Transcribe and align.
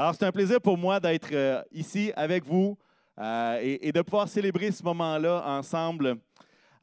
Alors, 0.00 0.14
c'est 0.14 0.26
un 0.26 0.30
plaisir 0.30 0.60
pour 0.60 0.78
moi 0.78 1.00
d'être 1.00 1.30
euh, 1.32 1.60
ici 1.72 2.12
avec 2.14 2.44
vous 2.44 2.78
euh, 3.18 3.58
et, 3.60 3.90
de 3.90 4.00
pouvoir 4.02 4.28
célébrer 4.28 4.70
ce 4.70 4.80
moment-là 4.84 5.42
ensemble. 5.44 6.18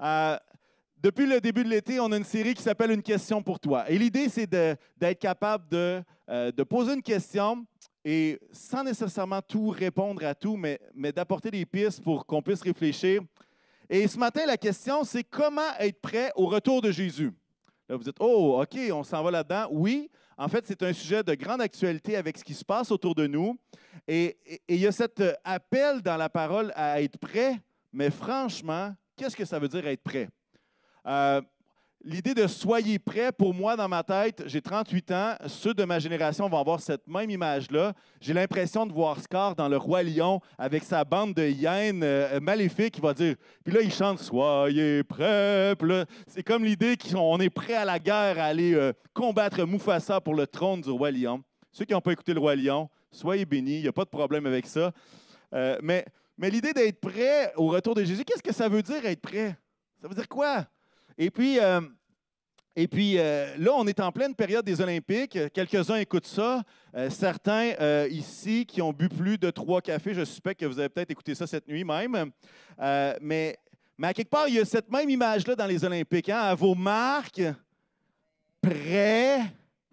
Euh, 0.01 0.37
depuis 0.97 1.25
le 1.25 1.39
début 1.39 1.63
de 1.63 1.69
l'été, 1.69 1.97
on 2.01 2.11
a 2.11 2.17
une 2.17 2.25
série 2.25 2.53
qui 2.53 2.61
s'appelle 2.61 2.91
Une 2.91 3.01
question 3.01 3.41
pour 3.41 3.57
toi. 3.57 3.89
Et 3.89 3.97
l'idée, 3.97 4.27
c'est 4.27 4.45
d'être 4.45 5.17
capable 5.17 5.69
de, 5.69 6.03
de, 6.27 6.63
poser 6.63 6.95
une 6.95 7.01
question 7.01 7.65
et 8.03 8.37
sans 8.51 8.83
nécessairement 8.83 9.41
tout 9.41 9.69
répondre 9.69 10.21
à 10.25 10.35
tout, 10.35 10.57
mais, 10.57 10.77
mais 10.93 11.13
d'apporter 11.13 11.49
des 11.49 11.65
pistes 11.65 12.03
pour 12.03 12.25
qu'on 12.25 12.41
puisse 12.41 12.61
réfléchir. 12.61 13.21
Et 13.89 14.09
ce 14.09 14.19
matin, 14.19 14.45
la 14.45 14.57
question, 14.57 15.05
c'est 15.05 15.23
comment 15.23 15.61
être 15.79 16.01
prêt 16.01 16.33
au 16.35 16.47
retour 16.47 16.81
de 16.81 16.91
Jésus? 16.91 17.31
Là, 17.87 17.95
vous 17.95 18.03
dites, 18.03 18.17
oh, 18.19 18.61
OK, 18.61 18.77
on 18.91 19.03
s'en 19.05 19.23
va 19.23 19.31
là-dedans. 19.31 19.67
Oui, 19.71 20.09
en 20.37 20.47
fait, 20.47 20.65
c'est 20.67 20.83
un 20.83 20.93
sujet 20.93 21.23
de 21.23 21.33
grande 21.33 21.61
actualité 21.61 22.17
avec 22.17 22.37
ce 22.37 22.43
qui 22.43 22.53
se 22.53 22.65
passe 22.65 22.91
autour 22.91 23.15
de 23.15 23.25
nous. 23.25 23.57
Et, 24.07 24.37
il 24.67 24.77
y 24.77 24.87
a 24.87 24.91
cet 24.91 25.23
appel 25.43 26.01
dans 26.01 26.17
la 26.17 26.29
parole 26.29 26.71
à 26.75 27.01
être 27.01 27.17
prêt, 27.17 27.57
mais 27.93 28.09
franchement, 28.09 28.93
qu'est-ce 29.15 29.35
que 29.35 29.45
ça 29.45 29.59
veut 29.59 29.69
dire 29.69 29.87
être 29.87 30.03
prêt? 30.03 30.29
Euh, 31.07 31.41
L'idée 32.07 32.35
de 32.35 32.45
soyez 32.45 32.99
prêts, 32.99 33.31
pour 33.31 33.51
moi, 33.55 33.75
dans 33.75 33.89
ma 33.89 34.03
tête, 34.03 34.43
j'ai 34.45 34.61
38 34.61 35.11
ans, 35.11 35.33
ceux 35.47 35.73
de 35.73 35.83
ma 35.85 35.97
génération 35.97 36.47
vont 36.47 36.59
avoir 36.59 36.79
cette 36.79 37.07
même 37.07 37.31
image-là. 37.31 37.93
J'ai 38.21 38.35
l'impression 38.35 38.85
de 38.85 38.93
voir 38.93 39.19
Scar 39.19 39.55
dans 39.55 39.67
Le 39.67 39.77
Roi 39.77 40.03
Lion 40.03 40.39
avec 40.59 40.83
sa 40.83 41.03
bande 41.03 41.33
de 41.33 41.41
hyènes 41.41 42.03
euh, 42.03 42.39
maléfiques 42.39 42.93
qui 42.93 43.01
va 43.01 43.15
dire. 43.15 43.35
Puis 43.63 43.73
là, 43.73 43.81
il 43.81 43.91
chante 43.91 44.19
Soyez 44.19 45.03
prêts. 45.03 45.73
C'est 46.27 46.43
comme 46.43 46.63
l'idée 46.63 46.95
qu'on 46.95 47.39
est 47.39 47.49
prêt 47.49 47.73
à 47.73 47.85
la 47.85 47.97
guerre, 47.97 48.37
à 48.37 48.45
aller 48.45 48.75
euh, 48.75 48.93
combattre 49.11 49.65
Mufasa 49.65 50.21
pour 50.21 50.35
le 50.35 50.45
trône 50.45 50.81
du 50.81 50.91
Roi 50.91 51.09
Lion. 51.09 51.41
Ceux 51.71 51.85
qui 51.85 51.93
n'ont 51.93 52.01
pas 52.01 52.11
écouté 52.11 52.35
Le 52.35 52.39
Roi 52.39 52.55
Lion, 52.55 52.87
soyez 53.11 53.45
bénis, 53.45 53.77
il 53.77 53.81
n'y 53.81 53.87
a 53.87 53.93
pas 53.93 54.05
de 54.05 54.09
problème 54.09 54.45
avec 54.45 54.67
ça. 54.67 54.91
Euh, 55.55 55.79
mais 55.81 56.05
mais 56.37 56.51
l'idée 56.51 56.71
d'être 56.71 57.01
prêt 57.01 57.51
au 57.55 57.69
retour 57.69 57.95
de 57.95 58.03
Jésus, 58.03 58.23
qu'est-ce 58.23 58.43
que 58.43 58.53
ça 58.53 58.69
veut 58.69 58.83
dire 58.83 59.03
être 59.07 59.21
prêt? 59.21 59.57
Ça 59.99 60.07
veut 60.07 60.13
dire 60.13 60.29
quoi? 60.29 60.67
Et 61.17 61.31
puis, 61.31 61.59
euh, 61.59 61.81
et 62.75 62.87
puis 62.87 63.17
euh, 63.17 63.55
là, 63.57 63.71
on 63.75 63.87
est 63.87 63.99
en 64.01 64.11
pleine 64.11 64.35
période 64.35 64.65
des 64.65 64.81
Olympiques. 64.81 65.37
Quelques-uns 65.53 65.95
écoutent 65.95 66.27
ça. 66.27 66.61
Euh, 66.93 67.09
certains 67.09 67.73
ici 68.07 68.65
qui 68.65 68.81
ont 68.81 68.91
bu 68.91 69.07
plus 69.07 69.37
de 69.37 69.49
trois 69.49 69.81
cafés, 69.81 70.13
je 70.13 70.25
suspecte 70.25 70.59
que 70.59 70.65
vous 70.65 70.79
avez 70.79 70.89
peut-être 70.89 71.11
écouté 71.11 71.35
ça 71.35 71.47
cette 71.47 71.67
nuit 71.67 71.85
même. 71.85 72.31
mais, 73.21 73.57
mais 73.97 74.07
à 74.07 74.13
quelque 74.13 74.29
part, 74.29 74.49
il 74.49 74.55
y 74.55 74.59
a 74.59 74.65
cette 74.65 74.91
même 74.91 75.09
image-là 75.09 75.55
dans 75.55 75.67
les 75.67 75.83
Olympiques. 75.85 76.29
Hein? 76.29 76.39
À 76.39 76.55
vos 76.55 76.75
marques, 76.75 77.43
prêts, 78.61 79.39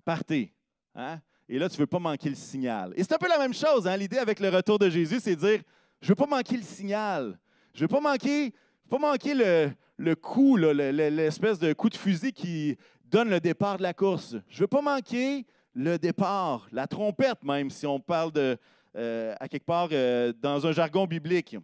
partez. 0.05 0.53
Hein? 0.95 1.21
Et 1.49 1.59
là, 1.59 1.69
tu 1.69 1.77
ne 1.77 1.81
veux 1.83 1.87
pas 1.87 2.01
manquer 2.01 2.31
le 2.31 2.35
signal. 2.35 2.93
Et 2.97 3.05
c'est 3.05 3.15
un 3.15 3.19
peu 3.19 3.29
la 3.29 3.39
même 3.39 3.55
chose. 3.55 3.87
Hein? 3.87 3.97
L'idée 3.97 4.19
avec 4.19 4.41
le 4.41 4.49
retour 4.49 4.79
de 4.79 4.91
Jésus, 4.91 5.21
c'est 5.21 5.37
de 5.37 5.41
dire, 5.41 5.63
je 6.01 6.07
ne 6.07 6.09
veux 6.09 6.15
pas 6.17 6.27
manquer 6.27 6.57
le 6.57 6.63
signal. 6.65 7.39
Je 7.75 7.79
ne 7.79 7.85
veux 7.85 7.89
pas 7.89 8.01
manquer, 8.01 8.53
pas 8.91 8.99
manquer 8.99 9.35
le, 9.35 9.71
le 10.03 10.17
coup, 10.17 10.57
l'espèce 10.57 11.61
de 11.61 11.73
coup 11.73 11.89
de 11.89 11.97
fusil 11.97 12.33
qui 12.33 12.77
donne 13.05 13.31
le 13.31 13.39
départ 13.39 13.77
de 13.77 13.85
la 13.85 13.95
course. 13.95 14.37
Je 14.49 14.57
ne 14.57 14.61
veux 14.63 14.67
pas 14.67 14.83
manquer 14.83 15.47
le 15.75 15.97
départ, 15.97 16.67
la 16.73 16.89
trompette 16.89 17.45
même, 17.45 17.71
si 17.71 17.87
on 17.87 18.01
parle 18.01 18.33
de, 18.33 18.59
euh, 18.97 19.35
à 19.39 19.49
quelque 19.49 19.65
part 19.65 19.89
euh, 19.93 20.33
dans 20.43 20.67
un 20.67 20.73
jargon 20.73 21.07
biblique. 21.07 21.57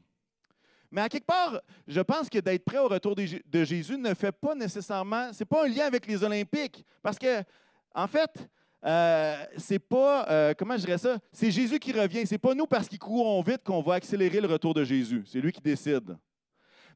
Mais 0.89 1.00
à 1.00 1.08
quelque 1.08 1.27
part, 1.27 1.61
je 1.86 2.00
pense 2.00 2.30
que 2.30 2.39
d'être 2.39 2.64
prêt 2.64 2.78
au 2.78 2.86
retour 2.86 3.17
de 3.17 3.64
Jésus 3.64 3.98
ne 3.98 4.14
fait 4.14 4.33
pas 4.33 4.55
nécessairement, 4.55 5.30
c'est 5.33 5.45
pas 5.45 5.64
un 5.64 5.69
lien 5.69 5.86
avec 5.86 6.06
les 6.06 6.23
Olympiques, 6.23 6.84
parce 7.02 7.19
que 7.19 7.42
en 7.92 8.06
fait, 8.06 8.48
euh, 8.86 9.45
c'est 9.56 9.80
pas, 9.80 10.55
comment 10.56 10.77
je 10.77 10.84
dirais 10.86 10.98
ça, 10.98 11.19
c'est 11.33 11.50
Jésus 11.50 11.80
qui 11.80 11.92
revient. 11.92 12.25
C'est 12.25 12.39
pas 12.39 12.55
nous 12.55 12.67
parce 12.67 12.89
qu'il 12.89 13.00
courons 13.00 13.42
vite 13.42 13.64
qu'on 13.64 13.83
va 13.83 13.95
accélérer 13.95 14.41
le 14.41 14.47
retour 14.47 14.75
de 14.75 14.84
Jésus. 14.84 15.25
C'est 15.27 15.41
lui 15.41 15.50
qui 15.50 15.61
décide. 15.61 16.17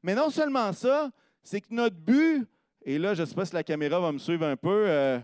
Mais 0.01 0.15
non 0.15 0.29
seulement 0.29 0.71
ça, 0.73 1.11
c'est 1.43 1.61
que 1.61 1.73
notre 1.73 1.95
but, 1.95 2.47
et 2.85 2.97
là, 2.97 3.13
je 3.13 3.21
ne 3.21 3.25
sais 3.25 3.35
pas 3.35 3.45
si 3.45 3.53
la 3.53 3.63
caméra 3.63 3.99
va 3.99 4.11
me 4.11 4.17
suivre 4.17 4.45
un 4.45 4.55
peu, 4.55 4.85
euh, 4.87 5.19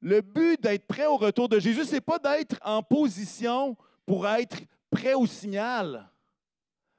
le 0.00 0.20
but 0.20 0.60
d'être 0.60 0.86
prêt 0.86 1.06
au 1.06 1.16
retour 1.16 1.48
de 1.48 1.58
Jésus, 1.58 1.84
ce 1.84 1.92
n'est 1.92 2.00
pas 2.00 2.18
d'être 2.18 2.56
en 2.64 2.82
position 2.82 3.76
pour 4.04 4.26
être 4.26 4.58
prêt 4.90 5.14
au 5.14 5.26
signal. 5.26 6.08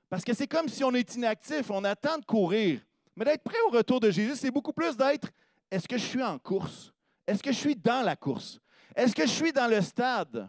Parce 0.09 0.23
que 0.23 0.33
c'est 0.33 0.47
comme 0.47 0.69
si 0.69 0.83
on 0.83 0.93
est 0.93 1.15
inactif, 1.15 1.69
on 1.69 1.83
attend 1.83 2.17
de 2.17 2.25
courir. 2.25 2.79
Mais 3.15 3.25
d'être 3.25 3.43
prêt 3.43 3.57
au 3.67 3.71
retour 3.71 3.99
de 3.99 4.09
Jésus, 4.09 4.35
c'est 4.35 4.51
beaucoup 4.51 4.73
plus 4.73 4.95
d'être 4.95 5.29
est-ce 5.69 5.87
que 5.87 5.97
je 5.97 6.05
suis 6.05 6.23
en 6.23 6.37
course? 6.37 6.93
Est-ce 7.25 7.41
que 7.41 7.51
je 7.51 7.57
suis 7.57 7.75
dans 7.75 8.03
la 8.03 8.15
course? 8.15 8.59
Est-ce 8.95 9.15
que 9.15 9.23
je 9.23 9.31
suis 9.31 9.51
dans 9.51 9.67
le 9.67 9.81
stade? 9.81 10.47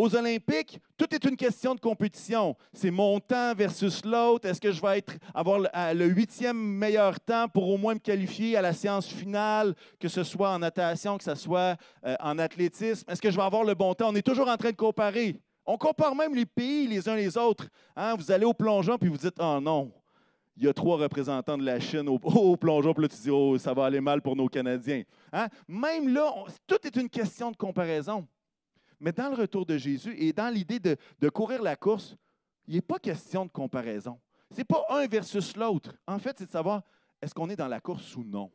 Aux 0.00 0.16
Olympiques, 0.16 0.80
tout 0.96 1.14
est 1.14 1.22
une 1.26 1.36
question 1.36 1.74
de 1.74 1.78
compétition. 1.78 2.56
C'est 2.72 2.90
mon 2.90 3.20
temps 3.20 3.54
versus 3.54 4.02
l'autre. 4.02 4.48
Est-ce 4.48 4.58
que 4.58 4.72
je 4.72 4.80
vais 4.80 4.96
être, 4.96 5.12
avoir 5.34 5.58
le 5.60 6.06
huitième 6.06 6.56
meilleur 6.56 7.20
temps 7.20 7.48
pour 7.48 7.68
au 7.68 7.76
moins 7.76 7.92
me 7.92 7.98
qualifier 7.98 8.56
à 8.56 8.62
la 8.62 8.72
séance 8.72 9.06
finale, 9.06 9.74
que 9.98 10.08
ce 10.08 10.24
soit 10.24 10.52
en 10.52 10.60
natation, 10.60 11.18
que 11.18 11.24
ce 11.24 11.34
soit 11.34 11.76
euh, 12.06 12.16
en 12.20 12.38
athlétisme? 12.38 13.10
Est-ce 13.10 13.20
que 13.20 13.30
je 13.30 13.36
vais 13.36 13.42
avoir 13.42 13.62
le 13.62 13.74
bon 13.74 13.92
temps? 13.92 14.08
On 14.08 14.14
est 14.14 14.26
toujours 14.26 14.48
en 14.48 14.56
train 14.56 14.70
de 14.70 14.76
comparer. 14.76 15.36
On 15.66 15.76
compare 15.76 16.14
même 16.14 16.34
les 16.34 16.46
pays 16.46 16.86
les 16.86 17.06
uns 17.06 17.14
les 17.14 17.36
autres. 17.36 17.68
Hein? 17.94 18.14
Vous 18.16 18.32
allez 18.32 18.46
au 18.46 18.54
plongeon 18.54 18.96
puis 18.96 19.10
vous 19.10 19.18
dites 19.18 19.36
Oh 19.38 19.58
non, 19.60 19.92
il 20.56 20.64
y 20.64 20.68
a 20.68 20.72
trois 20.72 20.96
représentants 20.96 21.58
de 21.58 21.64
la 21.66 21.78
Chine 21.78 22.08
au, 22.08 22.56
plongeon, 22.56 22.94
puis 22.94 23.02
là, 23.02 23.08
tu 23.08 23.16
dis, 23.16 23.30
oh, 23.30 23.58
ça 23.58 23.74
va 23.74 23.84
aller 23.84 24.00
mal 24.00 24.22
pour 24.22 24.34
nos 24.34 24.48
Canadiens. 24.48 25.02
Hein? 25.30 25.48
Même 25.68 26.08
là, 26.08 26.32
tout 26.66 26.78
est 26.84 26.96
une 26.96 27.10
question 27.10 27.50
de 27.50 27.56
comparaison. 27.58 28.26
Mais 29.00 29.12
dans 29.12 29.30
le 29.30 29.34
retour 29.34 29.64
de 29.64 29.78
Jésus 29.78 30.14
et 30.18 30.32
dans 30.32 30.52
l'idée 30.52 30.78
de, 30.78 31.28
courir 31.30 31.62
la 31.62 31.74
course, 31.74 32.16
il 32.68 32.74
n'est 32.74 32.82
pas 32.82 32.98
question 32.98 33.46
de 33.46 33.50
comparaison. 33.50 34.20
Ce 34.52 34.58
n'est 34.58 34.64
pas 34.64 34.84
un 34.90 35.06
versus 35.06 35.56
l'autre. 35.56 35.96
En 36.06 36.18
fait, 36.18 36.36
c'est 36.38 36.46
de 36.46 36.50
savoir 36.50 36.82
est-ce 37.20 37.34
qu'on 37.34 37.48
est 37.48 37.56
dans 37.56 37.68
la 37.68 37.80
course 37.80 38.14
ou 38.16 38.24
non? 38.24 38.50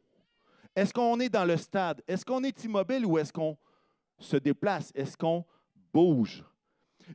Est-ce 0.76 0.94
qu'on 0.94 1.20
est 1.20 1.30
dans 1.30 1.46
le 1.46 1.58
stade? 1.58 2.04
Est-ce 2.08 2.24
qu'on 2.24 2.44
est 2.44 2.64
immobile 2.64 3.06
ou 3.06 3.18
est-ce 3.18 3.34
qu'on 3.34 3.58
se 4.20 4.38
déplace? 4.38 4.92
Est-ce 4.94 5.18
qu'on 5.18 5.44
bouge? 5.94 6.44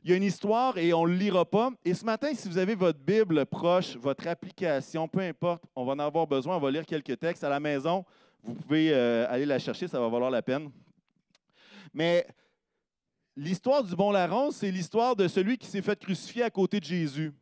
Il 0.03 0.09
y 0.09 0.13
a 0.13 0.17
une 0.17 0.23
histoire 0.23 0.77
et 0.77 0.93
on 0.93 1.05
ne 1.05 1.11
le 1.11 1.17
lira 1.17 1.45
pas. 1.45 1.71
Et 1.83 1.93
ce 1.93 2.03
matin, 2.05 2.33
si 2.33 2.47
vous 2.47 2.57
avez 2.57 2.75
votre 2.75 2.99
Bible 2.99 3.45
proche, 3.45 3.95
votre 3.97 4.27
application, 4.27 5.07
peu 5.07 5.19
importe, 5.19 5.63
on 5.75 5.85
va 5.85 5.93
en 5.93 5.99
avoir 5.99 6.27
besoin, 6.27 6.57
on 6.57 6.59
va 6.59 6.71
lire 6.71 6.85
quelques 6.85 7.19
textes 7.19 7.43
à 7.43 7.49
la 7.49 7.59
maison. 7.59 8.05
Vous 8.43 8.55
pouvez 8.55 8.91
euh, 8.93 9.27
aller 9.29 9.45
la 9.45 9.59
chercher, 9.59 9.87
ça 9.87 9.99
va 9.99 10.07
valoir 10.07 10.31
la 10.31 10.41
peine. 10.41 10.71
Mais 11.93 12.25
l'histoire 13.41 13.83
du 13.83 13.95
bon 13.95 14.11
larron, 14.11 14.51
c'est 14.51 14.69
l'histoire 14.69 15.15
de 15.15 15.27
celui 15.27 15.57
qui 15.57 15.65
s'est 15.65 15.81
fait 15.81 15.99
crucifier 15.99 16.43
à 16.43 16.51
côté 16.51 16.79
de 16.79 16.85
Jésus. 16.85 17.33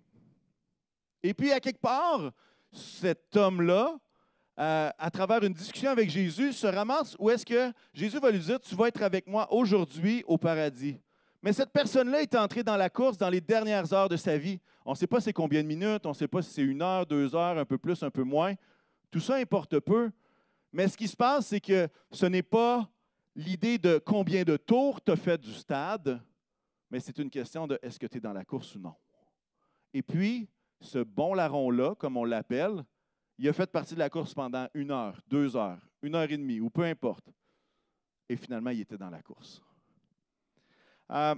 Et 1.22 1.34
puis, 1.34 1.52
à 1.52 1.60
quelque 1.60 1.82
part, 1.82 2.32
cet 2.72 3.36
homme-là, 3.36 3.98
euh, 4.60 4.90
à 4.98 5.12
travers 5.12 5.44
une 5.44 5.54
discussion 5.54 5.90
avec 5.90 6.10
Jésus, 6.10 6.54
se 6.54 6.68
ramasse 6.68 7.18
où 7.20 7.30
est-ce 7.30 7.46
que 7.46 7.74
Jésus 7.94 8.18
va 8.20 8.32
lui 8.32 8.40
dire, 8.40 8.60
tu 8.62 8.76
vas 8.76 8.88
être 8.88 9.02
avec 9.02 9.28
moi 9.28 9.52
aujourd'hui 9.52 10.24
au 10.26 10.38
paradis. 10.38 10.98
Mais 11.42 11.52
cette 11.52 11.72
personne-là 11.72 12.22
est 12.22 12.36
entrée 12.36 12.64
dans 12.64 12.78
la 12.78 12.90
course 12.90 13.18
dans 13.18 13.30
les 13.30 13.42
dernières 13.42 13.92
heures 13.94 14.10
de 14.10 14.18
sa 14.18 14.38
vie. 14.38 14.60
On 14.86 14.92
ne 14.92 14.96
sait 14.96 15.08
pas 15.08 15.20
c'est 15.20 15.34
combien 15.34 15.62
de 15.62 15.68
minutes, 15.68 16.06
on 16.06 16.10
ne 16.10 16.14
sait 16.14 16.28
pas 16.28 16.42
si 16.42 16.52
c'est 16.52 16.62
une 16.62 16.82
heure, 16.82 17.06
deux 17.06 17.36
heures, 17.36 17.58
un 17.58 17.66
peu 17.66 17.78
plus, 17.78 18.02
un 18.04 18.10
peu 18.10 18.24
moins. 18.24 18.54
Tout 19.12 19.20
ça 19.20 19.36
importe 19.36 19.80
peu. 19.80 20.12
Mais 20.72 20.88
ce 20.88 20.96
qui 20.96 21.10
se 21.10 21.16
passe, 21.18 21.48
c'est 21.48 21.60
que 21.60 21.90
ce 22.12 22.26
n'est 22.26 22.44
pas 22.44 22.90
l'idée 23.36 23.78
de 23.78 23.98
combien 23.98 24.44
de 24.44 24.58
tours 24.58 25.02
tu 25.02 25.12
as 25.12 25.16
fait 25.16 25.40
du 25.40 25.54
stade, 25.54 26.22
mais 26.90 27.00
c'est 27.00 27.18
une 27.20 27.30
question 27.30 27.68
de 27.68 27.80
est-ce 27.82 28.00
que 28.00 28.08
tu 28.08 28.18
es 28.18 28.22
dans 28.22 28.34
la 28.34 28.46
course 28.46 28.76
ou 28.76 28.80
non. 28.80 28.96
Et 29.94 30.02
puis, 30.02 30.50
ce 30.82 31.00
bon 31.00 31.34
larron-là, 31.34 31.96
comme 31.96 32.18
on 32.18 32.24
l'appelle, 32.24 32.84
il 33.38 33.48
a 33.48 33.54
fait 33.54 33.72
partie 33.72 33.94
de 33.94 34.00
la 34.00 34.10
course 34.10 34.34
pendant 34.34 34.68
une 34.74 34.92
heure, 34.92 35.20
deux 35.28 35.56
heures, 35.56 35.80
une 36.02 36.16
heure 36.16 36.30
et 36.30 36.38
demie, 36.38 36.60
ou 36.60 36.70
peu 36.70 36.84
importe. 36.84 37.30
Et 38.28 38.36
finalement, 38.36 38.70
il 38.70 38.82
était 38.82 38.98
dans 38.98 39.10
la 39.10 39.22
course. 39.22 39.62
Euh, 41.12 41.36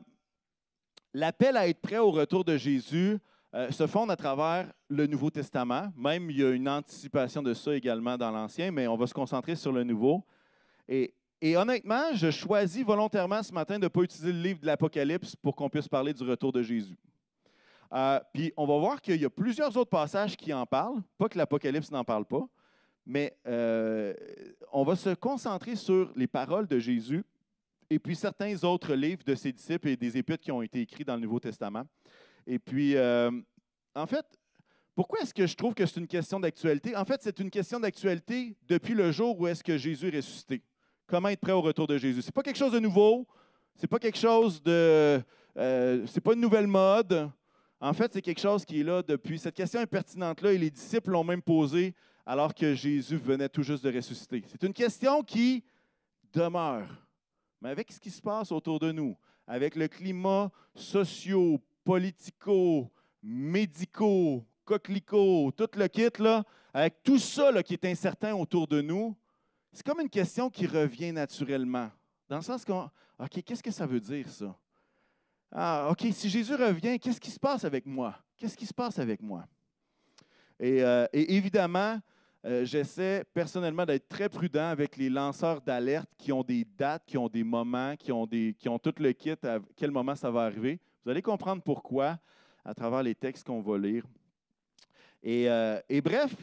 l'appel 1.13 1.55
à 1.57 1.67
être 1.67 1.79
prêt 1.79 1.97
au 1.97 2.11
retour 2.11 2.43
de 2.43 2.57
Jésus 2.57 3.17
euh, 3.53 3.69
se 3.71 3.85
fonde 3.87 4.11
à 4.11 4.15
travers 4.15 4.71
le 4.89 5.07
Nouveau 5.07 5.29
Testament. 5.29 5.91
Même, 5.95 6.29
il 6.29 6.37
y 6.37 6.43
a 6.43 6.51
une 6.51 6.67
anticipation 6.67 7.41
de 7.41 7.53
ça 7.53 7.75
également 7.75 8.17
dans 8.17 8.31
l'Ancien, 8.31 8.71
mais 8.71 8.87
on 8.87 8.97
va 8.97 9.07
se 9.07 9.13
concentrer 9.13 9.55
sur 9.55 9.71
le 9.71 9.83
Nouveau. 9.83 10.25
Et, 10.87 11.13
honnêtement, 11.41 12.13
je 12.13 12.29
choisis 12.29 12.83
volontairement 12.83 13.41
ce 13.41 13.53
matin 13.53 13.79
de 13.79 13.85
ne 13.85 13.87
pas 13.87 14.01
utiliser 14.01 14.31
le 14.31 14.41
livre 14.41 14.59
de 14.59 14.65
l'Apocalypse 14.65 15.35
pour 15.35 15.55
qu'on 15.55 15.69
puisse 15.69 15.87
parler 15.87 16.13
du 16.13 16.23
retour 16.23 16.51
de 16.51 16.61
Jésus. 16.61 16.95
Euh, 17.93 18.19
puis 18.33 18.53
on 18.55 18.65
va 18.65 18.77
voir 18.77 19.01
qu'il 19.01 19.19
y 19.19 19.25
a 19.25 19.29
plusieurs 19.29 19.75
autres 19.75 19.89
passages 19.89 20.37
qui 20.37 20.53
en 20.53 20.65
parlent, 20.65 21.01
pas 21.17 21.27
que 21.27 21.37
l'Apocalypse 21.37 21.91
n'en 21.91 22.03
parle 22.03 22.25
pas, 22.25 22.47
mais 23.05 23.35
on 24.71 24.83
va 24.83 24.95
se 24.95 25.13
concentrer 25.15 25.75
sur 25.75 26.11
les 26.15 26.27
paroles 26.27 26.67
de 26.67 26.79
Jésus 26.79 27.23
et 27.91 27.99
puis 27.99 28.15
certains 28.15 28.63
autres 28.63 28.95
livres 28.95 29.23
de 29.25 29.35
ses 29.35 29.51
disciples 29.51 29.89
et 29.89 29.97
des 29.97 30.17
épîtres 30.17 30.43
qui 30.43 30.51
ont 30.51 30.61
été 30.61 30.79
écrits 30.79 31.03
dans 31.03 31.15
le 31.15 31.21
Nouveau 31.21 31.41
Testament. 31.41 31.83
Et 32.47 32.57
puis, 32.57 32.95
euh, 32.95 33.29
en 33.93 34.05
fait, 34.07 34.25
pourquoi 34.95 35.19
est-ce 35.19 35.33
que 35.33 35.45
je 35.45 35.55
trouve 35.57 35.73
que 35.73 35.85
c'est 35.85 35.99
une 35.99 36.07
question 36.07 36.39
d'actualité? 36.39 36.95
En 36.95 37.03
fait, 37.03 37.21
c'est 37.21 37.37
une 37.39 37.49
question 37.49 37.81
d'actualité 37.81 38.55
depuis 38.69 38.93
le 38.93 39.11
jour 39.11 39.37
où 39.37 39.45
est-ce 39.45 39.61
que 39.61 39.77
Jésus 39.77 40.07
est 40.07 40.15
ressuscité. 40.15 40.61
Comment 41.11 41.27
être 41.27 41.41
prêt 41.41 41.51
au 41.51 41.59
retour 41.59 41.87
de 41.87 41.97
Jésus? 41.97 42.21
Ce 42.21 42.27
n'est 42.27 42.31
pas 42.31 42.41
quelque 42.41 42.57
chose 42.57 42.71
de 42.71 42.79
nouveau, 42.79 43.27
ce 43.75 43.81
n'est 43.81 43.89
pas 43.89 43.99
quelque 43.99 44.17
chose 44.17 44.63
de, 44.63 45.21
euh, 45.57 46.05
c'est 46.07 46.21
pas 46.21 46.31
une 46.31 46.39
nouvelle 46.39 46.67
mode. 46.67 47.29
En 47.81 47.91
fait, 47.91 48.13
c'est 48.13 48.21
quelque 48.21 48.39
chose 48.39 48.63
qui 48.63 48.79
est 48.79 48.83
là 48.83 49.03
depuis. 49.03 49.37
Cette 49.37 49.55
question 49.55 49.81
est 49.81 49.87
pertinente-là 49.87 50.53
et 50.53 50.57
les 50.57 50.69
disciples 50.71 51.11
l'ont 51.11 51.25
même 51.25 51.41
posée 51.41 51.93
alors 52.25 52.55
que 52.55 52.73
Jésus 52.75 53.17
venait 53.17 53.49
tout 53.49 53.61
juste 53.61 53.83
de 53.83 53.93
ressusciter. 53.93 54.41
C'est 54.47 54.63
une 54.63 54.71
question 54.71 55.21
qui 55.21 55.65
demeure. 56.31 56.87
Mais 57.59 57.71
avec 57.71 57.91
ce 57.91 57.99
qui 57.99 58.09
se 58.09 58.21
passe 58.21 58.49
autour 58.53 58.79
de 58.79 58.93
nous, 58.93 59.17
avec 59.45 59.75
le 59.75 59.89
climat 59.89 60.49
socio, 60.73 61.59
politico, 61.83 62.89
médico, 63.21 64.45
coquelicot, 64.63 65.51
tout 65.57 65.67
le 65.75 65.87
kit, 65.89 66.07
là, 66.19 66.45
avec 66.73 67.03
tout 67.03 67.19
ça 67.19 67.61
qui 67.63 67.73
est 67.73 67.83
incertain 67.83 68.33
autour 68.33 68.65
de 68.65 68.79
nous, 68.79 69.13
c'est 69.71 69.85
comme 69.85 70.01
une 70.01 70.09
question 70.09 70.49
qui 70.49 70.67
revient 70.67 71.11
naturellement. 71.11 71.89
Dans 72.27 72.37
le 72.37 72.41
sens 72.41 72.65
qu'on, 72.65 72.89
OK, 73.19 73.43
qu'est-ce 73.43 73.63
que 73.63 73.71
ça 73.71 73.85
veut 73.85 73.99
dire, 73.99 74.27
ça? 74.29 74.55
Ah, 75.51 75.89
OK, 75.91 76.07
si 76.13 76.29
Jésus 76.29 76.55
revient, 76.55 76.97
qu'est-ce 76.97 77.19
qui 77.19 77.31
se 77.31 77.39
passe 77.39 77.65
avec 77.65 77.85
moi? 77.85 78.15
Qu'est-ce 78.37 78.55
qui 78.57 78.65
se 78.65 78.73
passe 78.73 78.99
avec 78.99 79.21
moi? 79.21 79.45
Et, 80.59 80.83
euh, 80.83 81.05
évidemment, 81.13 81.99
euh, 82.45 82.65
j'essaie 82.65 83.23
personnellement 83.33 83.85
d'être 83.85 84.07
très 84.07 84.29
prudent 84.29 84.69
avec 84.69 84.95
les 84.97 85.09
lanceurs 85.09 85.61
d'alerte 85.61 86.09
qui 86.17 86.31
ont 86.31 86.43
des 86.43 86.65
dates, 86.65 87.03
qui 87.05 87.17
ont 87.17 87.27
des 87.27 87.43
moments, 87.43 87.95
qui 87.97 88.11
ont, 88.11 88.27
tout 88.27 88.93
le 88.97 89.11
kit 89.11 89.35
à 89.43 89.59
quel 89.75 89.91
moment 89.91 90.15
ça 90.15 90.31
va 90.31 90.43
arriver. 90.43 90.79
Vous 91.03 91.11
allez 91.11 91.21
comprendre 91.21 91.61
pourquoi 91.61 92.17
à 92.63 92.73
travers 92.73 93.03
les 93.03 93.15
textes 93.15 93.45
qu'on 93.45 93.61
va 93.61 93.77
lire. 93.77 94.05
Et, 95.21 95.49
euh, 95.49 95.79
et, 95.89 96.01
bref, 96.01 96.33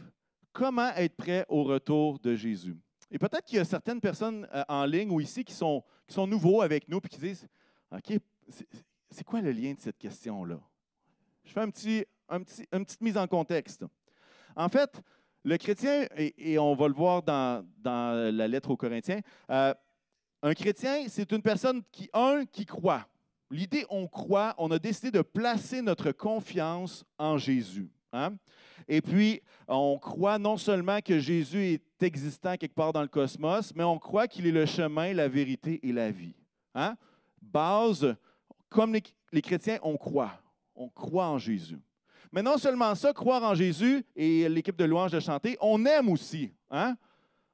comment 0.52 0.90
être 0.96 1.16
prêt 1.16 1.46
au 1.48 1.64
retour 1.64 2.18
de 2.18 2.34
Jésus? 2.34 2.76
Et 3.10 3.18
peut-être 3.18 3.44
qu'il 3.44 3.56
y 3.56 3.60
a 3.60 3.64
certaines 3.64 4.00
personnes 4.00 4.46
euh, 4.54 4.62
en 4.68 4.84
ligne 4.84 5.10
ou 5.10 5.20
ici 5.20 5.44
qui 5.44 5.54
sont, 5.54 5.82
qui 6.06 6.14
sont 6.14 6.26
nouveaux 6.26 6.62
avec 6.62 6.88
nous 6.88 6.98
et 6.98 7.08
qui 7.08 7.18
disent 7.18 7.48
OK, 7.90 8.18
c'est 9.10 9.24
quoi 9.24 9.40
le 9.40 9.52
lien 9.52 9.72
de 9.72 9.80
cette 9.80 9.98
question-là? 9.98 10.60
Je 11.44 11.52
fais 11.52 11.60
un 11.60 11.70
petit, 11.70 12.04
un 12.28 12.42
petit, 12.42 12.66
une 12.72 12.84
petite 12.84 13.00
mise 13.00 13.16
en 13.16 13.26
contexte. 13.26 13.84
En 14.54 14.68
fait, 14.68 15.00
le 15.44 15.56
chrétien, 15.56 16.06
et, 16.16 16.58
on 16.58 16.74
va 16.74 16.88
le 16.88 16.94
voir 16.94 17.22
dans, 17.22 17.66
dans 17.78 18.34
la 18.34 18.48
lettre 18.48 18.70
aux 18.70 18.76
Corinthiens, 18.76 19.20
euh, 19.50 19.72
un 20.42 20.54
chrétien, 20.54 21.06
c'est 21.08 21.32
une 21.32 21.42
personne 21.42 21.82
qui, 21.90 22.10
un, 22.12 22.44
qui 22.44 22.66
croit. 22.66 23.06
L'idée, 23.50 23.86
on 23.88 24.06
croit, 24.06 24.54
on 24.58 24.70
a 24.70 24.78
décidé 24.78 25.10
de 25.10 25.22
placer 25.22 25.80
notre 25.80 26.12
confiance 26.12 27.04
en 27.18 27.38
Jésus. 27.38 27.90
Hein? 28.12 28.36
Et 28.86 29.00
puis, 29.00 29.42
on 29.66 29.98
croit 29.98 30.38
non 30.38 30.56
seulement 30.56 31.00
que 31.00 31.18
Jésus 31.18 31.64
est 31.64 32.02
existant 32.02 32.56
quelque 32.56 32.74
part 32.74 32.92
dans 32.92 33.02
le 33.02 33.08
cosmos, 33.08 33.74
mais 33.74 33.84
on 33.84 33.98
croit 33.98 34.26
qu'il 34.26 34.46
est 34.46 34.52
le 34.52 34.66
chemin, 34.66 35.12
la 35.12 35.28
vérité 35.28 35.80
et 35.82 35.92
la 35.92 36.10
vie. 36.10 36.34
Hein? 36.74 36.96
Base, 37.40 38.16
comme 38.68 38.94
les, 38.94 39.42
chrétiens, 39.42 39.78
on 39.82 39.96
croit. 39.96 40.32
On 40.74 40.88
croit 40.88 41.26
en 41.26 41.38
Jésus. 41.38 41.78
Mais 42.32 42.42
non 42.42 42.56
seulement 42.58 42.94
ça, 42.94 43.12
croire 43.12 43.42
en 43.42 43.54
Jésus 43.54 44.04
et 44.14 44.48
l'équipe 44.48 44.76
de 44.76 44.84
louange 44.84 45.12
de 45.12 45.20
chanter, 45.20 45.56
on 45.60 45.84
aime 45.86 46.08
aussi. 46.08 46.52
Hein? 46.70 46.96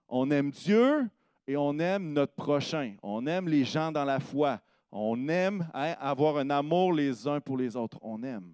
On 0.08 0.30
aime 0.30 0.50
Dieu 0.50 1.08
et 1.46 1.56
on 1.56 1.78
aime 1.78 2.12
notre 2.12 2.34
prochain. 2.34 2.94
On 3.02 3.26
aime 3.26 3.48
les 3.48 3.64
gens 3.64 3.92
dans 3.92 4.04
la 4.04 4.20
foi. 4.20 4.60
On 4.90 5.28
aime 5.28 5.68
avoir 5.72 6.38
un 6.38 6.50
amour 6.50 6.92
les 6.92 7.26
uns 7.26 7.40
pour 7.40 7.56
les 7.56 7.76
autres. 7.76 7.98
On 8.02 8.22
aime. 8.22 8.52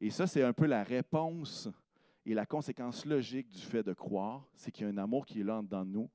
Et 0.00 0.10
ça, 0.10 0.26
c'est 0.26 0.42
un 0.42 0.52
peu 0.52 0.66
la 0.66 0.82
réponse 0.82 1.68
et 2.24 2.34
la 2.34 2.44
conséquence 2.44 3.04
logique 3.04 3.50
du 3.50 3.62
fait 3.62 3.82
de 3.82 3.92
croire, 3.92 4.46
c'est 4.54 4.70
qu'il 4.70 4.84
y 4.84 4.90
a 4.90 4.92
un 4.92 4.98
amour 4.98 5.24
qui 5.24 5.40
est 5.40 5.44
là 5.44 5.62
dans 5.62 5.84
nous, 5.84 6.10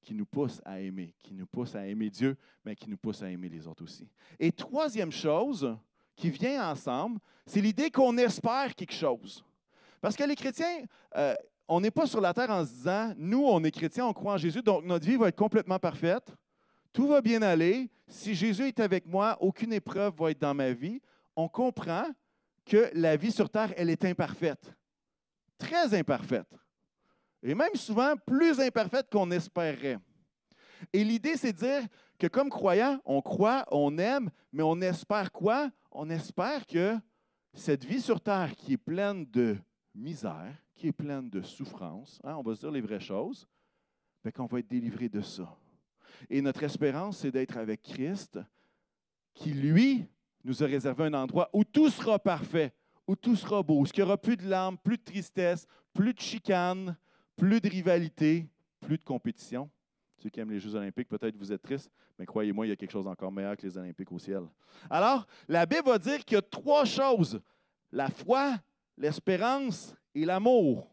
qui 0.00 0.14
nous 0.14 0.26
pousse 0.26 0.60
à 0.64 0.80
aimer, 0.80 1.14
qui 1.18 1.34
nous 1.34 1.46
pousse 1.46 1.74
à 1.74 1.86
aimer 1.86 2.08
Dieu, 2.08 2.36
mais 2.64 2.74
qui 2.74 2.88
nous 2.88 2.96
pousse 2.96 3.22
à 3.22 3.30
aimer 3.30 3.48
les 3.48 3.66
autres 3.66 3.84
aussi. 3.84 4.08
Et 4.38 4.50
troisième 4.50 5.12
chose 5.12 5.76
qui 6.16 6.30
vient 6.30 6.70
ensemble, 6.70 7.20
c'est 7.46 7.60
l'idée 7.60 7.90
qu'on 7.90 8.16
espère 8.16 8.74
quelque 8.74 8.94
chose. 8.94 9.44
Parce 10.00 10.16
que 10.16 10.24
les 10.24 10.34
chrétiens, 10.34 10.84
euh, 11.16 11.34
on 11.68 11.80
n'est 11.80 11.90
pas 11.90 12.06
sur 12.06 12.20
la 12.20 12.32
terre 12.32 12.50
en 12.50 12.64
se 12.64 12.70
disant, 12.70 13.12
nous, 13.18 13.44
on 13.44 13.62
est 13.64 13.70
chrétiens, 13.70 14.06
on 14.06 14.12
croit 14.12 14.34
en 14.34 14.38
Jésus, 14.38 14.62
donc 14.62 14.84
notre 14.84 15.06
vie 15.06 15.16
va 15.16 15.28
être 15.28 15.36
complètement 15.36 15.78
parfaite, 15.78 16.34
tout 16.92 17.06
va 17.06 17.20
bien 17.20 17.42
aller, 17.42 17.90
si 18.08 18.34
Jésus 18.34 18.68
est 18.68 18.80
avec 18.80 19.06
moi, 19.06 19.36
aucune 19.40 19.72
épreuve 19.72 20.14
va 20.16 20.30
être 20.30 20.40
dans 20.40 20.54
ma 20.54 20.72
vie. 20.72 21.00
On 21.36 21.48
comprend 21.48 22.06
que 22.68 22.90
la 22.94 23.16
vie 23.16 23.32
sur 23.32 23.50
terre, 23.50 23.72
elle 23.76 23.90
est 23.90 24.04
imparfaite, 24.04 24.72
très 25.56 25.94
imparfaite, 25.94 26.54
et 27.42 27.54
même 27.54 27.74
souvent 27.74 28.14
plus 28.16 28.60
imparfaite 28.60 29.08
qu'on 29.10 29.30
espérerait. 29.30 29.98
Et 30.92 31.02
l'idée, 31.02 31.36
c'est 31.36 31.52
de 31.52 31.58
dire 31.58 31.88
que 32.18 32.26
comme 32.26 32.50
croyant, 32.50 33.00
on 33.04 33.20
croit, 33.20 33.64
on 33.70 33.96
aime, 33.98 34.30
mais 34.52 34.62
on 34.62 34.80
espère 34.80 35.32
quoi? 35.32 35.70
On 35.90 36.10
espère 36.10 36.66
que 36.66 36.96
cette 37.54 37.84
vie 37.84 38.00
sur 38.00 38.20
terre 38.20 38.54
qui 38.54 38.74
est 38.74 38.78
pleine 38.78 39.24
de 39.26 39.56
misère, 39.94 40.54
qui 40.74 40.88
est 40.88 40.92
pleine 40.92 41.28
de 41.28 41.42
souffrance, 41.42 42.20
hein, 42.22 42.36
on 42.36 42.42
va 42.42 42.54
se 42.54 42.60
dire 42.60 42.70
les 42.70 42.80
vraies 42.80 43.00
choses, 43.00 43.48
ben, 44.22 44.30
qu'on 44.30 44.46
va 44.46 44.60
être 44.60 44.68
délivré 44.68 45.08
de 45.08 45.20
ça. 45.20 45.56
Et 46.28 46.40
notre 46.40 46.62
espérance, 46.62 47.18
c'est 47.18 47.30
d'être 47.30 47.56
avec 47.56 47.82
Christ, 47.82 48.38
qui, 49.34 49.52
lui, 49.52 50.06
nous 50.48 50.62
a 50.62 50.66
réservé 50.66 51.04
un 51.04 51.14
endroit 51.14 51.50
où 51.52 51.62
tout 51.62 51.90
sera 51.90 52.18
parfait, 52.18 52.72
où 53.06 53.14
tout 53.14 53.36
sera 53.36 53.62
beau, 53.62 53.82
où 53.82 53.86
il 53.86 53.92
n'y 53.96 54.02
aura 54.02 54.16
plus 54.16 54.36
de 54.36 54.48
larmes, 54.48 54.78
plus 54.78 54.96
de 54.96 55.02
tristesse, 55.02 55.66
plus 55.92 56.14
de 56.14 56.20
chicane, 56.20 56.96
plus 57.36 57.60
de 57.60 57.68
rivalité, 57.68 58.48
plus 58.80 58.96
de 58.96 59.04
compétition. 59.04 59.70
Ceux 60.16 60.30
qui 60.30 60.40
aiment 60.40 60.50
les 60.50 60.58
Jeux 60.58 60.74
olympiques, 60.74 61.08
peut-être 61.08 61.36
vous 61.36 61.52
êtes 61.52 61.62
tristes, 61.62 61.90
mais 62.18 62.24
croyez-moi, 62.24 62.66
il 62.66 62.70
y 62.70 62.72
a 62.72 62.76
quelque 62.76 62.90
chose 62.90 63.04
d'encore 63.04 63.30
meilleur 63.30 63.56
que 63.56 63.66
les 63.66 63.76
Olympiques 63.76 64.10
au 64.10 64.18
ciel. 64.18 64.42
Alors, 64.90 65.26
la 65.46 65.66
Bible 65.66 65.84
va 65.86 65.98
dire 65.98 66.24
qu'il 66.24 66.34
y 66.34 66.38
a 66.38 66.42
trois 66.42 66.84
choses, 66.84 67.40
la 67.92 68.08
foi, 68.08 68.56
l'espérance 68.96 69.94
et 70.14 70.24
l'amour. 70.24 70.88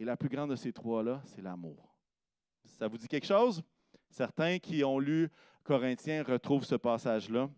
Et 0.00 0.04
la 0.04 0.16
plus 0.16 0.30
grande 0.30 0.50
de 0.50 0.56
ces 0.56 0.72
trois-là, 0.72 1.20
c'est 1.26 1.42
l'amour. 1.42 1.94
Ça 2.64 2.88
vous 2.88 2.96
dit 2.96 3.06
quelque 3.06 3.26
chose? 3.26 3.62
Certains 4.08 4.58
qui 4.58 4.82
ont 4.82 4.98
lu 4.98 5.28
Corinthiens 5.62 6.22
retrouvent 6.22 6.64
ce 6.64 6.74
passage-là. 6.74 7.50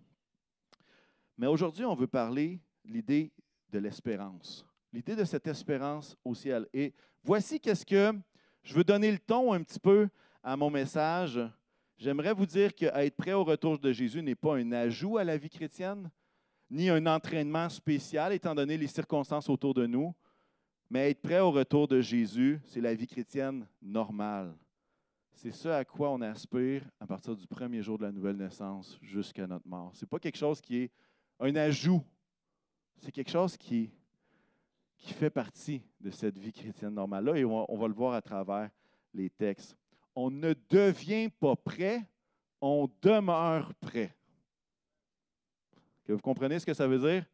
Mais 1.43 1.49
aujourd'hui, 1.49 1.85
on 1.85 1.97
veut 1.97 2.07
parler 2.07 2.61
de 2.85 2.93
l'idée 2.93 3.33
de 3.69 3.81
l'espérance, 3.81 4.65
l'idée 4.93 5.17
de 5.17 5.25
cette 5.25 5.49
espérance 5.49 6.17
au 6.25 6.37
ciel. 6.37 6.69
Et 6.73 6.95
voici 7.25 7.59
qu'est-ce 7.59 7.85
que 7.85 8.13
je 8.63 8.73
veux 8.73 8.85
donner 8.85 9.11
le 9.11 9.19
ton 9.19 9.53
un 9.53 9.61
petit 9.61 9.81
peu 9.81 10.09
à 10.41 10.57
mon 10.57 10.71
message. 10.71 11.41
J'aimerais 11.99 12.33
vous 12.33 12.47
dire 12.47 12.73
qu'être 12.73 13.17
prêt 13.17 13.33
au 13.33 13.43
retour 13.43 13.77
de 13.77 13.91
Jésus 13.91 14.23
n'est 14.23 14.37
pas 14.37 14.55
un 14.55 14.71
ajout 14.71 15.19
à 15.19 15.25
la 15.25 15.37
vie 15.37 15.51
chrétienne, 15.51 16.13
ni 16.71 16.89
un 16.89 17.05
entraînement 17.07 17.69
spécial, 17.69 18.33
étant 18.33 18.55
donné 18.55 18.79
les 18.79 18.87
circonstances 18.87 19.49
autour 19.49 19.75
de 19.75 19.85
nous, 19.85 20.15
mais 20.91 21.11
être 21.11 21.23
prêt 21.23 21.41
au 21.41 21.51
retour 21.51 21.89
de 21.89 22.01
Jésus, 22.01 22.61
c'est 22.67 22.81
la 22.81 22.95
vie 22.95 23.09
chrétienne 23.09 23.67
normale. 23.83 24.55
C'est 25.33 25.51
ce 25.51 25.71
à 25.71 25.85
quoi 25.85 26.13
on 26.13 26.21
aspire 26.21 26.89
à 27.01 27.07
partir 27.09 27.35
du 27.35 27.49
premier 27.49 27.83
jour 27.83 27.99
de 27.99 28.05
la 28.05 28.13
nouvelle 28.13 28.37
naissance 28.37 28.97
jusqu'à 29.03 29.49
notre 29.49 29.67
mort. 29.67 29.91
Ce 29.93 30.05
n'est 30.05 30.09
pas 30.09 30.21
quelque 30.21 30.39
chose 30.39 30.61
qui 30.61 30.77
est 30.77 30.93
un 31.41 31.55
ajout. 31.57 32.03
C'est 32.99 33.11
quelque 33.11 33.31
chose 33.31 33.57
qui, 33.57 33.91
fait 34.97 35.31
partie 35.31 35.83
de 36.01 36.11
cette 36.11 36.39
vie 36.39 36.53
chrétienne 36.53 36.95
normale-là 36.95 37.37
et 37.37 37.45
on, 37.45 37.77
va 37.77 37.89
le 37.89 37.95
voir 37.95 38.15
à 38.15 38.23
travers 38.23 38.71
les 39.13 39.29
textes. 39.31 39.77
On 40.15 40.31
ne 40.31 40.55
devient 40.71 41.29
pas 41.29 41.57
prêt, 41.57 42.07
on 42.61 42.89
demeure 43.03 43.75
prêt. 43.75 44.15
Que 46.05 46.13
vous 46.13 46.21
comprenez 46.21 46.61
ce 46.61 46.67
que 46.67 46.75
ça 46.75 46.87
veut 46.87 47.01
dire? 47.01 47.27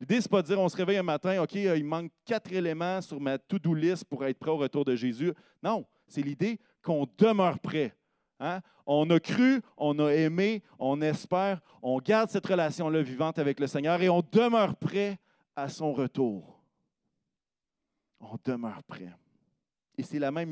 L'idée, 0.00 0.20
ce 0.20 0.28
n'est 0.28 0.30
pas 0.30 0.42
de 0.42 0.48
dire 0.48 0.60
on 0.60 0.68
se 0.68 0.76
réveille 0.76 0.98
un 0.98 1.02
matin, 1.02 1.42
OK, 1.42 1.54
il 1.54 1.84
manque 1.84 2.12
quatre 2.24 2.52
éléments 2.52 3.00
sur 3.00 3.18
ma 3.20 3.38
to-do 3.38 3.74
list 3.74 4.04
pour 4.04 4.24
être 4.24 4.38
prêt 4.38 4.50
au 4.50 4.58
retour 4.58 4.84
de 4.84 4.94
Jésus. 4.94 5.32
Non, 5.62 5.86
c'est 6.06 6.22
l'idée 6.22 6.60
qu'on 6.82 7.06
demeure 7.16 7.58
prêt. 7.58 7.94
Hein? 8.40 8.60
On 8.86 9.08
a 9.10 9.20
cru, 9.20 9.60
on 9.76 9.98
a 9.98 10.10
aimé, 10.10 10.62
on 10.78 11.00
espère, 11.00 11.60
on 11.82 11.98
garde 11.98 12.30
cette 12.30 12.46
relation-là 12.46 13.02
vivante 13.02 13.38
avec 13.38 13.60
le 13.60 13.66
Seigneur 13.66 14.00
et 14.00 14.08
on 14.08 14.22
demeure 14.32 14.76
prêt 14.76 15.18
à 15.56 15.68
son 15.68 15.92
retour. 15.92 16.60
On 18.20 18.36
demeure 18.44 18.82
prêt. 18.84 19.12
Et 19.96 20.02
c'est 20.02 20.18
la 20.18 20.30
même 20.30 20.50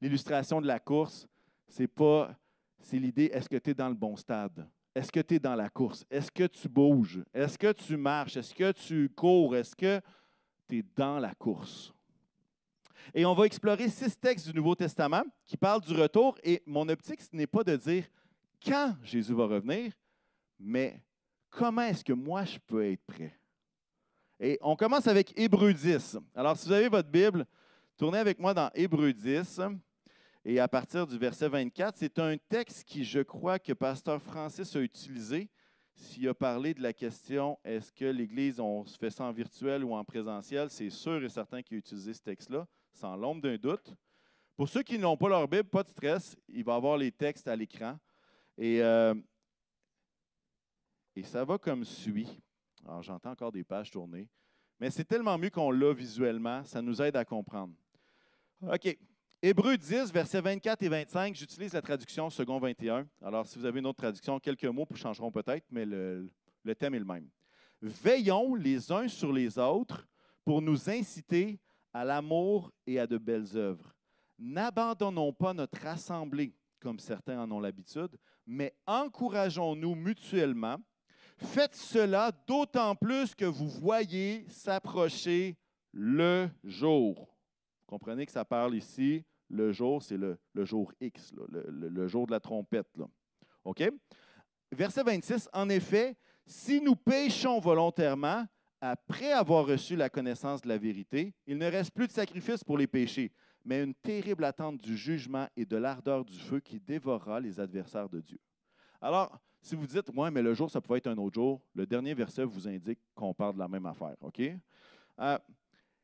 l'illustration 0.00 0.60
de 0.60 0.66
la 0.66 0.80
course. 0.80 1.26
C'est 1.68 1.86
pas, 1.86 2.34
c'est 2.80 2.98
l'idée, 2.98 3.30
est-ce 3.32 3.48
que 3.48 3.56
tu 3.56 3.70
es 3.70 3.74
dans 3.74 3.88
le 3.88 3.94
bon 3.94 4.16
stade? 4.16 4.68
Est-ce 4.94 5.12
que 5.12 5.20
tu 5.20 5.34
es 5.34 5.38
dans 5.38 5.54
la 5.54 5.68
course? 5.68 6.04
Est-ce 6.10 6.30
que 6.32 6.44
tu 6.44 6.68
bouges? 6.68 7.22
Est-ce 7.32 7.56
que 7.56 7.72
tu 7.72 7.96
marches? 7.96 8.36
Est-ce 8.36 8.54
que 8.54 8.72
tu 8.72 9.08
cours? 9.10 9.54
Est-ce 9.54 9.76
que 9.76 10.00
tu 10.68 10.78
es 10.78 10.84
dans 10.96 11.20
la 11.20 11.32
course? 11.34 11.94
Et 13.14 13.24
on 13.24 13.34
va 13.34 13.46
explorer 13.46 13.88
six 13.88 14.18
textes 14.18 14.48
du 14.48 14.54
Nouveau 14.54 14.74
Testament 14.74 15.24
qui 15.46 15.56
parlent 15.56 15.80
du 15.80 15.94
retour. 15.94 16.36
Et 16.42 16.62
mon 16.66 16.88
optique, 16.88 17.22
ce 17.22 17.34
n'est 17.34 17.46
pas 17.46 17.64
de 17.64 17.76
dire 17.76 18.04
quand 18.64 18.94
Jésus 19.02 19.34
va 19.34 19.46
revenir, 19.46 19.92
mais 20.58 21.00
comment 21.50 21.82
est-ce 21.82 22.04
que 22.04 22.12
moi 22.12 22.44
je 22.44 22.58
peux 22.58 22.84
être 22.84 23.04
prêt? 23.06 23.34
Et 24.40 24.58
on 24.60 24.76
commence 24.76 25.06
avec 25.06 25.32
Hébreu 25.38 25.72
10. 25.72 26.18
Alors, 26.34 26.56
si 26.56 26.66
vous 26.66 26.72
avez 26.72 26.88
votre 26.88 27.08
Bible, 27.08 27.44
tournez 27.96 28.18
avec 28.18 28.38
moi 28.38 28.54
dans 28.54 28.70
Hébreu 28.74 29.12
10. 29.12 29.60
Et 30.44 30.60
à 30.60 30.68
partir 30.68 31.06
du 31.06 31.18
verset 31.18 31.48
24, 31.48 31.96
c'est 31.96 32.18
un 32.18 32.36
texte 32.36 32.84
qui, 32.84 33.04
je 33.04 33.20
crois, 33.20 33.58
que 33.58 33.72
Pasteur 33.72 34.22
Francis 34.22 34.74
a 34.76 34.80
utilisé. 34.80 35.50
s'il 35.94 36.28
a 36.28 36.34
parlé 36.34 36.74
de 36.74 36.80
la 36.80 36.92
question 36.92 37.58
est-ce 37.64 37.92
que 37.92 38.04
l'Église, 38.04 38.60
on 38.60 38.84
se 38.84 38.96
fait 38.96 39.10
ça 39.10 39.24
en 39.24 39.32
virtuel 39.32 39.82
ou 39.82 39.94
en 39.94 40.04
présentiel, 40.04 40.70
c'est 40.70 40.90
sûr 40.90 41.22
et 41.24 41.28
certain 41.28 41.60
qu'il 41.60 41.74
a 41.74 41.78
utilisé 41.78 42.14
ce 42.14 42.22
texte-là, 42.22 42.66
sans 42.98 43.16
l'ombre 43.16 43.42
d'un 43.42 43.56
doute. 43.56 43.94
Pour 44.56 44.68
ceux 44.68 44.82
qui 44.82 44.98
n'ont 44.98 45.16
pas 45.16 45.28
leur 45.28 45.46
Bible, 45.46 45.68
pas 45.68 45.84
de 45.84 45.88
stress, 45.88 46.36
il 46.48 46.64
va 46.64 46.74
avoir 46.74 46.96
les 46.96 47.12
textes 47.12 47.46
à 47.46 47.54
l'écran. 47.54 47.96
Et, 48.56 48.82
euh, 48.82 49.14
et 51.14 51.22
ça 51.22 51.44
va 51.44 51.58
comme 51.58 51.84
suit. 51.84 52.40
Alors, 52.84 53.02
j'entends 53.02 53.30
encore 53.30 53.52
des 53.52 53.62
pages 53.62 53.90
tourner. 53.90 54.28
Mais 54.80 54.90
c'est 54.90 55.04
tellement 55.04 55.38
mieux 55.38 55.50
qu'on 55.50 55.70
l'a 55.70 55.92
visuellement, 55.92 56.64
ça 56.64 56.82
nous 56.82 57.00
aide 57.00 57.16
à 57.16 57.24
comprendre. 57.24 57.74
OK. 58.62 58.96
Hébreu 59.40 59.76
10, 59.76 60.12
versets 60.12 60.40
24 60.40 60.82
et 60.82 60.88
25, 60.88 61.36
j'utilise 61.36 61.72
la 61.72 61.82
traduction 61.82 62.28
second 62.28 62.58
21. 62.58 63.06
Alors, 63.22 63.46
si 63.46 63.56
vous 63.56 63.64
avez 63.64 63.78
une 63.78 63.86
autre 63.86 63.98
traduction, 63.98 64.40
quelques 64.40 64.64
mots 64.64 64.86
changeront 64.94 65.30
peut-être, 65.30 65.64
mais 65.70 65.84
le, 65.84 66.28
le 66.64 66.74
thème 66.74 66.94
est 66.96 66.98
le 66.98 67.04
même. 67.04 67.28
Veillons 67.80 68.56
les 68.56 68.90
uns 68.90 69.06
sur 69.06 69.32
les 69.32 69.56
autres 69.56 70.08
pour 70.44 70.60
nous 70.60 70.90
inciter 70.90 71.60
à 71.92 72.04
l'amour 72.04 72.70
et 72.86 72.98
à 72.98 73.06
de 73.06 73.18
belles 73.18 73.56
œuvres. 73.56 73.94
N'abandonnons 74.38 75.32
pas 75.32 75.52
notre 75.52 75.84
assemblée, 75.86 76.54
comme 76.80 76.98
certains 76.98 77.40
en 77.40 77.50
ont 77.50 77.60
l'habitude, 77.60 78.16
mais 78.46 78.74
encourageons-nous 78.86 79.94
mutuellement. 79.94 80.76
Faites 81.36 81.74
cela 81.74 82.32
d'autant 82.46 82.94
plus 82.94 83.34
que 83.34 83.44
vous 83.44 83.68
voyez 83.68 84.46
s'approcher 84.48 85.56
le 85.92 86.48
jour. 86.64 87.36
Comprenez 87.86 88.26
que 88.26 88.32
ça 88.32 88.44
parle 88.44 88.74
ici, 88.74 89.24
le 89.48 89.72
jour, 89.72 90.02
c'est 90.02 90.16
le, 90.16 90.38
jour 90.56 90.92
X, 91.00 91.32
le, 91.48 92.06
jour 92.06 92.26
de 92.26 92.32
la 92.32 92.40
trompette. 92.40 92.88
OK? 93.64 93.82
Verset 94.70 95.02
26, 95.02 95.48
en 95.52 95.68
effet, 95.68 96.16
si 96.46 96.80
nous 96.80 96.96
péchons 96.96 97.58
volontairement, 97.58 98.46
après 98.80 99.32
avoir 99.32 99.66
reçu 99.66 99.96
la 99.96 100.08
connaissance 100.08 100.60
de 100.62 100.68
la 100.68 100.78
vérité, 100.78 101.34
il 101.46 101.58
ne 101.58 101.66
reste 101.66 101.90
plus 101.90 102.06
de 102.06 102.12
sacrifice 102.12 102.62
pour 102.62 102.78
les 102.78 102.86
péchés, 102.86 103.32
mais 103.64 103.82
une 103.82 103.94
terrible 103.94 104.44
attente 104.44 104.78
du 104.78 104.96
jugement 104.96 105.46
et 105.56 105.64
de 105.64 105.76
l'ardeur 105.76 106.24
du 106.24 106.38
feu 106.38 106.60
qui 106.60 106.78
dévorera 106.78 107.40
les 107.40 107.58
adversaires 107.58 108.08
de 108.08 108.20
Dieu. 108.20 108.38
Alors, 109.00 109.38
si 109.60 109.74
vous 109.74 109.86
dites, 109.86 110.08
ouais, 110.14 110.30
mais 110.30 110.42
le 110.42 110.54
jour, 110.54 110.70
ça 110.70 110.80
pouvait 110.80 110.98
être 110.98 111.08
un 111.08 111.18
autre 111.18 111.34
jour, 111.34 111.60
le 111.74 111.86
dernier 111.86 112.14
verset 112.14 112.44
vous 112.44 112.68
indique 112.68 113.00
qu'on 113.14 113.34
parle 113.34 113.54
de 113.54 113.58
la 113.58 113.68
même 113.68 113.86
affaire. 113.86 114.14
OK? 114.20 114.40
Euh, 115.20 115.38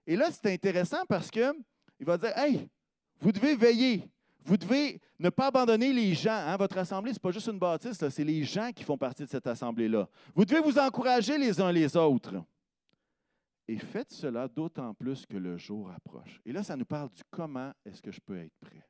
et 0.07 0.17
là, 0.17 0.29
c'est 0.31 0.53
intéressant 0.53 1.05
parce 1.09 1.31
que 1.31 1.55
il 1.99 2.07
va 2.07 2.19
dire 2.19 2.37
Hey, 2.37 2.69
vous 3.21 3.33
devez 3.33 3.57
veiller. 3.57 4.03
Vous 4.45 4.59
devez 4.59 5.01
ne 5.19 5.31
pas 5.31 5.47
abandonner 5.47 5.93
les 5.93 6.13
gens. 6.13 6.31
Hein. 6.33 6.57
Votre 6.59 6.77
assemblée, 6.77 7.13
ce 7.13 7.17
n'est 7.17 7.21
pas 7.21 7.31
juste 7.31 7.47
une 7.47 7.59
bâtisse, 7.59 8.07
c'est 8.11 8.25
les 8.25 8.45
gens 8.45 8.71
qui 8.73 8.85
font 8.85 8.99
partie 8.99 9.23
de 9.23 9.29
cette 9.29 9.47
assemblée-là. 9.47 10.07
Vous 10.35 10.45
devez 10.45 10.61
vous 10.61 10.79
encourager 10.79 11.39
les 11.39 11.59
uns 11.61 11.73
les 11.73 11.97
autres. 11.97 12.35
Et 13.67 13.79
faites 13.79 14.13
cela 14.13 14.49
d'autant 14.49 14.93
plus 14.95 15.25
que 15.27 15.37
le 15.37 15.57
jour 15.57 15.91
approche. 15.91 16.41
Et 16.45 16.53
là, 16.53 16.63
ça 16.63 16.77
nous 16.77 16.85
parle 16.85 17.11
du 17.11 17.23
comment 17.31 17.73
est-ce 17.85 18.03
que 18.03 18.13
je 18.13 18.21
peux 18.21 18.37
être 18.37 18.55
prêt. 18.61 18.87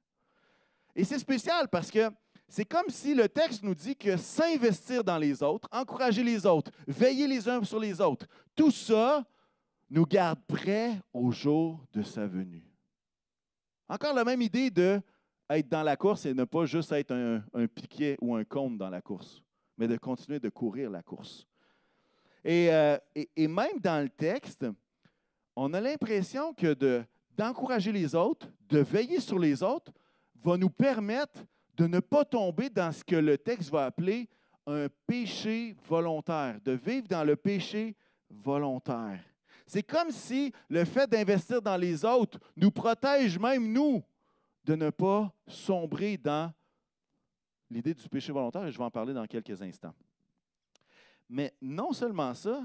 Et 0.97 1.05
c'est 1.05 1.19
spécial 1.19 1.69
parce 1.69 1.91
que 1.91 2.11
c'est 2.49 2.65
comme 2.65 2.89
si 2.89 3.15
le 3.15 3.29
texte 3.29 3.63
nous 3.63 3.75
dit 3.75 3.97
que 3.97 4.17
s'investir 4.17 5.03
dans 5.03 5.19
les 5.19 5.43
autres, 5.43 5.69
encourager 5.73 6.23
les 6.23 6.45
autres, 6.47 6.71
veiller 6.87 7.27
les 7.27 7.49
uns 7.49 7.63
sur 7.65 7.81
les 7.81 8.01
autres, 8.01 8.27
tout 8.55 8.71
ça 8.71 9.25
nous 9.91 10.07
garde 10.07 10.41
prêts 10.47 11.01
au 11.13 11.31
jour 11.31 11.85
de 11.93 12.03
sa 12.03 12.27
venue. 12.27 12.65
Encore 13.89 14.15
la 14.15 14.25
même 14.25 14.43
idée 14.43 14.71
de 14.71 15.01
être 15.51 15.69
dans 15.69 15.83
la 15.83 15.97
course 15.97 16.27
et 16.27 16.35
ne 16.35 16.45
pas 16.45 16.65
juste 16.65 16.93
être 16.93 17.13
un, 17.13 17.67
piquet 17.67 18.17
ou 18.21 18.35
un 18.35 18.45
compte 18.45 18.79
dans 18.79 18.91
la 18.91 19.01
course, 19.01 19.43
mais 19.77 19.89
de 19.89 19.97
continuer 19.97 20.41
de 20.41 20.49
courir 20.49 20.91
la 20.91 21.03
course. 21.03 21.47
Euh, 22.47 22.99
et, 23.15 23.49
même 23.49 23.81
dans 23.81 24.03
le 24.03 24.09
texte, 24.09 24.67
on 25.57 25.73
a 25.73 25.81
l'impression 25.81 26.53
que 26.53 27.05
d'encourager 27.37 27.93
les 27.93 28.15
autres, 28.15 28.49
de 28.69 28.81
veiller 28.81 29.21
sur 29.21 29.39
les 29.39 29.63
autres, 29.63 29.93
va 30.43 30.57
nous 30.57 30.71
permettre 30.71 31.45
de 31.77 31.87
ne 31.87 32.01
pas 32.01 32.25
tomber 32.25 32.69
dans 32.69 32.93
ce 32.93 33.03
que 33.03 33.17
le 33.17 33.39
texte 33.39 33.71
va 33.71 33.87
appeler 33.87 34.29
un 34.67 34.89
péché 35.07 35.75
volontaire, 35.89 36.59
de 36.65 36.73
vivre 36.73 37.09
dans 37.09 37.25
le 37.25 37.37
péché 37.37 37.97
volontaire. 38.31 39.21
C'est 39.67 39.83
comme 39.83 40.11
si 40.11 40.53
le 40.69 40.85
fait 40.85 41.09
d'investir 41.09 41.63
dans 41.63 41.77
les 41.77 42.05
autres 42.05 42.39
nous 42.57 42.71
protège 42.71 43.39
même 43.39 43.73
nous 43.73 44.03
de 44.65 44.75
ne 44.75 44.91
pas 44.91 45.33
sombrer 45.47 46.17
dans 46.17 46.53
l'idée 47.71 47.95
du 47.95 48.09
péché 48.09 48.33
volontaire, 48.33 48.67
et 48.67 48.73
je 48.73 48.79
vais 48.79 48.85
en 48.85 48.91
parler 48.91 49.13
dans 49.13 49.27
quelques 49.27 49.61
instants. 49.61 49.95
Mais 51.35 51.53
non 51.61 51.93
seulement 51.93 52.33
ça, 52.33 52.65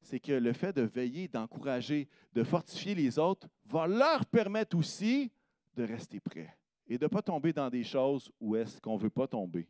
c'est 0.00 0.20
que 0.20 0.32
le 0.32 0.54
fait 0.54 0.72
de 0.72 0.80
veiller, 0.80 1.28
d'encourager, 1.28 2.08
de 2.32 2.44
fortifier 2.44 2.94
les 2.94 3.18
autres 3.18 3.46
va 3.66 3.86
leur 3.86 4.24
permettre 4.24 4.74
aussi 4.78 5.30
de 5.74 5.82
rester 5.82 6.18
prêts 6.18 6.56
et 6.86 6.96
de 6.96 7.04
ne 7.04 7.08
pas 7.08 7.20
tomber 7.20 7.52
dans 7.52 7.68
des 7.68 7.84
choses 7.84 8.32
où 8.40 8.56
est-ce 8.56 8.80
qu'on 8.80 8.94
ne 8.94 9.02
veut 9.02 9.10
pas 9.10 9.28
tomber. 9.28 9.68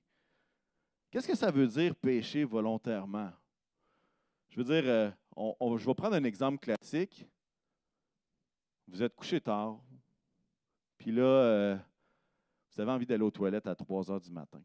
Qu'est-ce 1.11 1.27
que 1.27 1.35
ça 1.35 1.51
veut 1.51 1.67
dire 1.67 1.97
pécher 1.97 2.45
volontairement? 2.45 3.33
Je 4.51 4.59
veux 4.59 4.65
dire, 4.65 4.89
euh, 4.89 5.11
je 5.77 5.85
vais 5.85 5.95
prendre 5.95 6.15
un 6.15 6.23
exemple 6.23 6.59
classique. 6.59 7.27
Vous 8.87 9.03
êtes 9.03 9.17
couché 9.17 9.41
tard, 9.41 9.81
puis 10.99 11.11
là, 11.11 11.25
euh, 11.25 11.77
vous 12.71 12.81
avez 12.81 12.93
envie 12.93 13.07
d'aller 13.07 13.25
aux 13.25 13.31
toilettes 13.33 13.67
à 13.67 13.75
3 13.75 14.09
heures 14.13 14.21
du 14.21 14.31
matin. 14.31 14.63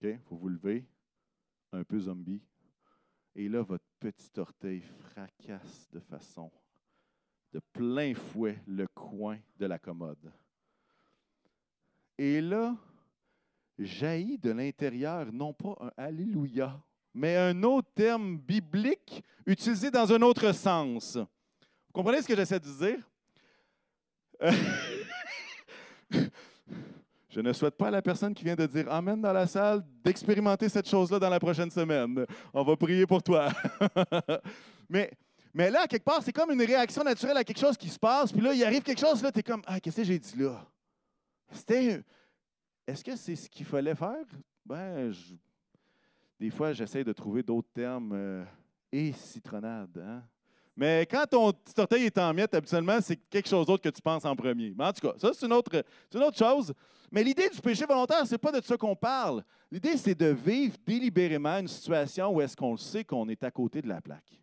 Il 0.00 0.18
faut 0.20 0.36
vous 0.36 0.48
lever, 0.48 0.86
un 1.72 1.84
peu 1.84 2.00
zombie. 2.00 2.40
Et 3.38 3.50
là, 3.50 3.60
votre 3.60 3.84
petit 4.00 4.30
orteil 4.38 4.80
fracasse 4.80 5.90
de 5.92 6.00
façon 6.00 6.50
de 7.52 7.60
plein 7.70 8.14
fouet 8.14 8.58
le 8.66 8.86
coin 8.88 9.38
de 9.58 9.66
la 9.66 9.78
commode. 9.78 10.32
Et 12.16 12.40
là, 12.40 12.74
jaillit 13.78 14.38
de 14.38 14.52
l'intérieur, 14.52 15.30
non 15.30 15.52
pas 15.52 15.76
un 15.80 15.92
Alléluia, 15.98 16.82
mais 17.12 17.36
un 17.36 17.62
autre 17.62 17.90
terme 17.94 18.38
biblique 18.38 19.22
utilisé 19.44 19.90
dans 19.90 20.10
un 20.10 20.22
autre 20.22 20.52
sens. 20.52 21.16
Vous 21.16 21.92
comprenez 21.92 22.22
ce 22.22 22.28
que 22.28 22.36
j'essaie 22.36 22.58
de 22.58 22.96
dire? 24.40 24.90
Je 27.36 27.42
ne 27.42 27.52
souhaite 27.52 27.76
pas 27.76 27.88
à 27.88 27.90
la 27.90 28.00
personne 28.00 28.32
qui 28.32 28.44
vient 28.44 28.54
de 28.54 28.64
dire 28.64 28.90
Amen 28.90 29.20
dans 29.20 29.34
la 29.34 29.46
salle 29.46 29.84
d'expérimenter 30.02 30.70
cette 30.70 30.88
chose-là 30.88 31.18
dans 31.18 31.28
la 31.28 31.38
prochaine 31.38 31.70
semaine. 31.70 32.24
On 32.54 32.64
va 32.64 32.76
prier 32.76 33.06
pour 33.06 33.22
toi. 33.22 33.50
mais, 34.88 35.10
mais 35.52 35.70
là, 35.70 35.86
quelque 35.86 36.04
part, 36.04 36.22
c'est 36.22 36.32
comme 36.32 36.50
une 36.50 36.62
réaction 36.62 37.04
naturelle 37.04 37.36
à 37.36 37.44
quelque 37.44 37.60
chose 37.60 37.76
qui 37.76 37.90
se 37.90 37.98
passe. 37.98 38.32
Puis 38.32 38.40
là, 38.40 38.54
il 38.54 38.64
arrive 38.64 38.82
quelque 38.82 39.00
chose, 39.00 39.22
là, 39.22 39.30
tu 39.30 39.40
es 39.40 39.42
comme 39.42 39.60
Ah, 39.66 39.78
qu'est-ce 39.80 39.98
que 39.98 40.04
j'ai 40.04 40.18
dit 40.18 40.34
là? 40.38 40.66
C'était. 41.50 42.02
Est-ce 42.86 43.04
que 43.04 43.14
c'est 43.16 43.36
ce 43.36 43.50
qu'il 43.50 43.66
fallait 43.66 43.94
faire? 43.94 44.24
Ben, 44.64 45.12
des 46.40 46.48
fois, 46.48 46.72
j'essaie 46.72 47.04
de 47.04 47.12
trouver 47.12 47.42
d'autres 47.42 47.68
termes. 47.74 48.12
Euh, 48.14 48.44
et 48.90 49.12
citronnade. 49.12 49.98
Hein? 49.98 50.22
Mais 50.76 51.06
quand 51.10 51.24
ton 51.30 51.52
petit 51.52 51.80
orteil 51.80 52.04
est 52.04 52.18
en 52.18 52.34
miettes, 52.34 52.54
habituellement, 52.54 52.98
c'est 53.00 53.16
quelque 53.16 53.48
chose 53.48 53.64
d'autre 53.66 53.82
que 53.82 53.88
tu 53.88 54.02
penses 54.02 54.24
en 54.26 54.36
premier. 54.36 54.74
Mais 54.76 54.84
en 54.84 54.92
tout 54.92 55.08
cas, 55.08 55.14
ça, 55.18 55.30
c'est 55.32 55.46
une 55.46 55.52
autre, 55.52 55.82
une 56.14 56.22
autre 56.22 56.36
chose. 56.36 56.72
Mais 57.10 57.24
l'idée 57.24 57.48
du 57.48 57.60
péché 57.60 57.86
volontaire, 57.86 58.26
ce 58.26 58.32
n'est 58.32 58.38
pas 58.38 58.52
de 58.52 58.62
ça 58.62 58.76
qu'on 58.76 58.94
parle. 58.94 59.42
L'idée, 59.70 59.96
c'est 59.96 60.14
de 60.14 60.26
vivre 60.26 60.76
délibérément 60.86 61.58
une 61.58 61.68
situation 61.68 62.28
où 62.34 62.40
est-ce 62.42 62.56
qu'on 62.56 62.76
sait 62.76 63.04
qu'on 63.04 63.28
est 63.28 63.42
à 63.42 63.50
côté 63.50 63.80
de 63.80 63.88
la 63.88 64.02
plaque. 64.02 64.38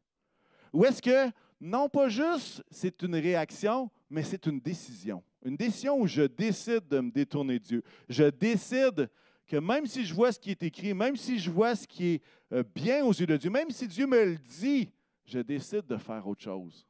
Où 0.72 0.84
est-ce 0.86 1.02
que, 1.02 1.30
non 1.62 1.88
pas 1.88 2.10
juste 2.10 2.64
c'est 2.72 3.02
une 3.04 3.16
réaction, 3.16 3.92
mais 4.10 4.24
c'est 4.24 4.46
une 4.48 4.60
décision. 4.60 5.24
Une 5.46 5.56
décision 5.56 6.00
où 6.00 6.08
je 6.08 6.24
décide 6.24 6.88
de 6.88 7.00
me 7.00 7.12
détourner 7.12 7.60
de 7.60 7.64
Dieu. 7.64 7.84
Je 8.10 8.24
décide 8.24 9.10
que 9.48 9.58
même 9.58 9.86
si 9.86 10.06
je 10.06 10.14
vois 10.14 10.32
ce 10.32 10.40
qui 10.40 10.52
est 10.52 10.64
écrit, 10.64 10.94
même 10.94 11.16
si 11.16 11.38
je 11.38 11.52
vois 11.52 11.76
ce 11.76 11.86
qui 11.88 12.06
est 12.08 12.22
euh, 12.52 12.64
bien 12.74 13.06
aux 13.06 13.14
yeux 13.14 13.28
de 13.28 13.38
Dieu, 13.38 13.50
même 13.50 13.70
si 13.70 13.88
Dieu 13.88 14.08
me 14.08 14.26
le 14.26 14.38
dit, 14.38 14.90
je 15.26 15.40
décide 15.40 15.86
de 15.86 15.98
faire 15.98 16.26
autre 16.28 16.42
chose. 16.42 16.88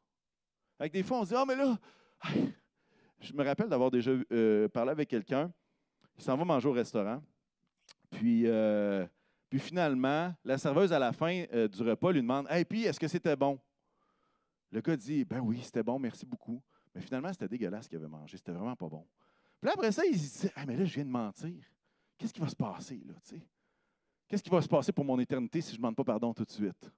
Avec 0.80 0.92
des 0.92 1.04
fois, 1.04 1.20
on 1.20 1.24
se 1.24 1.30
dit, 1.30 1.36
ah, 1.36 1.46
mais 1.46 1.56
là, 1.56 1.78
je 3.20 3.34
me 3.34 3.44
rappelle 3.44 3.70
d'avoir 3.70 3.92
déjà 3.92 4.12
euh, 4.32 4.68
parlé 4.70 4.92
avec 4.92 5.10
quelqu'un, 5.10 5.52
il 6.18 6.24
s'en 6.24 6.36
va 6.38 6.46
manger 6.46 6.68
au 6.68 6.74
restaurant, 6.74 7.22
puis, 8.10 8.48
euh, 8.48 9.08
finalement, 9.54 10.34
la 10.44 10.58
serveuse 10.58 10.92
à 10.94 11.00
la 11.00 11.13
fin 11.13 11.46
du 11.72 11.84
repas 11.84 12.12
lui 12.12 12.22
demande, 12.22 12.48
hey, 12.50 12.66
puis, 12.66 12.86
est-ce 12.86 13.00
que 13.00 13.08
c'était 13.08 13.36
bon? 13.36 13.60
Le 14.72 14.82
gars 14.82 14.98
dit, 14.98 15.25
ben 15.25 15.40
oui, 15.40 15.62
c'était 15.63 15.84
bon, 15.84 16.00
merci 16.00 16.25
beaucoup. 16.25 16.62
Mais 16.94 17.02
finalement, 17.02 17.32
c'était 17.32 17.48
dégueulasse 17.48 17.86
ce 17.86 17.90
qu'il 17.90 17.98
avait 17.98 18.08
mangé, 18.08 18.38
c'était 18.38 18.52
vraiment 18.52 18.75
pas 18.75 18.90
bon. 18.90 19.06
Puis 19.62 19.72
après 19.72 19.92
ça, 19.92 20.06
il 20.06 20.18
dit, 20.18 20.50
ah, 20.56 20.66
mais 20.66 20.75
là, 20.75 20.86
je 20.86 20.94
viens 20.94 21.06
de 21.06 21.10
mentir 21.10 21.54
qu'est-ce 22.18 22.34
qui 22.34 22.42
va 22.42 22.48
se 22.48 22.56
passer 22.56 23.02
là, 23.06 23.13
Qu'est-ce 24.28 24.44
qui 24.44 24.50
va 24.50 24.62
se 24.62 24.68
passer 24.68 24.92
pour 24.92 25.06
mon 25.06 25.20
éternité 25.20 25.62
si 25.62 25.72
je 25.72 25.75
ne 25.75 25.78
demande 25.78 25.96
pas 25.96 26.04
pardon 26.04 26.34
tout 26.34 26.46
de 26.46 26.52
suite? 26.52 26.92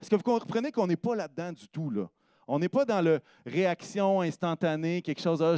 Est-ce 0.00 0.10
que 0.10 0.16
vous 0.16 0.22
comprenez 0.22 0.70
qu'on 0.70 0.86
n'est 0.86 0.96
pas 0.96 1.16
là-dedans 1.16 1.52
du 1.52 1.68
tout, 1.68 1.90
là? 1.90 2.08
On 2.46 2.58
n'est 2.58 2.68
pas 2.68 2.84
dans 2.84 3.02
la 3.02 3.20
réaction 3.44 4.22
instantanée, 4.22 5.02
quelque 5.02 5.20
chose, 5.20 5.42
ah, 5.42 5.54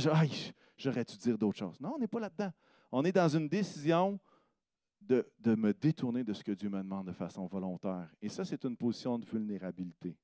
j'aurais 0.77 1.05
dû 1.05 1.17
dire 1.19 1.39
d'autres 1.39 1.59
choses. 1.59 1.81
Non, 1.81 1.93
on 1.95 1.99
n'est 1.99 2.09
pas 2.09 2.19
là-dedans. 2.19 2.51
On 2.91 3.05
est 3.05 3.13
dans 3.13 3.29
une 3.29 3.49
décision 3.49 4.19
de, 5.01 5.25
de 5.39 5.55
me 5.55 5.73
détourner 5.73 6.25
de 6.25 6.33
ce 6.33 6.43
que 6.43 6.53
Dieu 6.53 6.69
me 6.69 6.79
demande 6.79 7.07
de 7.07 7.13
façon 7.13 7.47
volontaire. 7.47 8.09
Et 8.21 8.29
ça, 8.29 8.45
c'est 8.45 8.65
une 8.65 8.77
position 8.77 9.19
de 9.19 9.25
vulnérabilité. 9.25 10.17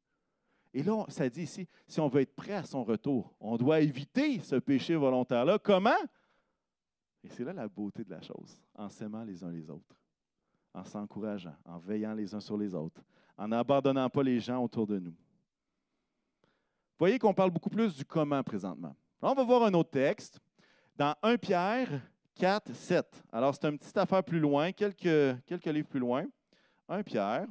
Et 0.74 0.82
là, 0.82 1.04
ça 1.08 1.28
dit 1.28 1.42
ici, 1.42 1.68
si 1.86 2.00
on 2.00 2.08
veut 2.08 2.22
être 2.22 2.34
prêt 2.34 2.54
à 2.54 2.64
son 2.64 2.84
retour, 2.84 3.34
on 3.40 3.56
doit 3.56 3.80
éviter 3.80 4.40
ce 4.40 4.56
péché 4.56 4.96
volontaire-là. 4.96 5.58
Comment? 5.58 5.96
Et 7.22 7.28
c'est 7.28 7.44
là 7.44 7.52
la 7.52 7.68
beauté 7.68 8.04
de 8.04 8.10
la 8.10 8.20
chose, 8.20 8.60
en 8.74 8.88
s'aimant 8.88 9.24
les 9.24 9.42
uns 9.42 9.50
les 9.50 9.70
autres, 9.70 9.96
en 10.74 10.84
s'encourageant, 10.84 11.56
en 11.64 11.78
veillant 11.78 12.12
les 12.12 12.34
uns 12.34 12.40
sur 12.40 12.58
les 12.58 12.74
autres, 12.74 13.02
en 13.36 13.48
n'abandonnant 13.48 14.08
pas 14.08 14.22
les 14.22 14.40
gens 14.40 14.62
autour 14.62 14.86
de 14.86 14.98
nous. 14.98 15.10
Vous 15.10 17.00
voyez 17.00 17.18
qu'on 17.18 17.34
parle 17.34 17.50
beaucoup 17.50 17.70
plus 17.70 17.94
du 17.94 18.04
comment 18.04 18.42
présentement. 18.42 18.96
on 19.20 19.34
va 19.34 19.44
voir 19.44 19.64
un 19.64 19.74
autre 19.74 19.90
texte 19.90 20.40
dans 20.96 21.14
1 21.22 21.36
Pierre 21.36 22.00
4, 22.36 22.74
7. 22.74 23.24
Alors, 23.32 23.54
c'est 23.54 23.66
une 23.66 23.78
petite 23.78 23.96
affaire 23.96 24.22
plus 24.22 24.40
loin, 24.40 24.72
quelques, 24.72 25.42
quelques 25.46 25.66
livres 25.66 25.88
plus 25.88 26.00
loin. 26.00 26.26
1 26.88 27.02
Pierre, 27.02 27.46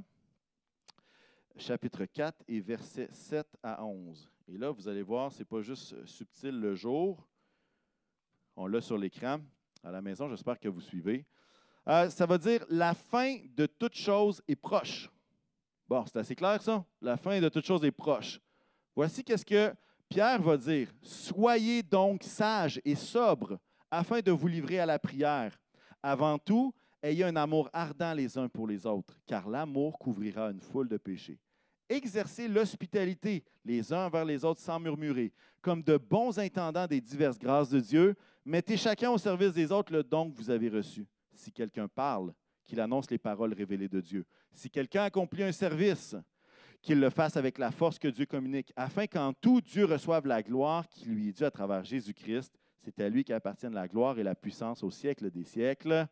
chapitre 1.58 2.06
4 2.06 2.44
et 2.48 2.60
versets 2.60 3.10
7 3.12 3.48
à 3.62 3.84
11. 3.84 4.30
Et 4.48 4.58
là, 4.58 4.72
vous 4.72 4.88
allez 4.88 5.02
voir, 5.02 5.32
ce 5.32 5.40
n'est 5.40 5.46
pas 5.46 5.62
juste 5.62 6.06
subtil 6.06 6.60
le 6.60 6.76
jour. 6.76 7.28
On 8.56 8.68
l'a 8.68 8.82
sur 8.82 8.98
l'écran 8.98 9.40
à 9.84 9.92
la 9.92 10.02
maison, 10.02 10.30
j'espère 10.30 10.60
que 10.60 10.70
vous 10.70 10.82
suivez. 10.82 11.26
Euh, 11.88 12.10
ça 12.10 12.26
va 12.26 12.38
dire 12.38 12.66
la 12.70 12.94
fin 12.94 13.38
de 13.56 13.66
toute 13.66 13.96
chose 13.96 14.42
est 14.48 14.56
proche. 14.56 15.10
Bon, 15.88 16.04
c'est 16.06 16.20
assez 16.20 16.36
clair 16.36 16.62
ça? 16.62 16.84
La 17.02 17.18
fin 17.18 17.40
de 17.40 17.50
toute 17.50 17.66
chose 17.66 17.84
est 17.86 17.92
proche. 17.92 18.40
Voici 18.96 19.24
qu'est-ce 19.24 19.46
que 19.46 19.74
Pierre 20.10 20.42
va 20.42 20.58
dire. 20.58 20.92
Soyez 21.02 21.84
donc 21.84 22.24
sages 22.24 22.82
et 22.84 22.96
sobres 22.96 23.60
afin 23.92 24.20
de 24.20 24.32
vous 24.32 24.48
livrer 24.48 24.80
à 24.80 24.86
la 24.86 25.00
prière. 25.00 25.60
Avant 26.02 26.38
tout, 26.38 26.74
ayez 27.02 27.24
un 27.24 27.36
amour 27.36 27.70
ardent 27.74 28.14
les 28.16 28.38
uns 28.38 28.48
pour 28.48 28.68
les 28.68 28.86
autres, 28.86 29.20
car 29.26 29.48
l'amour 29.48 29.98
couvrira 30.00 30.52
une 30.52 30.62
foule 30.62 30.88
de 30.88 30.98
péchés. 30.98 31.40
Exercez 31.88 32.48
l'hospitalité 32.48 33.44
les 33.64 33.94
uns 33.94 34.06
envers 34.08 34.26
les 34.26 34.44
autres 34.44 34.62
sans 34.62 34.80
murmurer, 34.80 35.32
comme 35.62 35.84
de 35.84 35.98
bons 35.98 36.40
intendants 36.40 36.88
des 36.88 37.02
diverses 37.02 37.38
grâces 37.38 37.70
de 37.70 37.80
Dieu. 37.80 38.16
Mettez 38.44 38.78
chacun 38.78 39.12
au 39.12 39.18
service 39.18 39.54
des 39.54 39.72
autres 39.72 39.94
le 39.94 40.04
don 40.04 40.32
que 40.32 40.38
vous 40.38 40.50
avez 40.50 40.70
reçu. 40.70 41.06
Si 41.34 41.52
quelqu'un 41.52 41.88
parle, 41.88 42.34
qu'il 42.66 42.80
annonce 42.80 43.10
les 43.10 43.18
paroles 43.18 43.54
révélées 43.54 43.90
de 43.90 44.02
Dieu. 44.02 44.26
Si 44.52 44.70
quelqu'un 44.70 45.04
accomplit 45.04 45.44
un 45.44 45.52
service, 45.52 46.16
qu'il 46.82 47.00
le 47.00 47.10
fasse 47.10 47.36
avec 47.36 47.58
la 47.58 47.72
force 47.72 47.98
que 47.98 48.08
Dieu 48.08 48.26
communique, 48.26 48.72
afin 48.76 49.08
qu'en 49.08 49.34
tout 49.34 49.60
Dieu 49.60 49.86
reçoive 49.86 50.28
la 50.28 50.44
gloire 50.44 50.88
qui 50.88 51.06
lui 51.06 51.30
est 51.30 51.34
due 51.34 51.44
à 51.44 51.52
travers 51.52 51.84
Jésus-Christ. 51.84 52.54
C'est 52.78 53.00
à 53.00 53.10
lui 53.10 53.24
qu'appartiennent 53.24 53.74
la 53.74 53.88
gloire 53.88 54.20
et 54.20 54.24
la 54.24 54.36
puissance 54.36 54.84
au 54.84 54.92
siècle 54.92 55.32
des 55.32 55.44
siècles. 55.44 56.08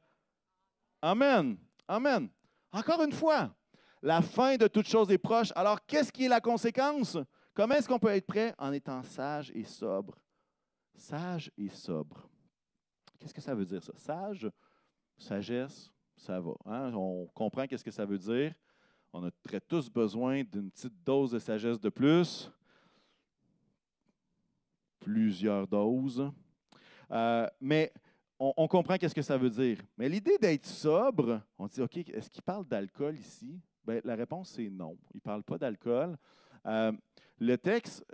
Amen. 1.02 1.58
Amen. 1.88 2.28
Encore 2.72 3.04
une 3.04 3.12
fois, 3.12 3.56
la 4.02 4.22
fin 4.24 4.58
de 4.58 4.68
toute 4.68 4.88
chose 4.88 5.12
est 5.12 5.20
proche. 5.20 5.52
Alors, 5.56 5.86
qu'est-ce 5.86 6.12
qui 6.12 6.26
est 6.26 6.30
la 6.30 6.42
conséquence? 6.42 7.18
Comment 7.54 7.76
est-ce 7.76 7.88
qu'on 7.88 8.00
peut 8.00 8.08
être 8.08 8.26
prêt? 8.26 8.56
En 8.58 8.74
étant 8.74 9.04
sage 9.04 9.52
et 9.54 9.64
sobre. 9.64 10.18
Sage 10.96 11.52
et 11.56 11.70
sobre. 11.70 12.28
Qu'est-ce 13.20 13.34
que 13.34 13.42
ça 13.42 13.54
veut 13.54 13.66
dire, 13.66 13.84
ça? 13.84 13.94
Sage, 13.96 14.50
sagesse, 15.18 15.94
ça 16.16 16.40
va. 16.40 16.54
Hein? 16.66 16.94
On 16.94 17.28
comprend 17.34 17.66
qu'est-ce 17.68 17.84
que 17.84 17.92
ça 17.92 18.06
veut 18.06 18.18
dire. 18.18 18.54
On 19.12 19.24
a 19.26 19.32
très 19.44 19.62
tous 19.62 19.90
besoin 19.90 20.44
d'une 20.44 20.72
petite 20.72 21.04
dose 21.04 21.32
de 21.32 21.40
sagesse 21.40 21.80
de 21.80 21.90
plus. 21.90 22.52
Plusieurs 25.00 25.68
doses. 25.68 26.32
Euh, 27.12 27.48
mais 27.62 27.94
on, 28.40 28.68
comprend 28.68 28.98
qu'est-ce 28.98 29.16
que 29.16 29.22
ça 29.22 29.38
veut 29.38 29.50
dire. 29.50 29.78
Mais 29.98 30.10
l'idée 30.10 30.38
d'être 30.38 30.66
sobre, 30.66 31.42
on 31.58 31.68
dit, 31.68 31.82
OK, 31.82 31.98
est-ce 31.98 32.30
qu'il 32.30 32.42
parle 32.42 32.66
d'alcool 32.66 33.18
ici? 33.18 33.62
Bien, 33.86 34.02
la 34.04 34.16
réponse, 34.16 34.50
c'est 34.50 34.70
non. 34.70 34.98
Il 35.14 35.18
ne 35.18 35.22
parle 35.22 35.44
pas 35.44 35.58
d'alcool. 35.58 36.18
Euh, 36.66 36.92
le 37.40 37.58
texte, 37.58 38.06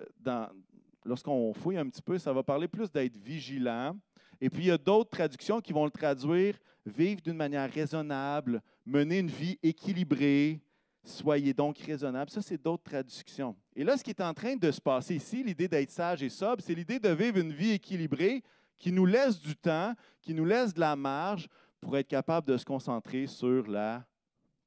lorsqu'on 1.05 1.53
fouille 1.53 1.77
un 1.77 1.87
petit 1.87 2.01
peu, 2.01 2.17
ça 2.17 2.33
va 2.33 2.43
parler 2.43 2.67
plus 2.67 2.91
d'être 2.91 3.17
vigilant. 3.17 3.95
Et 4.41 4.49
puis, 4.49 4.63
il 4.63 4.67
y 4.67 4.71
a 4.71 4.77
d'autres 4.77 5.09
traductions 5.09 5.61
qui 5.61 5.73
vont 5.73 5.85
le 5.85 5.91
traduire 5.91 6.55
vivre 6.85 7.21
d'une 7.21 7.35
manière 7.35 7.71
raisonnable, 7.71 8.61
mener 8.85 9.19
une 9.19 9.29
vie 9.29 9.59
équilibrée, 9.61 10.61
Soyez 11.03 11.53
donc 11.53 11.77
raisonnables. 11.79 12.29
Ça, 12.29 12.41
c'est 12.41 12.61
d'autres 12.61 12.83
traductions. 12.83 13.55
Et 13.75 13.83
là, 13.83 13.97
ce 13.97 14.03
qui 14.03 14.11
est 14.11 14.21
en 14.21 14.33
train 14.33 14.55
de 14.55 14.69
se 14.69 14.81
passer 14.81 15.15
ici, 15.15 15.43
l'idée 15.43 15.67
d'être 15.67 15.91
sage 15.91 16.21
et 16.21 16.29
sobre, 16.29 16.61
c'est 16.61 16.75
l'idée 16.75 16.99
de 16.99 17.09
vivre 17.09 17.37
une 17.37 17.53
vie 17.53 17.71
équilibrée 17.71 18.43
qui 18.77 18.91
nous 18.91 19.05
laisse 19.05 19.39
du 19.39 19.55
temps, 19.55 19.93
qui 20.21 20.33
nous 20.33 20.45
laisse 20.45 20.73
de 20.73 20.79
la 20.79 20.95
marge 20.95 21.47
pour 21.79 21.97
être 21.97 22.07
capable 22.07 22.47
de 22.47 22.57
se 22.57 22.65
concentrer 22.65 23.27
sur 23.27 23.67
la 23.67 24.05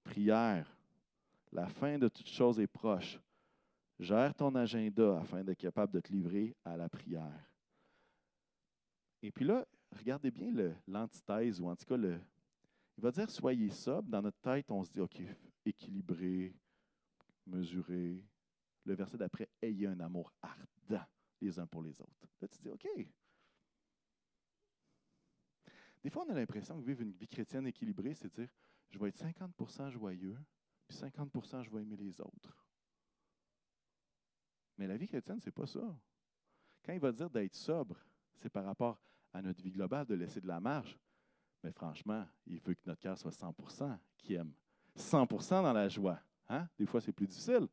prière. 0.02 0.66
La 1.52 1.68
fin 1.68 1.98
de 1.98 2.08
toute 2.08 2.28
chose 2.28 2.58
est 2.58 2.66
proche. 2.66 3.20
Gère 4.00 4.35
ton 4.35 4.54
agenda 4.54 5.18
afin 5.20 5.44
d'être 5.44 5.58
capable 5.58 5.92
de 5.92 6.00
te 6.00 6.11
livrer 6.11 6.56
à 6.64 6.76
la 6.76 6.88
prière. 6.88 7.51
Et 9.22 9.30
puis 9.30 9.44
là, 9.44 9.66
regardez 9.92 10.30
bien 10.30 10.52
l'antithèse, 10.87 11.61
ou 11.61 11.68
en 11.68 11.76
tout 11.76 11.87
cas, 11.87 11.96
le, 11.96 12.20
il 12.96 13.02
va 13.02 13.11
dire 13.11 13.30
soyez 13.30 13.70
sobre. 13.70 14.08
Dans 14.08 14.22
notre 14.22 14.40
tête, 14.40 14.70
on 14.70 14.82
se 14.85 14.90
dit 14.90 15.00
OK, 15.00 15.22
équilibré, 15.64 16.54
mesuré. 17.46 18.24
Le 18.85 18.94
verset 18.94 19.16
d'après, 19.16 19.48
ayez 19.61 19.87
un 19.87 20.00
amour 20.00 20.32
ardent 20.42 21.06
les 21.40 21.58
uns 21.58 21.66
pour 21.66 21.82
les 21.82 22.00
autres. 22.00 22.28
Là, 22.40 22.48
tu 22.48 22.58
dis 22.61 22.68
OK. 22.68 22.87
Des 26.02 26.11
fois, 26.11 26.24
on 26.26 26.30
a 26.30 26.35
l'impression 26.35 26.80
que 26.80 26.85
vivre 26.85 27.02
une 27.02 27.12
vie 27.12 27.28
chrétienne 27.28 27.66
équilibrée, 27.66 28.14
c'est 28.14 28.32
dire 28.32 28.50
je 28.90 28.98
vais 28.98 29.08
être 29.08 29.24
50% 29.24 29.90
joyeux, 29.90 30.37
puis 30.87 30.96
50% 30.98 31.62
je 31.62 31.70
vais 31.70 31.82
aimer 31.82 31.96
les 31.96 32.20
autres. 32.20 32.58
Mais 34.76 34.87
la 34.87 34.96
vie 34.96 35.06
chrétienne, 35.06 35.40
ce 35.40 35.46
n'est 35.46 35.52
pas 35.52 35.66
ça. 35.66 35.96
Quand 36.85 36.92
il 36.92 37.00
va 37.00 37.12
dire 37.12 37.30
d'être 37.30 37.54
sobre, 37.54 38.04
c'est 38.35 38.50
par 38.50 38.64
rapport 38.64 39.00
à 39.32 39.42
notre 39.42 39.62
vie 39.62 39.70
globale, 39.70 40.06
de 40.06 40.14
laisser 40.14 40.40
de 40.40 40.48
la 40.48 40.60
marge. 40.60 40.98
Mais 41.62 41.72
franchement, 41.72 42.24
il 42.46 42.60
veut 42.60 42.74
que 42.74 42.80
notre 42.86 43.00
cœur 43.00 43.16
soit 43.16 43.30
100% 43.30 43.96
qui 44.18 44.34
aime. 44.34 44.52
100% 44.96 45.62
dans 45.62 45.72
la 45.72 45.88
joie. 45.88 46.20
Hein? 46.48 46.68
Des 46.78 46.86
fois, 46.86 47.00
c'est 47.00 47.12
plus 47.12 47.26
difficile, 47.26 47.68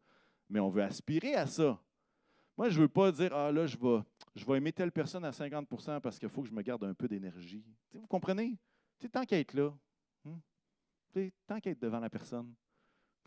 mais 0.49 0.59
on 0.59 0.69
veut 0.69 0.83
aspirer 0.83 1.35
à 1.35 1.47
ça. 1.47 1.79
Moi, 2.57 2.69
je 2.69 2.77
ne 2.77 2.81
veux 2.83 2.89
pas 2.89 3.11
dire, 3.11 3.33
ah 3.33 3.51
là, 3.51 3.65
je 3.65 3.77
vais, 3.77 4.57
aimer 4.57 4.73
telle 4.73 4.91
personne 4.91 5.23
à 5.25 5.31
50% 5.31 6.01
parce 6.01 6.19
qu'il 6.19 6.29
faut 6.29 6.41
que 6.41 6.49
je 6.49 6.53
me 6.53 6.61
garde 6.61 6.83
un 6.83 6.93
peu 6.93 7.07
d'énergie. 7.07 7.63
Vous 7.93 8.07
comprenez? 8.07 8.57
tant 9.11 9.25
qu'à 9.25 9.39
être 9.39 9.53
là, 9.53 9.73
hein? 10.25 11.29
tant 11.47 11.59
qu'à 11.59 11.69
être 11.69 11.81
devant 11.81 12.01
la 12.01 12.09
personne, 12.09 12.53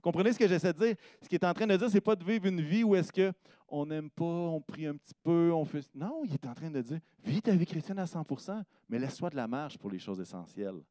comprenez 0.03 0.33
ce 0.33 0.39
que 0.39 0.47
j'essaie 0.47 0.73
de 0.73 0.79
dire? 0.79 0.97
Ce 1.23 1.29
qu'il 1.29 1.37
est 1.37 1.45
en 1.45 1.55
train 1.55 1.67
de 1.67 1.77
dire, 1.77 1.89
ce 1.89 1.95
n'est 1.95 2.01
pas 2.01 2.17
de 2.17 2.25
vivre 2.25 2.47
une 2.47 2.61
vie 2.61 2.85
où 2.85 2.95
est-ce 2.95 3.11
qu'on 3.13 3.87
n'aime 3.87 4.11
pas, 4.11 4.25
on 4.25 4.61
prie 4.61 4.87
un 4.87 4.97
petit 4.97 5.15
peu, 5.23 5.51
on 5.53 5.65
fait. 5.65 5.89
Non, 5.95 6.23
il 6.25 6.35
est 6.35 6.47
en 6.47 6.55
train 6.55 6.71
de 6.71 6.83
dire, 6.83 7.01
vis 7.25 7.41
ta 7.41 7.53
vie 7.53 7.67
chrétienne 7.67 7.99
à 7.99 8.05
100% 8.05 8.63
mais 8.93 8.99
laisse-toi 8.99 9.31
de 9.31 9.37
la 9.37 9.49
marge 9.49 9.79
pour 9.79 9.91
les 9.91 9.99
choses 9.99 10.21
essentielles. 10.21 10.83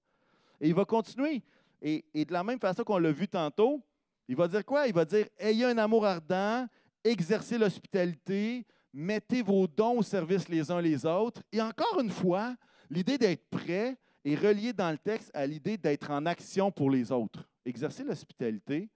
Et 0.59 0.69
il 0.69 0.73
va 0.73 0.85
continuer. 0.85 1.43
Et, 1.79 2.03
et 2.15 2.25
de 2.25 2.33
la 2.33 2.43
même 2.43 2.59
façon 2.59 2.83
qu'on 2.83 2.97
l'a 2.97 3.11
vu 3.11 3.27
tantôt, 3.27 3.79
il 4.27 4.35
va 4.35 4.47
dire 4.47 4.65
quoi? 4.65 4.87
Il 4.87 4.93
va 4.93 5.05
dire, 5.05 5.27
ayez 5.37 5.65
un 5.65 5.77
amour 5.77 6.03
ardent, 6.03 6.67
exercez 7.03 7.59
l'hospitalité, 7.59 8.65
mettez 8.91 9.43
vos 9.43 9.67
dons 9.67 9.99
au 9.99 10.03
service 10.03 10.49
les 10.49 10.71
uns 10.71 10.81
les 10.81 11.05
autres. 11.05 11.43
Et 11.51 11.61
encore 11.61 11.99
une 11.99 12.09
fois, 12.09 12.55
l'idée 12.89 13.19
d'être 13.19 13.47
prêt 13.51 13.97
est 14.25 14.35
reliée 14.35 14.73
dans 14.73 14.89
le 14.89 14.97
texte 14.97 15.29
à 15.33 15.45
l'idée 15.45 15.77
d'être 15.77 16.09
en 16.09 16.25
action 16.25 16.71
pour 16.71 16.89
les 16.89 17.11
autres. 17.11 17.47
Exercer 17.65 18.03
l'hospitalité, 18.03 18.89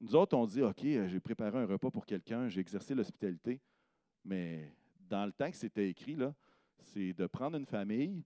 nous 0.00 0.14
autres, 0.14 0.36
on 0.36 0.46
dit, 0.46 0.62
OK, 0.62 0.84
euh, 0.84 1.08
j'ai 1.08 1.20
préparé 1.20 1.58
un 1.58 1.66
repas 1.66 1.90
pour 1.90 2.04
quelqu'un, 2.04 2.48
j'ai 2.48 2.60
exercé 2.60 2.94
l'hospitalité. 2.94 3.60
Mais 4.24 4.72
dans 5.08 5.24
le 5.24 5.32
temps 5.32 5.50
que 5.50 5.56
c'était 5.56 5.88
écrit, 5.88 6.16
c'est 6.78 7.12
de 7.12 7.26
prendre 7.26 7.56
une 7.56 7.66
famille 7.66 8.22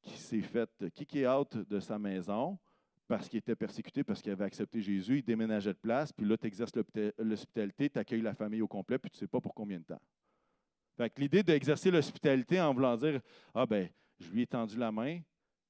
qui 0.00 0.16
s'est 0.16 0.40
faite 0.40 0.86
kicker 0.94 1.26
out 1.26 1.56
de 1.56 1.80
sa 1.80 1.98
maison 1.98 2.58
parce 3.06 3.28
qu'il 3.28 3.38
était 3.38 3.56
persécuté, 3.56 4.04
parce 4.04 4.22
qu'il 4.22 4.30
avait 4.30 4.44
accepté 4.44 4.80
Jésus, 4.80 5.18
il 5.18 5.24
déménageait 5.24 5.72
de 5.72 5.78
place, 5.78 6.12
puis 6.12 6.24
là, 6.24 6.38
tu 6.38 6.46
exerces 6.46 6.72
l'hospitalité, 7.18 7.90
tu 7.90 7.98
accueilles 7.98 8.22
la 8.22 8.34
famille 8.34 8.62
au 8.62 8.68
complet, 8.68 8.98
puis 8.98 9.10
tu 9.10 9.16
ne 9.16 9.20
sais 9.20 9.26
pas 9.26 9.40
pour 9.40 9.52
combien 9.52 9.80
de 9.80 9.84
temps. 9.84 10.00
Fait 10.96 11.10
que 11.10 11.20
l'idée 11.20 11.42
d'exercer 11.42 11.90
l'hospitalité 11.90 12.60
en 12.60 12.72
voulant 12.72 12.96
dire 12.96 13.20
Ah 13.52 13.66
ben, 13.66 13.88
je 14.20 14.30
lui 14.30 14.42
ai 14.42 14.46
tendu 14.46 14.76
la 14.76 14.92
main, 14.92 15.20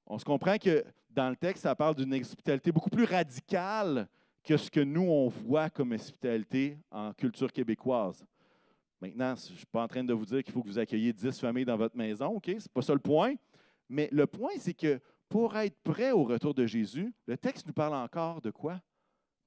on 0.05 0.19
se 0.19 0.25
comprend 0.25 0.59
que 0.59 0.85
dans 1.09 1.31
le 1.31 1.37
texte, 1.37 1.63
ça 1.63 1.75
parle 1.75 1.95
d'une 1.95 2.13
hospitalité 2.15 2.73
beaucoup 2.73 2.91
plus 2.91 3.05
radicale 3.05 4.07
que 4.43 4.57
ce 4.57 4.71
que 4.71 4.81
nous, 4.81 5.03
on 5.03 5.29
voit 5.29 5.71
comme 5.71 5.93
hospitalité 5.93 6.79
en 6.91 7.13
culture 7.13 7.53
québécoise. 7.53 8.25
Maintenant, 9.01 9.35
je 9.37 9.53
ne 9.53 9.57
suis 9.57 9.67
pas 9.67 9.83
en 9.83 9.89
train 9.89 10.05
de 10.05 10.13
vous 10.13 10.27
dire 10.27 10.43
qu'il 10.43 10.53
faut 10.53 10.63
que 10.63 10.69
vous 10.69 10.79
accueilliez 10.79 11.13
10 11.13 11.39
familles 11.39 11.65
dans 11.65 11.77
votre 11.77 11.97
maison, 11.97 12.27
OK? 12.27 12.47
Ce 12.47 12.53
n'est 12.53 12.73
pas 12.73 12.83
ça 12.83 12.93
le 12.93 13.01
point. 13.01 13.35
Mais 13.89 14.09
le 14.13 14.27
point, 14.27 14.53
c'est 14.59 14.75
que 14.75 15.01
pour 15.29 15.57
être 15.57 15.79
prêt 15.83 16.13
au 16.13 16.25
retour 16.25 16.55
de 16.55 16.67
Jésus, 16.67 17.15
le 17.27 17.37
texte 17.37 17.67
nous 17.67 17.73
parle 17.73 17.95
encore 17.95 18.41
de 18.41 18.51
quoi? 18.51 18.81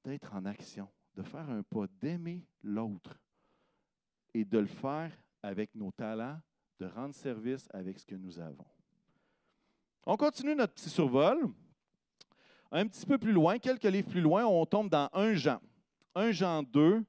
D'être 0.04 0.34
en 0.34 0.44
action, 0.44 0.88
de 1.14 1.22
faire 1.22 1.48
un 1.48 1.62
pas, 1.62 1.86
d'aimer 2.00 2.46
l'autre 2.62 3.20
et 4.32 4.44
de 4.44 4.58
le 4.58 4.66
faire 4.66 5.12
avec 5.42 5.74
nos 5.74 5.92
talents, 5.92 6.40
de 6.80 6.86
rendre 6.86 7.14
service 7.14 7.68
avec 7.72 7.98
ce 7.98 8.06
que 8.06 8.16
nous 8.16 8.38
avons. 8.38 8.66
On 10.06 10.16
continue 10.16 10.54
notre 10.54 10.74
petit 10.74 10.90
survol. 10.90 11.50
Un 12.70 12.86
petit 12.86 13.06
peu 13.06 13.18
plus 13.18 13.32
loin, 13.32 13.58
quelques 13.58 13.84
livres 13.84 14.08
plus 14.08 14.20
loin, 14.20 14.44
on 14.44 14.66
tombe 14.66 14.88
dans 14.88 15.08
1 15.12 15.34
Jean. 15.34 15.60
1 16.14 16.32
Jean 16.32 16.62
2, 16.62 17.04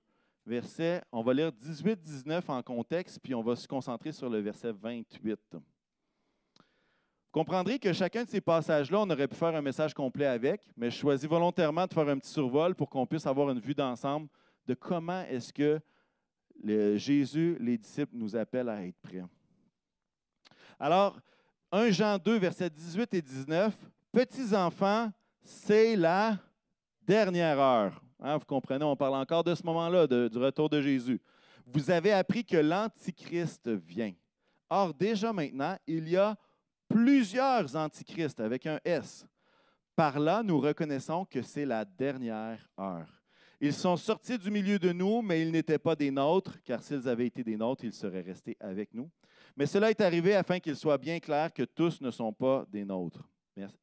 verset, 0.46 1.02
on 1.12 1.24
va 1.24 1.34
lire 1.34 1.52
18-19 1.52 2.44
en 2.48 2.62
contexte, 2.62 3.20
puis 3.22 3.34
on 3.34 3.42
va 3.42 3.56
se 3.56 3.68
concentrer 3.68 4.12
sur 4.12 4.30
le 4.30 4.40
verset 4.40 4.72
28. 4.72 5.40
Vous 5.54 5.60
comprendrez 7.32 7.80
que 7.80 7.92
chacun 7.94 8.24
de 8.24 8.30
ces 8.30 8.42
passages-là, 8.42 9.02
on 9.02 9.10
aurait 9.10 9.28
pu 9.28 9.36
faire 9.36 9.56
un 9.56 9.62
message 9.62 9.94
complet 9.94 10.26
avec, 10.26 10.62
mais 10.78 10.90
je 10.90 10.98
choisis 10.98 11.28
volontairement 11.28 11.86
de 11.86 11.94
faire 11.94 12.08
un 12.08 12.18
petit 12.18 12.32
survol 12.32 12.76
pour 12.76 12.90
qu'on 12.90 13.06
puisse 13.06 13.26
avoir 13.26 13.50
une 13.50 13.60
vue 13.60 13.76
d'ensemble 13.76 14.28
de 14.68 14.74
comment 14.74 15.24
est-ce 15.24 15.52
que 15.52 15.80
Jésus, 16.98 17.58
les 17.60 17.78
disciples, 17.78 18.16
nous 18.16 18.36
appellent 18.36 18.70
à 18.70 18.86
être 18.86 18.98
prêts. 19.02 19.24
Alors, 20.80 21.20
1 21.72 21.90
Jean 21.90 22.18
2, 22.18 22.38
versets 22.38 22.70
18 22.70 23.14
et 23.14 23.22
19, 23.22 23.76
Petits 24.16 24.56
enfants, 24.56 25.12
c'est 25.46 25.96
la 25.96 26.38
dernière 27.06 27.60
heure. 27.60 28.02
Hein, 28.20 28.38
vous 28.38 28.46
comprenez, 28.46 28.84
on 28.84 28.96
parle 28.96 29.16
encore 29.16 29.44
de 29.44 29.54
ce 29.54 29.64
moment-là, 29.64 30.08
du 30.08 30.38
retour 30.38 30.70
de 30.70 30.82
Jésus. 30.82 31.22
Vous 31.66 31.90
avez 31.92 32.12
appris 32.12 32.44
que 32.44 32.58
l'Antichrist 32.58 33.68
vient. 33.70 34.14
Or, 34.70 34.94
déjà 34.94 35.32
maintenant, 35.32 35.78
il 35.88 36.10
y 36.10 36.18
a 36.18 36.36
plusieurs 36.88 37.76
antichrists 37.76 38.40
avec 38.40 38.66
un 38.66 38.80
S. 38.84 39.26
Par 39.96 40.20
là, 40.20 40.44
nous 40.44 40.60
reconnaissons 40.60 41.26
que 41.26 41.42
c'est 41.42 41.66
la 41.66 41.86
dernière 41.86 42.68
heure. 42.80 43.24
Ils 43.62 43.74
sont 43.74 43.96
sortis 43.96 44.38
du 44.38 44.52
milieu 44.52 44.78
de 44.78 44.92
nous, 44.92 45.22
mais 45.22 45.42
ils 45.42 45.52
n'étaient 45.52 45.80
pas 45.80 45.96
des 45.96 46.12
nôtres, 46.12 46.62
car 46.64 46.84
s'ils 46.84 47.08
avaient 47.08 47.28
été 47.28 47.44
des 47.44 47.56
nôtres, 47.56 47.86
ils 47.86 47.94
seraient 47.94 48.22
restés 48.22 48.58
avec 48.60 48.94
nous. 48.94 49.10
Mais 49.56 49.66
cela 49.66 49.90
est 49.90 50.02
arrivé 50.02 50.36
afin 50.36 50.60
qu'il 50.60 50.76
soit 50.76 50.98
bien 50.98 51.20
clair 51.20 51.54
que 51.54 51.64
tous 51.64 52.02
ne 52.02 52.12
sont 52.12 52.34
pas 52.34 52.66
des 52.70 52.84
nôtres. 52.84 53.24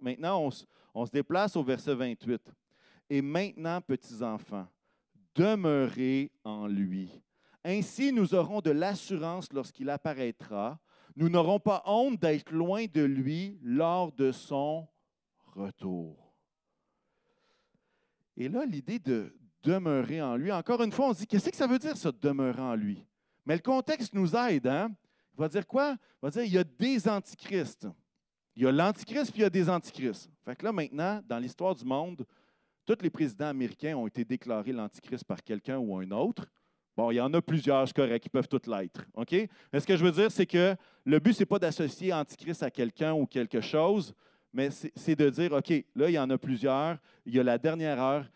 Maintenant, 0.00 0.48
on, 0.94 1.06
se 1.06 1.10
déplace 1.10 1.56
au 1.56 1.62
verset 1.62 1.94
28. 1.94 2.52
Et 3.10 3.22
maintenant, 3.22 3.80
petits 3.80 4.22
enfants, 4.22 4.66
demeurez 5.34 6.30
en 6.44 6.66
lui. 6.66 7.10
Ainsi, 7.64 8.12
nous 8.12 8.34
aurons 8.34 8.60
de 8.60 8.70
l'assurance 8.70 9.52
lorsqu'il 9.52 9.88
apparaîtra. 9.90 10.78
Nous 11.14 11.28
n'aurons 11.28 11.60
pas 11.60 11.82
honte 11.86 12.20
d'être 12.20 12.52
loin 12.52 12.86
de 12.86 13.02
lui 13.02 13.58
lors 13.62 14.12
de 14.12 14.32
son 14.32 14.88
retour. 15.54 16.34
Et 18.36 18.48
là, 18.48 18.64
l'idée 18.64 18.98
de 18.98 19.34
demeurer 19.62 20.20
en 20.22 20.36
lui, 20.36 20.50
encore 20.50 20.82
une 20.82 20.92
fois, 20.92 21.08
on 21.08 21.14
se 21.14 21.20
dit, 21.20 21.26
qu'est-ce 21.26 21.50
que 21.50 21.56
ça 21.56 21.66
veut 21.66 21.78
dire, 21.78 21.96
ça, 21.96 22.10
demeurer 22.10 22.62
en 22.62 22.74
lui? 22.74 23.06
Mais 23.44 23.54
le 23.54 23.60
contexte 23.60 24.14
nous 24.14 24.34
aide. 24.34 24.66
Hein? 24.66 24.90
Il 25.34 25.40
va 25.40 25.48
dire 25.48 25.66
quoi? 25.66 25.92
Il 25.92 26.18
va 26.22 26.30
dire, 26.30 26.42
il 26.42 26.52
y 26.52 26.58
a 26.58 26.64
des 26.64 27.08
antichrists. 27.08 27.86
Il 28.54 28.62
y 28.62 28.66
a 28.66 28.72
l'antichrist, 28.72 29.30
puis 29.30 29.40
il 29.40 29.42
y 29.42 29.46
a 29.46 29.50
des 29.50 29.68
antichrists. 29.68 30.30
Fait 30.44 30.54
que 30.54 30.64
là, 30.64 30.72
maintenant, 30.72 31.22
dans 31.26 31.38
l'histoire 31.38 31.74
du 31.74 31.84
monde, 31.84 32.24
tous 32.84 32.98
les 33.00 33.10
présidents 33.10 33.48
américains 33.48 33.96
ont 33.96 34.06
été 34.06 34.24
déclarés 34.24 34.72
l'antichrist 34.72 35.24
par 35.24 35.42
quelqu'un 35.42 35.78
ou 35.78 35.96
un 35.96 36.10
autre. 36.10 36.46
Bon, 36.96 37.10
il 37.10 37.14
y 37.14 37.20
en 37.20 37.32
a 37.32 37.40
plusieurs, 37.40 37.86
c'est 37.86 37.96
correct, 37.96 38.22
qui 38.22 38.28
peuvent 38.28 38.48
tous 38.48 38.68
l'être. 38.68 39.06
OK? 39.14 39.32
Mais 39.72 39.80
ce 39.80 39.86
que 39.86 39.96
je 39.96 40.04
veux 40.04 40.12
dire, 40.12 40.30
c'est 40.30 40.44
que 40.44 40.76
le 41.04 41.18
but, 41.18 41.32
ce 41.32 41.40
n'est 41.40 41.46
pas 41.46 41.58
d'associer 41.58 42.12
antichrist 42.12 42.62
à 42.62 42.70
quelqu'un 42.70 43.14
ou 43.14 43.24
quelque 43.26 43.62
chose, 43.62 44.14
mais 44.52 44.68
c'est 44.70 45.16
de 45.16 45.30
dire, 45.30 45.52
OK, 45.52 45.70
là, 45.94 46.10
il 46.10 46.12
y 46.12 46.18
en 46.18 46.28
a 46.28 46.36
plusieurs, 46.36 46.98
il 47.24 47.34
y 47.34 47.40
a 47.40 47.42
la 47.42 47.56
dernière 47.56 48.00
heure. 48.00 48.26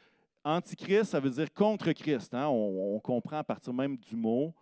Antichrist, 0.42 1.10
ça 1.10 1.20
veut 1.20 1.28
dire 1.28 1.52
contre 1.52 1.92
Christ. 1.92 2.32
Hein? 2.32 2.46
On, 2.48 2.98
comprend 3.00 3.38
à 3.38 3.44
partir 3.44 3.74
même 3.74 3.96
du 3.96 4.16
mot. 4.16 4.54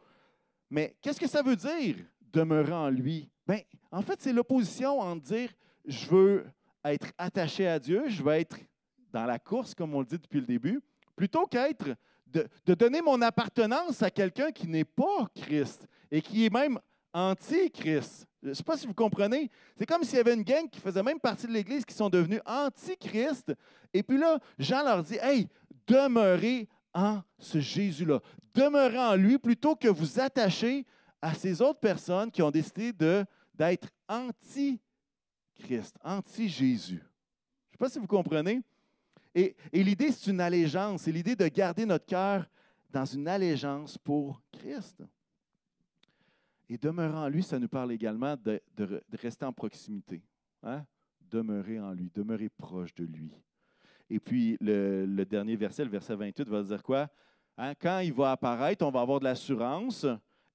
Mais 0.68 0.96
qu'est-ce 1.00 1.20
que 1.20 1.28
ça 1.28 1.42
veut 1.42 1.54
dire, 1.54 1.96
demeurer 2.34 2.72
en 2.72 2.90
lui? 2.90 3.30
Bien, 3.46 3.60
en 3.90 4.02
fait, 4.02 4.20
c'est 4.20 4.32
l'opposition 4.32 5.00
entre 5.00 5.22
dire 5.22 5.50
je 5.86 6.06
veux 6.08 6.46
être 6.84 7.08
attaché 7.18 7.66
à 7.66 7.78
Dieu, 7.78 8.04
je 8.08 8.22
veux 8.22 8.32
être 8.32 8.56
dans 9.12 9.24
la 9.24 9.38
course, 9.38 9.74
comme 9.74 9.94
on 9.94 10.00
le 10.00 10.06
dit 10.06 10.18
depuis 10.18 10.40
le 10.40 10.46
début, 10.46 10.80
plutôt 11.14 11.46
qu'être 11.46 11.94
de, 12.26 12.74
donner 12.74 13.00
mon 13.00 13.20
appartenance 13.22 14.02
à 14.02 14.10
quelqu'un 14.10 14.50
qui 14.50 14.66
n'est 14.66 14.84
pas 14.84 15.28
Christ 15.34 15.86
et 16.10 16.20
qui 16.20 16.44
est 16.44 16.52
même 16.52 16.78
anti-Christ. 17.12 18.26
Je 18.42 18.48
ne 18.48 18.54
sais 18.54 18.62
pas 18.62 18.76
si 18.76 18.86
vous 18.86 18.94
comprenez. 18.94 19.48
C'est 19.78 19.86
comme 19.86 20.02
s'il 20.02 20.16
y 20.16 20.20
avait 20.20 20.34
une 20.34 20.42
gang 20.42 20.68
qui 20.68 20.80
faisait 20.80 21.02
même 21.02 21.20
partie 21.20 21.46
de 21.46 21.52
l'Église 21.52 21.84
qui 21.84 21.94
sont 21.94 22.10
devenus 22.10 22.40
anti-Christ. 22.44 23.54
Et 23.92 24.02
puis 24.02 24.18
là, 24.18 24.38
Jean 24.58 24.82
leur 24.82 25.02
dit 25.02 25.16
Hey, 25.22 25.48
demeurez 25.86 26.68
en 26.92 27.22
ce 27.38 27.60
Jésus-là. 27.60 28.20
Demeurez 28.54 28.98
en 28.98 29.14
lui 29.14 29.38
plutôt 29.38 29.76
que 29.76 29.88
vous 29.88 30.20
attacher 30.20 30.84
à 31.24 31.32
ces 31.32 31.62
autres 31.62 31.80
personnes 31.80 32.30
qui 32.30 32.42
ont 32.42 32.50
décidé 32.50 32.92
d'être 33.54 33.88
anti-Christ, 34.06 35.96
anti-Jésus. 36.04 36.98
Je 36.98 37.02
ne 37.02 37.72
sais 37.72 37.78
pas 37.78 37.88
si 37.88 37.98
vous 37.98 38.06
comprenez. 38.06 38.60
Et, 39.34 39.56
l'idée, 39.72 40.12
c'est 40.12 40.30
une 40.30 40.40
allégeance. 40.42 41.00
C'est 41.02 41.12
l'idée 41.12 41.34
de 41.34 41.48
garder 41.48 41.86
notre 41.86 42.04
cœur 42.04 42.46
dans 42.90 43.06
une 43.06 43.26
allégeance 43.26 43.96
pour 43.96 44.42
Christ. 44.52 45.02
Et 46.68 46.76
demeurer 46.76 47.16
en 47.16 47.28
lui, 47.28 47.42
ça 47.42 47.58
nous 47.58 47.68
parle 47.68 47.92
également 47.92 48.36
de, 48.36 48.60
rester 49.14 49.46
en 49.46 49.52
proximité. 49.52 50.22
Hein? 50.62 50.84
Demeurer 51.22 51.80
en 51.80 51.92
lui, 51.92 52.10
demeurer 52.14 52.50
proche 52.50 52.94
de 52.94 53.04
lui. 53.04 53.32
Et 54.10 54.20
puis, 54.20 54.58
le, 54.60 55.24
dernier 55.24 55.56
verset, 55.56 55.84
le 55.84 55.90
verset 55.90 56.16
28, 56.16 56.46
va 56.46 56.62
dire 56.62 56.82
quoi? 56.82 57.08
Hein? 57.56 57.72
Quand 57.80 58.00
il 58.00 58.12
va 58.12 58.32
apparaître, 58.32 58.84
on 58.84 58.90
va 58.90 59.00
avoir 59.00 59.20
de 59.20 59.24
l'assurance 59.24 60.06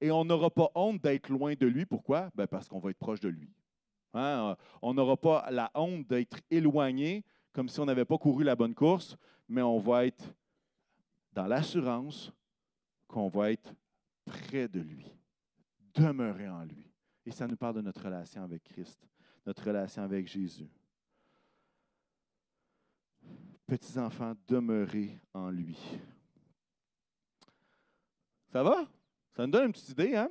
et 0.01 0.11
on 0.11 0.25
n'aura 0.25 0.49
pas 0.49 0.69
honte 0.75 1.01
d'être 1.01 1.29
loin 1.29 1.53
de 1.53 1.67
lui. 1.67 1.85
Pourquoi? 1.85 2.29
Ben 2.35 2.47
parce 2.47 2.67
qu'on 2.67 2.79
va 2.79 2.91
être 2.91 2.97
proche 2.99 3.19
de 3.19 3.29
lui. 3.29 3.49
Hein? 4.13 4.55
On 4.81 4.93
n'aura 4.93 5.17
pas 5.17 5.49
la 5.51 5.71
honte 5.73 6.07
d'être 6.07 6.39
éloigné 6.49 7.23
comme 7.51 7.69
si 7.69 7.79
on 7.79 7.85
n'avait 7.85 8.05
pas 8.05 8.17
couru 8.17 8.43
la 8.43 8.55
bonne 8.55 8.75
course, 8.75 9.17
mais 9.47 9.61
on 9.61 9.79
va 9.79 10.05
être 10.05 10.23
dans 11.33 11.47
l'assurance 11.47 12.31
qu'on 13.07 13.27
va 13.27 13.51
être 13.51 13.73
près 14.25 14.67
de 14.67 14.79
lui, 14.79 15.11
demeurer 15.93 16.47
en 16.47 16.63
lui. 16.63 16.85
Et 17.25 17.31
ça 17.31 17.47
nous 17.47 17.57
parle 17.57 17.75
de 17.75 17.81
notre 17.81 18.03
relation 18.03 18.43
avec 18.43 18.63
Christ, 18.63 19.07
notre 19.45 19.63
relation 19.63 20.03
avec 20.03 20.27
Jésus. 20.27 20.69
Petits 23.65 23.99
enfants, 23.99 24.33
demeurez 24.47 25.19
en 25.33 25.49
lui. 25.49 25.77
Ça 28.51 28.63
va? 28.63 28.87
Ça 29.39 29.45
nous 29.45 29.53
donne 29.53 29.67
une 29.67 29.71
petite 29.71 29.87
idée, 29.91 30.17
hein? 30.17 30.29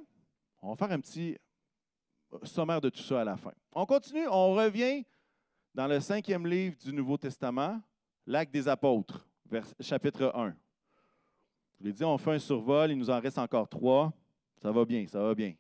On 0.61 0.69
va 0.69 0.77
faire 0.77 0.95
un 0.95 1.01
petit 1.01 1.35
sommaire 2.43 2.79
de 2.79 2.91
tout 2.91 3.01
ça 3.01 3.23
à 3.23 3.25
la 3.25 3.39
fin. 3.39 3.55
On 3.73 3.87
continue, 3.87 4.29
on 4.29 4.53
revient 4.53 5.03
dans 5.75 5.87
le 5.87 5.99
cinquième 5.99 6.47
livre 6.47 6.77
du 6.77 6.93
Nouveau 6.93 7.17
Testament, 7.17 7.81
l'Acte 8.27 8.53
des 8.53 8.69
Apôtres, 8.69 9.27
chapitre 9.81 10.31
1. 10.35 10.49
Je 10.51 10.53
vous 11.79 11.85
l'ai 11.87 11.93
dit, 11.95 12.05
on 12.05 12.19
fait 12.19 12.33
un 12.33 12.39
survol, 12.39 12.91
il 12.91 12.99
nous 12.99 13.09
en 13.09 13.19
reste 13.19 13.39
encore 13.39 13.67
trois. 13.67 14.13
Ça 14.61 14.71
va 14.71 14.85
bien, 14.85 15.07
ça 15.07 15.23
va 15.23 15.35
bien. 15.35 15.55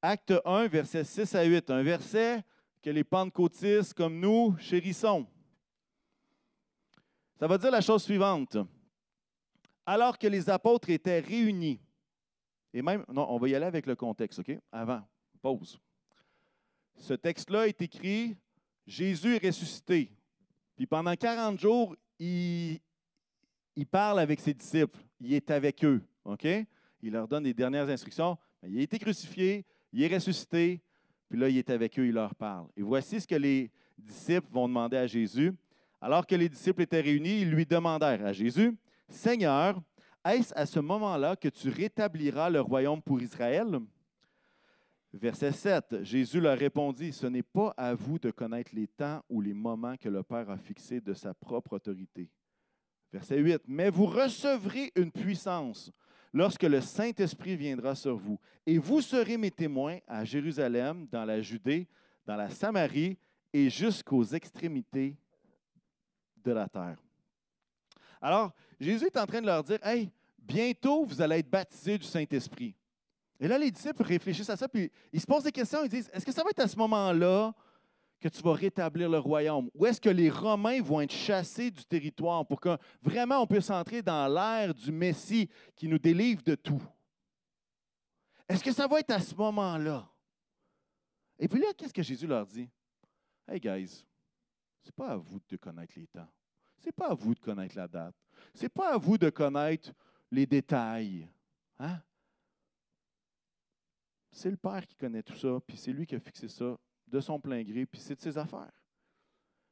Acte 0.00 0.32
1, 0.44 0.68
versets 0.68 1.02
6 1.02 1.34
à 1.34 1.42
8, 1.42 1.70
un 1.70 1.82
verset 1.82 2.44
que 2.84 2.90
les 2.90 3.02
pentecôtistes 3.02 3.94
comme 3.94 4.20
nous 4.20 4.56
chérissons. 4.60 5.26
Ça 7.36 7.48
va 7.48 7.58
dire 7.58 7.72
la 7.72 7.80
chose 7.80 8.04
suivante 8.04 8.58
alors 9.86 10.18
que 10.18 10.26
les 10.26 10.48
apôtres 10.48 10.90
étaient 10.90 11.20
réunis. 11.20 11.80
Et 12.72 12.82
même, 12.82 13.04
non, 13.12 13.26
on 13.30 13.38
va 13.38 13.48
y 13.48 13.54
aller 13.54 13.66
avec 13.66 13.86
le 13.86 13.94
contexte, 13.94 14.40
OK? 14.40 14.58
Avant, 14.72 15.02
pause. 15.40 15.78
Ce 16.96 17.14
texte-là 17.14 17.68
est 17.68 17.80
écrit, 17.82 18.36
Jésus 18.86 19.36
est 19.36 19.46
ressuscité. 19.46 20.10
Puis 20.76 20.86
pendant 20.86 21.14
40 21.14 21.58
jours, 21.58 21.94
il, 22.18 22.80
parle 23.90 24.20
avec 24.20 24.40
ses 24.40 24.54
disciples. 24.54 24.98
Il 25.20 25.32
est 25.32 25.50
avec 25.50 25.84
eux, 25.84 26.02
OK? 26.24 26.46
Il 27.02 27.12
leur 27.12 27.28
donne 27.28 27.44
les 27.44 27.54
dernières 27.54 27.88
instructions. 27.88 28.36
Il 28.66 28.78
a 28.78 28.82
été 28.82 28.98
crucifié, 28.98 29.64
il 29.92 30.02
est 30.02 30.14
ressuscité, 30.14 30.80
puis 31.28 31.38
là, 31.38 31.48
il 31.48 31.58
est 31.58 31.70
avec 31.70 31.98
eux, 31.98 32.06
il 32.06 32.14
leur 32.14 32.34
parle. 32.34 32.66
Et 32.76 32.82
voici 32.82 33.20
ce 33.20 33.26
que 33.26 33.34
les 33.34 33.70
disciples 33.98 34.48
vont 34.50 34.68
demander 34.68 34.96
à 34.96 35.06
Jésus. 35.06 35.52
Alors 36.00 36.26
que 36.26 36.34
les 36.34 36.48
disciples 36.48 36.82
étaient 36.82 37.00
réunis, 37.00 37.42
ils 37.42 37.50
lui 37.50 37.66
demandèrent 37.66 38.24
à 38.24 38.32
Jésus, 38.32 38.76
Seigneur, 39.08 39.80
est-ce 40.24 40.54
à 40.56 40.66
ce 40.66 40.80
moment-là 40.80 41.36
que 41.36 41.48
tu 41.48 41.68
rétabliras 41.68 42.50
le 42.50 42.60
royaume 42.60 43.02
pour 43.02 43.20
Israël? 43.20 43.78
Verset 45.12 45.52
7, 45.52 46.02
Jésus 46.02 46.40
leur 46.40 46.58
répondit, 46.58 47.12
Ce 47.12 47.26
n'est 47.26 47.42
pas 47.42 47.72
à 47.76 47.94
vous 47.94 48.18
de 48.18 48.30
connaître 48.30 48.72
les 48.74 48.88
temps 48.88 49.22
ou 49.28 49.40
les 49.40 49.54
moments 49.54 49.96
que 49.96 50.08
le 50.08 50.22
Père 50.22 50.50
a 50.50 50.58
fixés 50.58 51.00
de 51.00 51.14
sa 51.14 51.34
propre 51.34 51.74
autorité. 51.74 52.30
Verset 53.12 53.38
8, 53.38 53.62
Mais 53.68 53.90
vous 53.90 54.06
recevrez 54.06 54.90
une 54.96 55.12
puissance 55.12 55.92
lorsque 56.32 56.64
le 56.64 56.80
Saint-Esprit 56.80 57.54
viendra 57.54 57.94
sur 57.94 58.16
vous, 58.16 58.40
et 58.66 58.76
vous 58.78 59.00
serez 59.00 59.36
mes 59.36 59.52
témoins 59.52 59.98
à 60.08 60.24
Jérusalem, 60.24 61.06
dans 61.12 61.24
la 61.24 61.40
Judée, 61.40 61.86
dans 62.26 62.34
la 62.34 62.50
Samarie 62.50 63.16
et 63.52 63.70
jusqu'aux 63.70 64.24
extrémités 64.24 65.16
de 66.44 66.50
la 66.50 66.68
terre. 66.68 67.03
Alors, 68.24 68.54
Jésus 68.80 69.04
est 69.04 69.18
en 69.18 69.26
train 69.26 69.42
de 69.42 69.46
leur 69.46 69.62
dire 69.62 69.78
Hey, 69.82 70.10
bientôt 70.38 71.04
vous 71.04 71.20
allez 71.20 71.40
être 71.40 71.50
baptisés 71.50 71.98
du 71.98 72.06
Saint-Esprit. 72.06 72.74
Et 73.38 73.46
là, 73.46 73.58
les 73.58 73.70
disciples 73.70 74.02
réfléchissent 74.02 74.48
à 74.48 74.56
ça, 74.56 74.66
puis 74.66 74.90
ils 75.12 75.20
se 75.20 75.26
posent 75.26 75.44
des 75.44 75.52
questions. 75.52 75.84
Ils 75.84 75.90
disent 75.90 76.08
Est-ce 76.10 76.24
que 76.24 76.32
ça 76.32 76.42
va 76.42 76.48
être 76.48 76.60
à 76.60 76.66
ce 76.66 76.76
moment-là 76.76 77.52
que 78.18 78.28
tu 78.28 78.40
vas 78.40 78.54
rétablir 78.54 79.10
le 79.10 79.18
royaume? 79.18 79.68
Où 79.74 79.84
est-ce 79.84 80.00
que 80.00 80.08
les 80.08 80.30
Romains 80.30 80.80
vont 80.80 81.02
être 81.02 81.12
chassés 81.12 81.70
du 81.70 81.84
territoire 81.84 82.46
pour 82.46 82.62
que 82.62 82.78
vraiment 83.02 83.42
on 83.42 83.46
puisse 83.46 83.68
entrer 83.68 84.00
dans 84.00 84.26
l'ère 84.26 84.72
du 84.72 84.90
Messie 84.90 85.50
qui 85.76 85.86
nous 85.86 85.98
délivre 85.98 86.42
de 86.42 86.54
tout? 86.54 86.82
Est-ce 88.48 88.64
que 88.64 88.72
ça 88.72 88.86
va 88.86 89.00
être 89.00 89.10
à 89.10 89.20
ce 89.20 89.34
moment-là? 89.34 90.10
Et 91.38 91.46
puis 91.46 91.60
là, 91.60 91.66
qu'est-ce 91.76 91.92
que 91.92 92.02
Jésus 92.02 92.26
leur 92.26 92.46
dit? 92.46 92.70
Hey 93.46 93.60
guys, 93.60 94.06
c'est 94.80 94.94
pas 94.94 95.10
à 95.10 95.16
vous 95.16 95.38
de 95.46 95.56
connaître 95.58 95.92
les 95.94 96.06
temps. 96.06 96.30
C'est 96.84 96.92
pas 96.92 97.12
à 97.12 97.14
vous 97.14 97.34
de 97.34 97.40
connaître 97.40 97.74
la 97.76 97.88
date. 97.88 98.14
C'est 98.52 98.68
pas 98.68 98.92
à 98.92 98.98
vous 98.98 99.16
de 99.16 99.30
connaître 99.30 99.90
les 100.30 100.44
détails. 100.44 101.26
Hein? 101.78 101.98
C'est 104.30 104.50
le 104.50 104.58
Père 104.58 104.86
qui 104.86 104.94
connaît 104.94 105.22
tout 105.22 105.36
ça, 105.36 105.58
puis 105.66 105.78
c'est 105.78 105.94
lui 105.94 106.04
qui 106.04 106.14
a 106.14 106.20
fixé 106.20 106.46
ça 106.46 106.76
de 107.06 107.20
son 107.20 107.40
plein 107.40 107.62
gré, 107.62 107.86
puis 107.86 107.98
c'est 107.98 108.16
de 108.16 108.20
ses 108.20 108.36
affaires. 108.36 108.72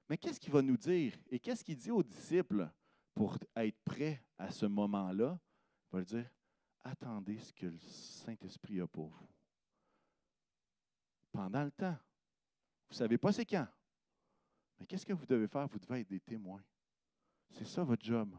Mais 0.09 0.17
qu'est-ce 0.17 0.41
qu'il 0.41 0.53
va 0.53 0.63
nous 0.63 0.79
dire? 0.79 1.15
Et 1.29 1.39
qu'est-ce 1.39 1.63
qu'il 1.63 1.77
dit 1.77 1.91
aux 1.91 2.03
disciples 2.03 2.67
pour 3.15 3.37
être 3.57 3.79
prêts 3.85 4.25
à 4.39 4.51
ce 4.51 4.65
moment-là? 4.65 5.39
Il 5.39 5.93
va 5.93 5.99
leur 5.99 6.07
dire 6.07 6.31
attendez 6.83 7.39
ce 7.39 7.53
que 7.53 7.67
le 7.67 7.79
Saint-Esprit 7.79 8.81
a 8.81 8.87
pour 8.87 9.09
vous. 9.09 9.29
Pendant 11.31 11.65
le 11.65 11.71
temps. 11.73 11.99
Vous 12.89 12.95
ne 12.95 12.97
savez 12.97 13.19
pas 13.19 13.33
c'est 13.33 13.45
quand. 13.45 13.69
Mais 14.81 14.87
qu'est-ce 14.87 15.05
que 15.05 15.13
vous 15.13 15.27
devez 15.27 15.47
faire? 15.47 15.69
Vous 15.69 15.79
devez 15.79 16.01
être 16.01 16.09
des 16.09 16.21
témoins. 16.21 16.63
C'est 17.53 17.67
ça 17.67 17.85
votre 17.85 18.05
job. 18.05 18.35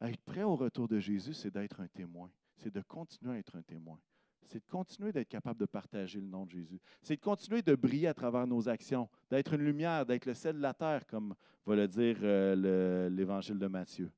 Être 0.00 0.20
prêt 0.22 0.42
au 0.42 0.56
retour 0.56 0.88
de 0.88 0.98
Jésus, 0.98 1.34
c'est 1.34 1.50
d'être 1.50 1.80
un 1.80 1.88
témoin. 1.88 2.30
C'est 2.56 2.72
de 2.72 2.80
continuer 2.80 3.34
à 3.34 3.38
être 3.38 3.56
un 3.56 3.62
témoin. 3.62 4.00
C'est 4.44 4.58
de 4.58 4.70
continuer 4.70 5.12
d'être 5.12 5.28
capable 5.28 5.60
de 5.60 5.66
partager 5.66 6.20
le 6.20 6.26
nom 6.26 6.44
de 6.44 6.50
Jésus. 6.50 6.80
C'est 7.00 7.16
de 7.16 7.20
continuer 7.20 7.62
de 7.62 7.74
briller 7.74 8.08
à 8.08 8.14
travers 8.14 8.46
nos 8.46 8.68
actions, 8.68 9.08
d'être 9.30 9.54
une 9.54 9.62
lumière, 9.62 10.04
d'être 10.04 10.26
le 10.26 10.34
sel 10.34 10.56
de 10.56 10.60
la 10.60 10.74
terre, 10.74 11.06
comme 11.06 11.34
va 11.64 11.76
le 11.76 11.86
dire 11.86 12.16
euh, 12.22 13.08
l'Évangile 13.08 13.58
de 13.58 13.66
Matthieu. 13.66 14.10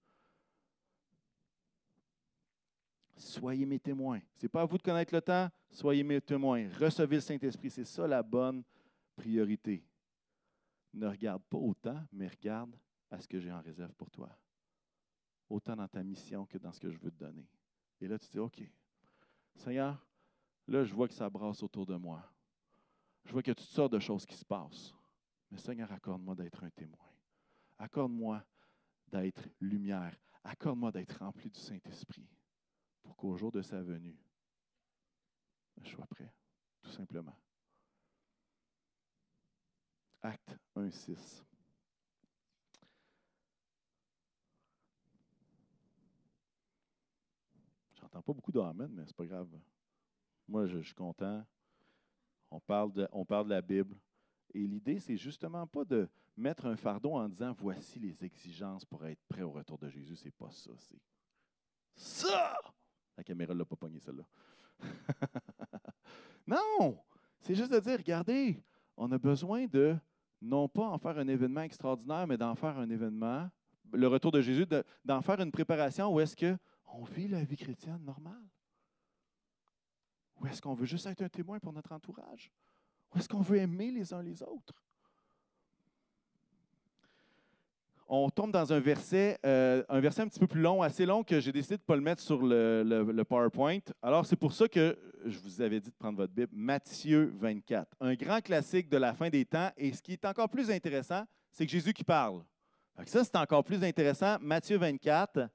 Soyez 3.17 3.67
mes 3.67 3.79
témoins. 3.79 4.21
Ce 4.37 4.45
n'est 4.45 4.49
pas 4.49 4.63
à 4.63 4.65
vous 4.65 4.79
de 4.79 4.83
connaître 4.83 5.15
le 5.15 5.21
temps, 5.21 5.49
soyez 5.71 6.03
mes 6.03 6.21
témoins. 6.21 6.69
Recevez 6.79 7.17
le 7.17 7.21
Saint-Esprit. 7.21 7.71
C'est 7.71 7.85
ça 7.85 8.07
la 8.07 8.23
bonne 8.23 8.65
priorité. 9.15 9.85
Ne 10.95 11.07
regarde 11.07 11.43
pas 11.43 11.59
au 11.59 11.75
temps, 11.75 12.03
mais 12.13 12.29
regarde 12.29 12.75
à 13.15 13.21
ce 13.21 13.29
que 13.29 13.41
j'ai 13.41 13.53
en 13.53 13.61
réserve 13.61 13.95
pour 13.95 14.11
toi. 14.11 14.29
Autant 15.49 15.77
dans 15.77 15.89
ta 15.89 16.03
mission 16.03 16.47
que 16.47 16.59
dans 16.59 16.73
ce 16.73 16.81
que 16.81 16.91
je 16.91 16.99
veux 16.99 17.11
te 17.11 17.19
donner. 17.19 17.49
Et 18.01 18.09
là, 18.09 18.19
tu 18.19 18.29
dis, 18.29 18.39
OK, 18.39 18.63
Seigneur, 19.55 20.05
là, 20.67 20.85
je 20.85 20.93
vois 20.93 21.09
que 21.09 21.15
ça 21.15 21.31
brasse 21.31 21.63
autour 21.63 21.87
de 21.87 21.97
moi. 21.97 22.23
Je 23.25 23.33
vois 23.33 23.43
qu'il 23.43 23.51
y 23.51 23.53
a 23.53 23.55
toutes 23.55 23.67
sortes 23.67 23.93
de 23.93 23.99
choses 23.99 24.27
qui 24.27 24.37
se 24.37 24.45
passent. 24.45 24.93
Mais 25.51 25.59
Seigneur, 25.59 25.91
accorde-moi 25.93 26.35
d'être 26.35 26.63
un 26.65 26.71
témoin. 26.71 27.09
Accorde-moi 27.79 28.45
d'être 29.09 29.49
lumière. 29.61 30.17
Accorde-moi 30.43 30.93
d'être 30.93 31.19
rempli 31.19 31.51
du 31.51 31.61
Saint-Esprit 31.61 32.29
pour 33.03 33.17
qu'au 33.17 33.37
jour 33.37 33.53
de 33.53 33.63
sa 33.63 33.83
venue, 33.83 34.19
je 35.83 35.91
sois 35.91 36.07
prêt, 36.07 36.33
tout 36.83 36.91
simplement. 36.91 37.37
Acte 40.23 40.59
1, 40.75 40.91
6. 40.91 41.45
Pas 48.23 48.33
beaucoup 48.33 48.53
d'amen, 48.53 48.91
mais 48.93 49.03
c'est 49.07 49.17
pas 49.17 49.27
grave. 49.27 49.49
Moi, 50.47 50.67
je, 50.67 50.79
suis 50.81 50.95
content. 50.95 51.45
On 52.51 52.61
parle, 52.61 52.93
de, 52.93 53.09
on 53.13 53.25
parle 53.25 53.47
de 53.47 53.51
la 53.51 53.63
Bible. 53.63 53.97
Et 54.53 54.61
l'idée, 54.61 55.01
c'est 55.01 55.17
justement 55.17 55.67
pas 55.67 55.85
de 55.85 56.09
mettre 56.37 56.67
un 56.67 56.77
fardeau 56.77 57.15
en 57.15 57.29
disant 57.29 57.53
voici 57.53 57.99
les 57.99 58.25
exigences 58.25 58.85
pour 58.85 59.05
être 59.07 59.23
prêt 59.29 59.43
au 59.43 59.51
retour 59.51 59.79
de 59.79 59.89
Jésus. 59.89 60.17
C'est 60.17 60.31
pas 60.31 60.51
ça. 60.51 60.71
C'est 60.77 61.01
ça! 61.97 62.57
La 63.17 63.25
caméra 63.25 63.55
ne 63.55 63.59
l'a 63.61 63.65
pas 63.65 63.77
pogné, 63.77 64.01
celle-là. 64.01 64.25
non! 66.47 66.99
C'est 67.41 67.55
juste 67.55 67.73
de 67.73 67.81
dire, 67.81 67.99
regardez, 67.99 68.63
on 68.97 69.11
a 69.13 69.19
besoin 69.19 69.67
de 69.67 69.97
non 70.41 70.69
pas 70.69 70.89
en 70.89 70.99
faire 70.99 71.19
un 71.19 71.29
événement 71.29 71.63
extraordinaire, 71.63 72.27
mais 72.27 72.37
d'en 72.37 72.55
faire 72.55 72.79
un 72.79 72.89
événement, 72.91 73.49
le 73.93 74.07
retour 74.09 74.33
de 74.33 74.41
Jésus, 74.41 74.67
d'en 75.05 75.23
faire 75.23 75.41
une 75.41 75.53
préparation 75.53 76.13
où 76.13 76.21
est-ce 76.21 76.37
qu'on 76.95 77.05
vit 77.05 77.29
la 77.29 77.43
vie 77.43 77.57
chrétienne 77.57 78.03
normale? 78.05 78.49
Ou 80.41 80.47
est-ce 80.47 80.61
qu'on 80.61 80.75
veut 80.75 80.87
juste 80.87 81.07
être 81.07 81.23
un 81.23 81.29
témoin 81.29 81.59
pour 81.59 81.73
notre 81.73 81.93
entourage? 81.93 82.51
Ou 83.13 83.19
est-ce 83.19 83.29
qu'on 83.29 83.41
veut 83.41 83.59
aimer 83.59 83.91
les 83.91 84.13
uns 84.13 84.23
les 84.23 84.43
autres? 84.43 84.75
on 88.07 88.29
tombe 88.29 88.53
dans 88.53 88.71
un 88.71 88.81
verset, 88.81 89.39
euh, 89.47 89.83
un 89.89 89.99
verset 89.99 90.23
un 90.23 90.29
petit 90.29 90.39
peu 90.39 90.47
plus 90.47 90.61
long, 90.61 90.83
assez 90.83 91.07
long, 91.07 91.25
que 91.25 91.41
j'ai 91.41 91.51
décidé 91.51 91.77
de 91.77 91.81
ne 91.83 91.87
pas 91.87 91.97
le 91.97 92.03
mettre 92.03 92.21
sur 92.23 92.43
le, 92.43 93.23
PowerPoint. 93.25 93.81
Alors, 94.03 94.27
c'est 94.27 94.37
pour 94.37 94.53
ça 94.53 94.69
que 94.69 94.97
je 95.25 95.39
vous 95.39 95.63
avais 95.63 95.81
dit 95.81 95.89
de 95.89 95.95
prendre 95.97 96.19
votre 96.19 96.33
Bible, 96.33 96.53
Matthieu 96.53 97.33
24, 97.39 97.97
un 98.01 98.15
grand 98.15 98.41
classique 98.41 98.89
de 98.91 98.99
la 98.99 99.15
fin 99.15 99.31
des 99.31 99.47
temps. 99.47 99.71
Et 99.77 99.93
ce 99.93 100.03
qui 100.03 100.13
est 100.13 100.25
encore 100.27 100.51
plus 100.51 100.71
intéressant, 100.71 101.25
c'est 101.51 101.65
que 101.65 101.73
Jésus 101.73 101.95
qui 101.95 102.05
parle. 102.05 102.45
ça, 103.07 103.25
c'est 103.25 103.37
encore 103.37 103.65
plus 103.65 103.83
intéressant, 103.83 104.37
Matthieu 104.39 104.77
24. 104.77 105.49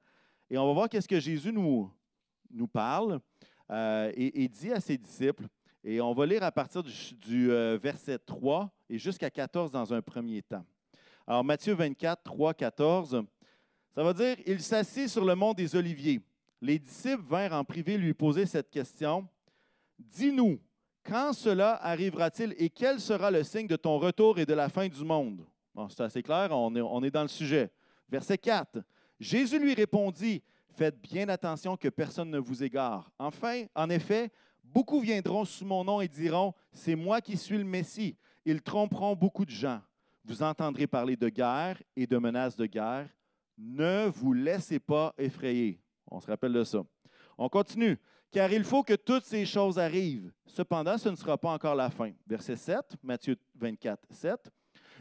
Et 0.50 0.58
on 0.58 0.66
va 0.66 0.72
voir 0.72 0.88
qu'est-ce 0.88 1.08
que 1.08 1.20
Jésus 1.20 1.52
nous, 1.52 1.90
nous 2.50 2.66
parle 2.66 3.20
euh, 3.70 4.10
et, 4.16 4.48
dit 4.48 4.72
à 4.72 4.80
ses 4.80 4.98
disciples. 4.98 5.46
Et 5.84 6.00
on 6.00 6.12
va 6.12 6.26
lire 6.26 6.42
à 6.42 6.50
partir 6.50 6.82
du, 6.82 7.50
euh, 7.52 7.78
verset 7.80 8.18
3 8.18 8.70
et 8.88 8.98
jusqu'à 8.98 9.30
14 9.30 9.70
dans 9.70 9.94
un 9.94 10.02
premier 10.02 10.42
temps. 10.42 10.64
Alors, 11.26 11.44
Matthieu 11.44 11.74
24, 11.74 12.24
3, 12.24 12.54
14, 12.54 13.22
ça 13.94 14.02
va 14.02 14.12
dire 14.12 14.36
Il 14.44 14.60
s'assit 14.60 15.08
sur 15.08 15.24
le 15.24 15.34
mont 15.36 15.54
des 15.54 15.76
Oliviers. 15.76 16.20
Les 16.60 16.78
disciples 16.78 17.22
vinrent 17.28 17.52
en 17.52 17.64
privé 17.64 17.96
lui 17.96 18.12
poser 18.12 18.44
cette 18.44 18.70
question 18.70 19.26
Dis-nous, 19.98 20.58
quand 21.04 21.32
cela 21.32 21.76
arrivera-t-il 21.82 22.54
et 22.58 22.68
quel 22.68 23.00
sera 23.00 23.30
le 23.30 23.44
signe 23.44 23.66
de 23.68 23.76
ton 23.76 23.98
retour 23.98 24.38
et 24.38 24.46
de 24.46 24.54
la 24.54 24.68
fin 24.68 24.88
du 24.88 25.04
monde 25.04 25.46
c'est 25.88 26.02
assez 26.02 26.22
clair, 26.22 26.50
on 26.50 26.74
est, 26.74 26.80
on 26.80 27.02
est 27.02 27.10
dans 27.10 27.22
le 27.22 27.28
sujet. 27.28 27.70
Verset 28.08 28.36
4 28.36 28.80
Jésus 29.20 29.58
lui 29.58 29.74
répondit 29.74 30.42
Faites 30.72 31.00
bien 31.02 31.28
attention 31.28 31.76
que 31.76 31.88
personne 31.88 32.30
ne 32.30 32.38
vous 32.38 32.62
égare. 32.62 33.10
Enfin, 33.18 33.64
en 33.74 33.90
effet, 33.90 34.30
beaucoup 34.64 35.00
viendront 35.00 35.44
sous 35.44 35.66
mon 35.66 35.84
nom 35.84 36.00
et 36.00 36.08
diront 36.08 36.54
C'est 36.72 36.94
moi 36.94 37.20
qui 37.20 37.36
suis 37.36 37.58
le 37.58 37.64
Messie. 37.64 38.16
Ils 38.44 38.62
tromperont 38.62 39.14
beaucoup 39.14 39.44
de 39.44 39.50
gens. 39.50 39.82
Vous 40.24 40.42
entendrez 40.42 40.86
parler 40.86 41.16
de 41.16 41.28
guerre 41.28 41.82
et 41.96 42.06
de 42.06 42.16
menaces 42.16 42.56
de 42.56 42.66
guerre. 42.66 43.08
Ne 43.58 44.06
vous 44.06 44.32
laissez 44.32 44.78
pas 44.78 45.12
effrayer. 45.18 45.80
On 46.10 46.20
se 46.20 46.26
rappelle 46.26 46.52
de 46.52 46.64
ça. 46.64 46.82
On 47.36 47.48
continue. 47.48 47.98
Car 48.30 48.50
il 48.52 48.64
faut 48.64 48.84
que 48.84 48.94
toutes 48.94 49.24
ces 49.24 49.44
choses 49.44 49.78
arrivent. 49.78 50.32
Cependant, 50.46 50.96
ce 50.96 51.08
ne 51.08 51.16
sera 51.16 51.36
pas 51.36 51.50
encore 51.50 51.74
la 51.74 51.90
fin. 51.90 52.12
Verset 52.26 52.56
7, 52.56 52.96
Matthieu 53.02 53.36
24, 53.56 54.06
7. 54.10 54.50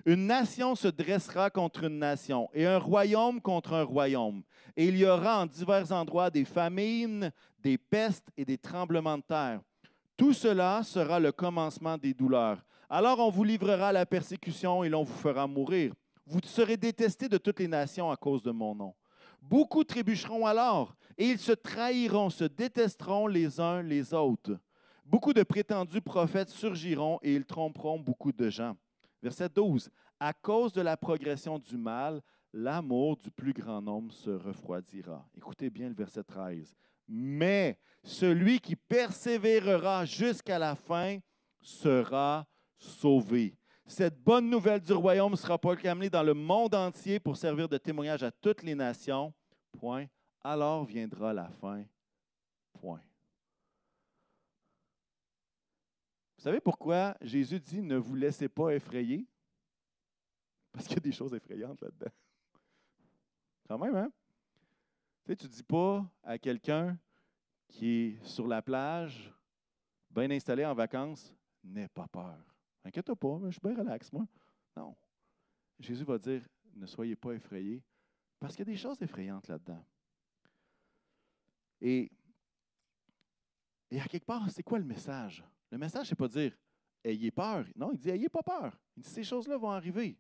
Une 0.06 0.28
nation 0.28 0.76
se 0.76 0.88
dressera 0.88 1.50
contre 1.50 1.84
une 1.84 2.00
nation 2.00 2.50
et 2.54 2.66
un 2.66 2.78
royaume 2.78 3.42
contre 3.42 3.74
un 3.74 3.84
royaume. 3.84 4.44
Et 4.76 4.88
il 4.88 4.98
y 4.98 5.06
aura 5.06 5.42
en 5.42 5.46
divers 5.46 5.92
endroits 5.92 6.30
des 6.30 6.46
famines, 6.46 7.32
des 7.60 7.78
pestes 7.78 8.30
et 8.38 8.46
des 8.46 8.58
tremblements 8.58 9.18
de 9.18 9.24
terre. 9.24 9.62
Tout 10.16 10.34
cela 10.34 10.82
sera 10.84 11.20
le 11.20 11.32
commencement 11.32 11.98
des 11.98 12.14
douleurs. 12.14 12.64
Alors 12.90 13.20
on 13.20 13.30
vous 13.30 13.44
livrera 13.44 13.90
à 13.90 13.94
la 13.94 14.06
persécution 14.06 14.84
et 14.84 14.90
l'on 14.90 15.04
vous 15.04 15.18
fera 15.18 15.48
mourir. 15.48 15.94
Vous 16.26 16.40
serez 16.44 16.78
détestés 16.78 17.30
de 17.30 17.38
toutes 17.38 17.60
les 17.60 17.68
nations 17.68 18.12
à 18.12 18.16
cause 18.18 18.44
de 18.44 18.52
mon 18.52 18.76
nom. 18.76 18.94
Beaucoup 19.42 19.84
trébucheront 19.84 20.46
alors, 20.46 20.96
et 21.18 21.28
ils 21.28 21.40
se 21.40 21.52
trahiront, 21.52 22.30
se 22.30 22.44
détesteront 22.44 23.28
les 23.28 23.60
uns 23.60 23.82
les 23.82 24.14
autres. 24.14 24.58
Beaucoup 25.06 25.34
de 25.34 25.44
prétendus 25.44 26.02
prophètes 26.02 26.50
surgiront 26.50 27.20
et 27.24 27.34
ils 27.34 27.46
tromperont 27.46 28.00
beaucoup 28.00 28.32
de 28.32 28.50
gens. 28.50 28.76
Verset 29.22 29.50
12. 29.50 29.90
À 30.20 30.34
cause 30.34 30.74
de 30.74 30.82
la 30.82 30.98
progression 30.98 31.60
du 31.60 31.78
mal, 31.78 32.22
l'amour 32.54 33.18
du 33.18 33.30
plus 33.32 33.54
grand 33.54 33.82
nombre 33.82 34.14
se 34.14 34.30
refroidira. 34.30 35.26
Écoutez 35.36 35.70
bien 35.70 35.90
le 35.90 35.96
verset 35.96 36.24
13. 36.24 36.76
Mais 37.08 37.78
celui 38.04 38.60
qui 38.60 38.76
persévérera 38.76 40.06
jusqu'à 40.06 40.60
la 40.60 40.76
fin 40.76 41.20
sera 41.62 42.46
sauvé. 42.78 43.56
Cette 43.86 44.22
bonne 44.22 44.50
nouvelle 44.50 44.82
du 44.82 44.94
royaume 44.94 45.36
sera 45.36 45.58
proclamée 45.58 46.10
dans 46.10 46.22
le 46.22 46.36
monde 46.36 46.76
entier 46.76 47.20
pour 47.20 47.36
servir 47.36 47.68
de 47.68 47.78
témoignage 47.78 48.24
à 48.24 48.32
toutes 48.32 48.62
les 48.62 48.76
nations. 48.76 49.34
Point. 49.72 50.06
Alors 50.44 50.86
viendra 50.86 51.34
la 51.34 51.50
fin. 51.50 51.84
Point. 52.74 53.02
Vous 56.39 56.43
savez 56.43 56.62
pourquoi 56.62 57.17
Jésus 57.19 57.60
dit 57.60 57.82
ne 57.82 57.97
vous 57.97 58.15
laissez 58.15 58.47
pas 58.47 58.69
effrayer? 58.69 59.28
Parce 60.71 60.88
qu'il 60.88 60.95
y 60.95 60.99
a 60.99 61.02
des 61.02 61.12
choses 61.12 61.34
effrayantes 61.34 61.82
là-dedans. 61.82 62.12
Quand 63.67 63.78
même, 63.78 63.93
hein? 63.97 64.10
Tu 65.25 65.36
sais, 65.36 65.43
ne 65.43 65.52
dis 65.52 65.63
pas 65.63 66.10
à 66.23 66.38
quelqu'un 66.38 66.97
qui 67.67 67.89
est 67.89 68.23
sur 68.23 68.47
la 68.47 68.62
plage, 68.62 69.34
bien 70.10 70.32
installé 70.32 70.65
en 70.65 70.73
vacances, 70.73 71.36
n'aie 71.62 71.89
pas 71.89 72.08
peur. 72.08 72.56
Inquiète 72.86 73.13
pas, 73.15 73.39
je 73.47 73.49
suis 73.49 73.62
bien 73.62 73.75
relax, 73.75 74.13
moi. 74.13 74.25
Non. 74.78 74.95
Jésus 75.78 76.06
va 76.06 76.17
dire 76.17 76.47
Ne 76.73 76.86
soyez 76.86 77.17
pas 77.17 77.34
effrayés, 77.34 77.84
parce 78.39 78.56
qu'il 78.56 78.65
y 78.65 78.69
a 78.69 78.71
des 78.71 78.80
choses 78.80 79.02
effrayantes 79.02 79.49
là-dedans. 79.49 79.84
Et, 81.82 82.10
et 83.91 83.99
à 83.99 84.06
quelque 84.06 84.25
part, 84.25 84.49
c'est 84.49 84.63
quoi 84.63 84.80
le 84.80 84.86
message? 84.86 85.43
Le 85.72 85.78
message, 85.78 86.08
c'est 86.08 86.16
pas 86.16 86.28
dire 86.28 86.54
Ayez 87.04 87.32
peur. 87.32 87.66
Non, 87.76 87.92
il 87.92 88.00
dit 88.00 88.10
Ayez 88.10 88.30
pas 88.30 88.44
peur. 88.44 88.78
Il 88.98 89.04
dit 89.04 89.10
Ces 89.10 89.24
choses-là 89.24 89.58
vont 89.58 89.72
arriver. 89.72 90.18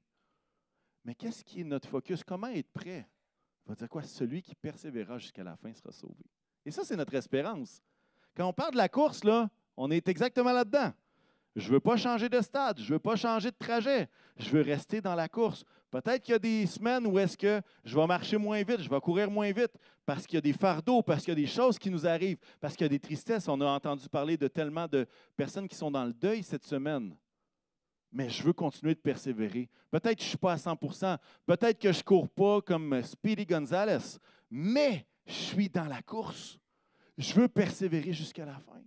Mais 1.03 1.15
qu'est-ce 1.15 1.43
qui 1.43 1.61
est 1.61 1.63
notre 1.63 1.87
focus? 1.87 2.23
Comment 2.23 2.47
être 2.47 2.71
prêt? 2.71 3.07
Il 3.65 3.69
va 3.69 3.75
dire 3.75 3.89
quoi? 3.89 4.03
Celui 4.03 4.41
qui 4.41 4.55
persévérera 4.55 5.17
jusqu'à 5.17 5.43
la 5.43 5.55
fin 5.55 5.73
sera 5.73 5.91
sauvé. 5.91 6.25
Et 6.65 6.71
ça, 6.71 6.83
c'est 6.83 6.95
notre 6.95 7.13
espérance. 7.13 7.81
Quand 8.35 8.47
on 8.47 8.53
parle 8.53 8.71
de 8.71 8.77
la 8.77 8.89
course, 8.89 9.23
là, 9.23 9.49
on 9.75 9.91
est 9.91 10.07
exactement 10.07 10.51
là-dedans. 10.51 10.93
Je 11.55 11.67
ne 11.67 11.73
veux 11.73 11.79
pas 11.79 11.97
changer 11.97 12.29
de 12.29 12.41
stade, 12.41 12.79
je 12.79 12.85
ne 12.85 12.89
veux 12.93 12.99
pas 12.99 13.15
changer 13.15 13.51
de 13.51 13.55
trajet, 13.57 14.07
je 14.37 14.49
veux 14.49 14.61
rester 14.61 15.01
dans 15.01 15.15
la 15.15 15.27
course. 15.27 15.65
Peut-être 15.91 16.21
qu'il 16.21 16.33
y 16.33 16.35
a 16.35 16.39
des 16.39 16.65
semaines 16.67 17.07
où 17.07 17.17
est-ce 17.17 17.35
que 17.35 17.61
je 17.83 17.95
vais 17.95 18.05
marcher 18.05 18.37
moins 18.37 18.61
vite, 18.61 18.81
je 18.81 18.89
vais 18.89 18.99
courir 18.99 19.29
moins 19.31 19.51
vite, 19.51 19.71
parce 20.05 20.27
qu'il 20.27 20.35
y 20.35 20.37
a 20.37 20.41
des 20.41 20.53
fardeaux, 20.53 21.01
parce 21.01 21.21
qu'il 21.23 21.29
y 21.29 21.37
a 21.37 21.43
des 21.43 21.47
choses 21.47 21.79
qui 21.79 21.89
nous 21.89 22.05
arrivent, 22.05 22.37
parce 22.59 22.75
qu'il 22.75 22.85
y 22.85 22.85
a 22.85 22.89
des 22.89 22.99
tristesses. 22.99 23.47
On 23.47 23.59
a 23.61 23.65
entendu 23.65 24.07
parler 24.07 24.37
de 24.37 24.47
tellement 24.47 24.87
de 24.87 25.07
personnes 25.35 25.67
qui 25.67 25.75
sont 25.75 25.89
dans 25.89 26.05
le 26.05 26.13
deuil 26.13 26.43
cette 26.43 26.65
semaine. 26.65 27.15
Mais 28.11 28.29
je 28.29 28.43
veux 28.43 28.53
continuer 28.53 28.93
de 28.93 28.99
persévérer. 28.99 29.69
Peut-être 29.89 30.17
que 30.17 30.21
je 30.21 30.27
ne 30.27 30.29
suis 30.29 30.37
pas 30.37 30.53
à 30.53 30.57
100% 30.57 31.17
peut-être 31.45 31.79
que 31.79 31.91
je 31.91 31.99
ne 31.99 32.03
cours 32.03 32.29
pas 32.29 32.61
comme 32.61 33.01
Speedy 33.03 33.45
Gonzalez, 33.45 34.17
mais 34.49 35.07
je 35.25 35.33
suis 35.33 35.69
dans 35.69 35.85
la 35.85 36.01
course. 36.01 36.59
Je 37.17 37.33
veux 37.33 37.47
persévérer 37.47 38.13
jusqu'à 38.13 38.45
la 38.45 38.59
fin. 38.59 38.81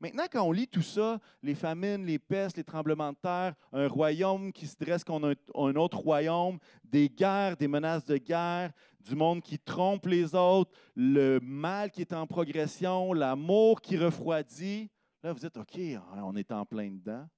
Maintenant, 0.00 0.24
quand 0.32 0.42
on 0.42 0.52
lit 0.52 0.66
tout 0.66 0.82
ça, 0.82 1.20
les 1.42 1.54
famines, 1.54 2.06
les 2.06 2.18
pestes, 2.18 2.56
les 2.56 2.64
tremblements 2.64 3.12
de 3.12 3.18
terre, 3.18 3.54
un 3.70 3.86
royaume 3.86 4.50
qui 4.50 4.66
se 4.66 4.76
dresse 4.78 5.04
contre 5.04 5.36
un, 5.54 5.76
autre 5.76 5.98
royaume, 5.98 6.58
des 6.82 7.10
guerres, 7.10 7.58
des 7.58 7.68
menaces 7.68 8.06
de 8.06 8.16
guerre, 8.16 8.72
du 8.98 9.14
monde 9.14 9.42
qui 9.42 9.58
trompe 9.58 10.06
les 10.06 10.34
autres, 10.34 10.72
le 10.96 11.38
mal 11.40 11.90
qui 11.90 12.00
est 12.00 12.14
en 12.14 12.26
progression, 12.26 13.12
l'amour 13.12 13.82
qui 13.82 13.98
refroidit, 13.98 14.90
là, 15.22 15.34
vous 15.34 15.38
dites, 15.38 15.56
OK, 15.58 15.78
on 16.16 16.34
est 16.34 16.50
en 16.50 16.64
plein 16.64 16.90
dedans. 16.90 17.28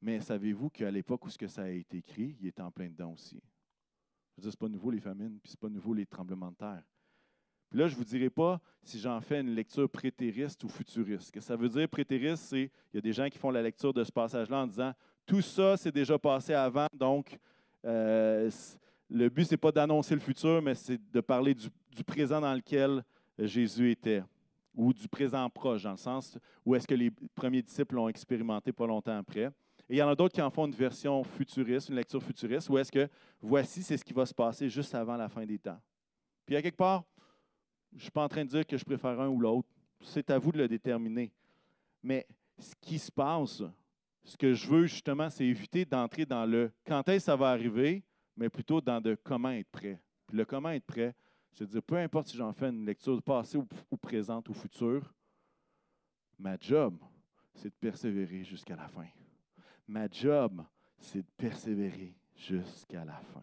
Mais 0.00 0.20
savez-vous 0.20 0.70
qu'à 0.70 0.90
l'époque 0.90 1.26
où 1.26 1.30
ce 1.30 1.38
que 1.38 1.46
ça 1.46 1.64
a 1.64 1.68
été 1.68 1.98
écrit, 1.98 2.36
il 2.40 2.46
est 2.46 2.60
en 2.60 2.70
plein 2.70 2.88
dedans 2.88 3.12
aussi. 3.12 3.40
Je 4.32 4.40
veux 4.40 4.42
dire, 4.42 4.52
ce 4.52 4.56
pas 4.56 4.68
nouveau 4.68 4.90
les 4.90 5.00
famines, 5.00 5.38
puis 5.40 5.52
ce 5.52 5.58
pas 5.58 5.68
nouveau 5.68 5.92
les 5.92 6.06
tremblements 6.06 6.50
de 6.50 6.56
terre 6.56 6.82
là, 7.74 7.88
je 7.88 7.94
ne 7.94 7.98
vous 7.98 8.04
dirai 8.04 8.30
pas 8.30 8.60
si 8.82 8.98
j'en 8.98 9.20
fais 9.20 9.40
une 9.40 9.54
lecture 9.54 9.88
prétériste 9.88 10.62
ou 10.64 10.68
futuriste. 10.68 11.28
Ce 11.28 11.32
que 11.32 11.40
ça 11.40 11.56
veut 11.56 11.68
dire 11.68 11.88
prétériste, 11.88 12.44
c'est 12.44 12.70
qu'il 12.90 12.94
y 12.94 12.98
a 12.98 13.00
des 13.00 13.12
gens 13.12 13.28
qui 13.28 13.38
font 13.38 13.50
la 13.50 13.62
lecture 13.62 13.92
de 13.92 14.04
ce 14.04 14.12
passage-là 14.12 14.58
en 14.58 14.66
disant 14.66 14.92
tout 15.26 15.40
ça, 15.40 15.76
c'est 15.76 15.92
déjà 15.92 16.18
passé 16.18 16.52
avant, 16.52 16.86
donc 16.92 17.38
euh, 17.84 18.50
le 19.10 19.28
but, 19.28 19.44
ce 19.44 19.52
n'est 19.52 19.58
pas 19.58 19.72
d'annoncer 19.72 20.14
le 20.14 20.20
futur, 20.20 20.60
mais 20.62 20.74
c'est 20.74 21.00
de 21.12 21.20
parler 21.20 21.54
du, 21.54 21.68
présent 22.04 22.40
dans 22.40 22.54
lequel 22.54 23.02
Jésus 23.38 23.90
était, 23.90 24.22
ou 24.74 24.92
du 24.92 25.08
présent 25.08 25.48
proche, 25.48 25.82
dans 25.82 25.92
le 25.92 25.96
sens 25.96 26.38
où 26.64 26.74
est-ce 26.74 26.86
que 26.86 26.94
les 26.94 27.10
premiers 27.34 27.62
disciples 27.62 27.94
l'ont 27.94 28.08
expérimenté 28.08 28.72
pas 28.72 28.86
longtemps 28.86 29.16
après. 29.16 29.50
Et 29.88 29.94
il 29.94 29.96
y 29.96 30.02
en 30.02 30.08
a 30.08 30.14
d'autres 30.14 30.34
qui 30.34 30.42
en 30.42 30.50
font 30.50 30.66
une 30.66 30.74
version 30.74 31.22
futuriste, 31.22 31.90
une 31.90 31.96
lecture 31.96 32.22
futuriste, 32.22 32.68
où 32.68 32.78
est-ce 32.78 32.90
que 32.90 33.08
voici, 33.40 33.82
c'est 33.82 33.96
ce 33.96 34.04
qui 34.04 34.12
va 34.12 34.26
se 34.26 34.34
passer 34.34 34.68
juste 34.68 34.94
avant 34.94 35.16
la 35.16 35.28
fin 35.28 35.44
des 35.44 35.58
temps. 35.58 35.78
Puis 36.46 36.56
à 36.56 36.62
quelque 36.62 36.76
part, 36.76 37.04
je 37.94 37.98
ne 37.98 38.02
suis 38.02 38.10
pas 38.10 38.24
en 38.24 38.28
train 38.28 38.44
de 38.44 38.50
dire 38.50 38.66
que 38.66 38.76
je 38.76 38.84
préfère 38.84 39.20
un 39.20 39.28
ou 39.28 39.38
l'autre. 39.38 39.68
C'est 40.00 40.28
à 40.30 40.38
vous 40.38 40.50
de 40.50 40.58
le 40.58 40.68
déterminer. 40.68 41.32
Mais 42.02 42.26
ce 42.58 42.74
qui 42.80 42.98
se 42.98 43.10
passe, 43.10 43.62
ce 44.24 44.36
que 44.36 44.52
je 44.52 44.68
veux 44.68 44.86
justement, 44.86 45.30
c'est 45.30 45.46
éviter 45.46 45.84
d'entrer 45.84 46.26
dans 46.26 46.44
le 46.44 46.72
quand 46.84 47.08
est-ce 47.08 47.18
que 47.18 47.24
ça 47.26 47.36
va 47.36 47.50
arriver, 47.50 48.02
mais 48.36 48.48
plutôt 48.48 48.80
dans 48.80 49.02
le 49.02 49.16
comment 49.16 49.50
être 49.50 49.70
prêt. 49.70 50.00
Puis 50.26 50.36
le 50.36 50.44
comment 50.44 50.70
être 50.70 50.84
prêt, 50.84 51.14
c'est 51.52 51.66
dire 51.66 51.82
peu 51.82 51.96
importe 51.96 52.28
si 52.28 52.36
j'en 52.36 52.52
fais 52.52 52.68
une 52.68 52.84
lecture 52.84 53.22
passée 53.22 53.58
ou, 53.58 53.66
ou 53.90 53.96
présente 53.96 54.48
ou 54.48 54.54
future, 54.54 55.14
ma 56.38 56.58
job, 56.58 56.96
c'est 57.54 57.68
de 57.68 57.74
persévérer 57.80 58.42
jusqu'à 58.42 58.74
la 58.74 58.88
fin. 58.88 59.06
Ma 59.86 60.08
job, 60.10 60.64
c'est 60.98 61.20
de 61.20 61.30
persévérer 61.36 62.16
jusqu'à 62.34 63.04
la 63.04 63.20
fin 63.20 63.42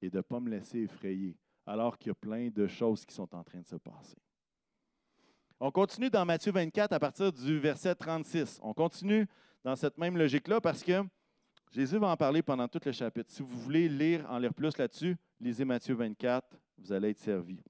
et 0.00 0.08
de 0.08 0.16
ne 0.16 0.22
pas 0.22 0.40
me 0.40 0.48
laisser 0.48 0.78
effrayer 0.80 1.36
alors 1.70 1.96
qu'il 1.96 2.08
y 2.08 2.10
a 2.10 2.14
plein 2.14 2.48
de 2.48 2.66
choses 2.66 3.06
qui 3.06 3.14
sont 3.14 3.32
en 3.34 3.44
train 3.44 3.60
de 3.60 3.66
se 3.66 3.76
passer. 3.76 4.16
On 5.60 5.70
continue 5.70 6.10
dans 6.10 6.24
Matthieu 6.24 6.50
24 6.50 6.92
à 6.92 6.98
partir 6.98 7.32
du 7.32 7.60
verset 7.60 7.94
36. 7.94 8.58
On 8.62 8.74
continue 8.74 9.26
dans 9.62 9.76
cette 9.76 9.96
même 9.96 10.16
logique-là 10.16 10.60
parce 10.60 10.82
que 10.82 11.04
Jésus 11.70 11.98
va 11.98 12.08
en 12.08 12.16
parler 12.16 12.42
pendant 12.42 12.66
tout 12.66 12.80
le 12.84 12.90
chapitre. 12.90 13.30
Si 13.30 13.42
vous 13.42 13.56
voulez 13.60 13.88
lire, 13.88 14.26
en 14.28 14.38
lire 14.38 14.52
plus 14.52 14.76
là-dessus, 14.76 15.16
lisez 15.40 15.64
Matthieu 15.64 15.94
24, 15.94 16.56
vous 16.78 16.92
allez 16.92 17.10
être 17.10 17.20
servi. 17.20 17.62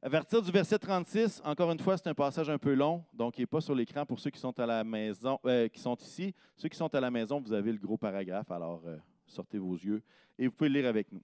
À 0.00 0.08
partir 0.08 0.40
du 0.40 0.50
verset 0.50 0.78
36, 0.78 1.42
encore 1.44 1.70
une 1.70 1.80
fois, 1.80 1.98
c'est 1.98 2.08
un 2.08 2.14
passage 2.14 2.48
un 2.48 2.56
peu 2.56 2.72
long, 2.72 3.04
donc 3.12 3.36
il 3.36 3.42
n'est 3.42 3.46
pas 3.46 3.60
sur 3.60 3.74
l'écran 3.74 4.06
pour 4.06 4.18
ceux 4.18 4.30
qui 4.30 4.40
sont 4.40 4.58
à 4.58 4.64
la 4.64 4.82
maison, 4.82 5.38
euh, 5.44 5.68
qui 5.68 5.80
sont 5.80 5.96
ici. 5.96 6.34
Ceux 6.56 6.70
qui 6.70 6.78
sont 6.78 6.94
à 6.94 7.00
la 7.00 7.10
maison, 7.10 7.40
vous 7.40 7.52
avez 7.52 7.72
le 7.72 7.78
gros 7.78 7.98
paragraphe, 7.98 8.50
alors 8.50 8.80
euh, 8.86 8.96
sortez 9.26 9.58
vos 9.58 9.74
yeux 9.74 10.02
et 10.38 10.46
vous 10.46 10.52
pouvez 10.52 10.70
lire 10.70 10.86
avec 10.86 11.12
nous. 11.12 11.20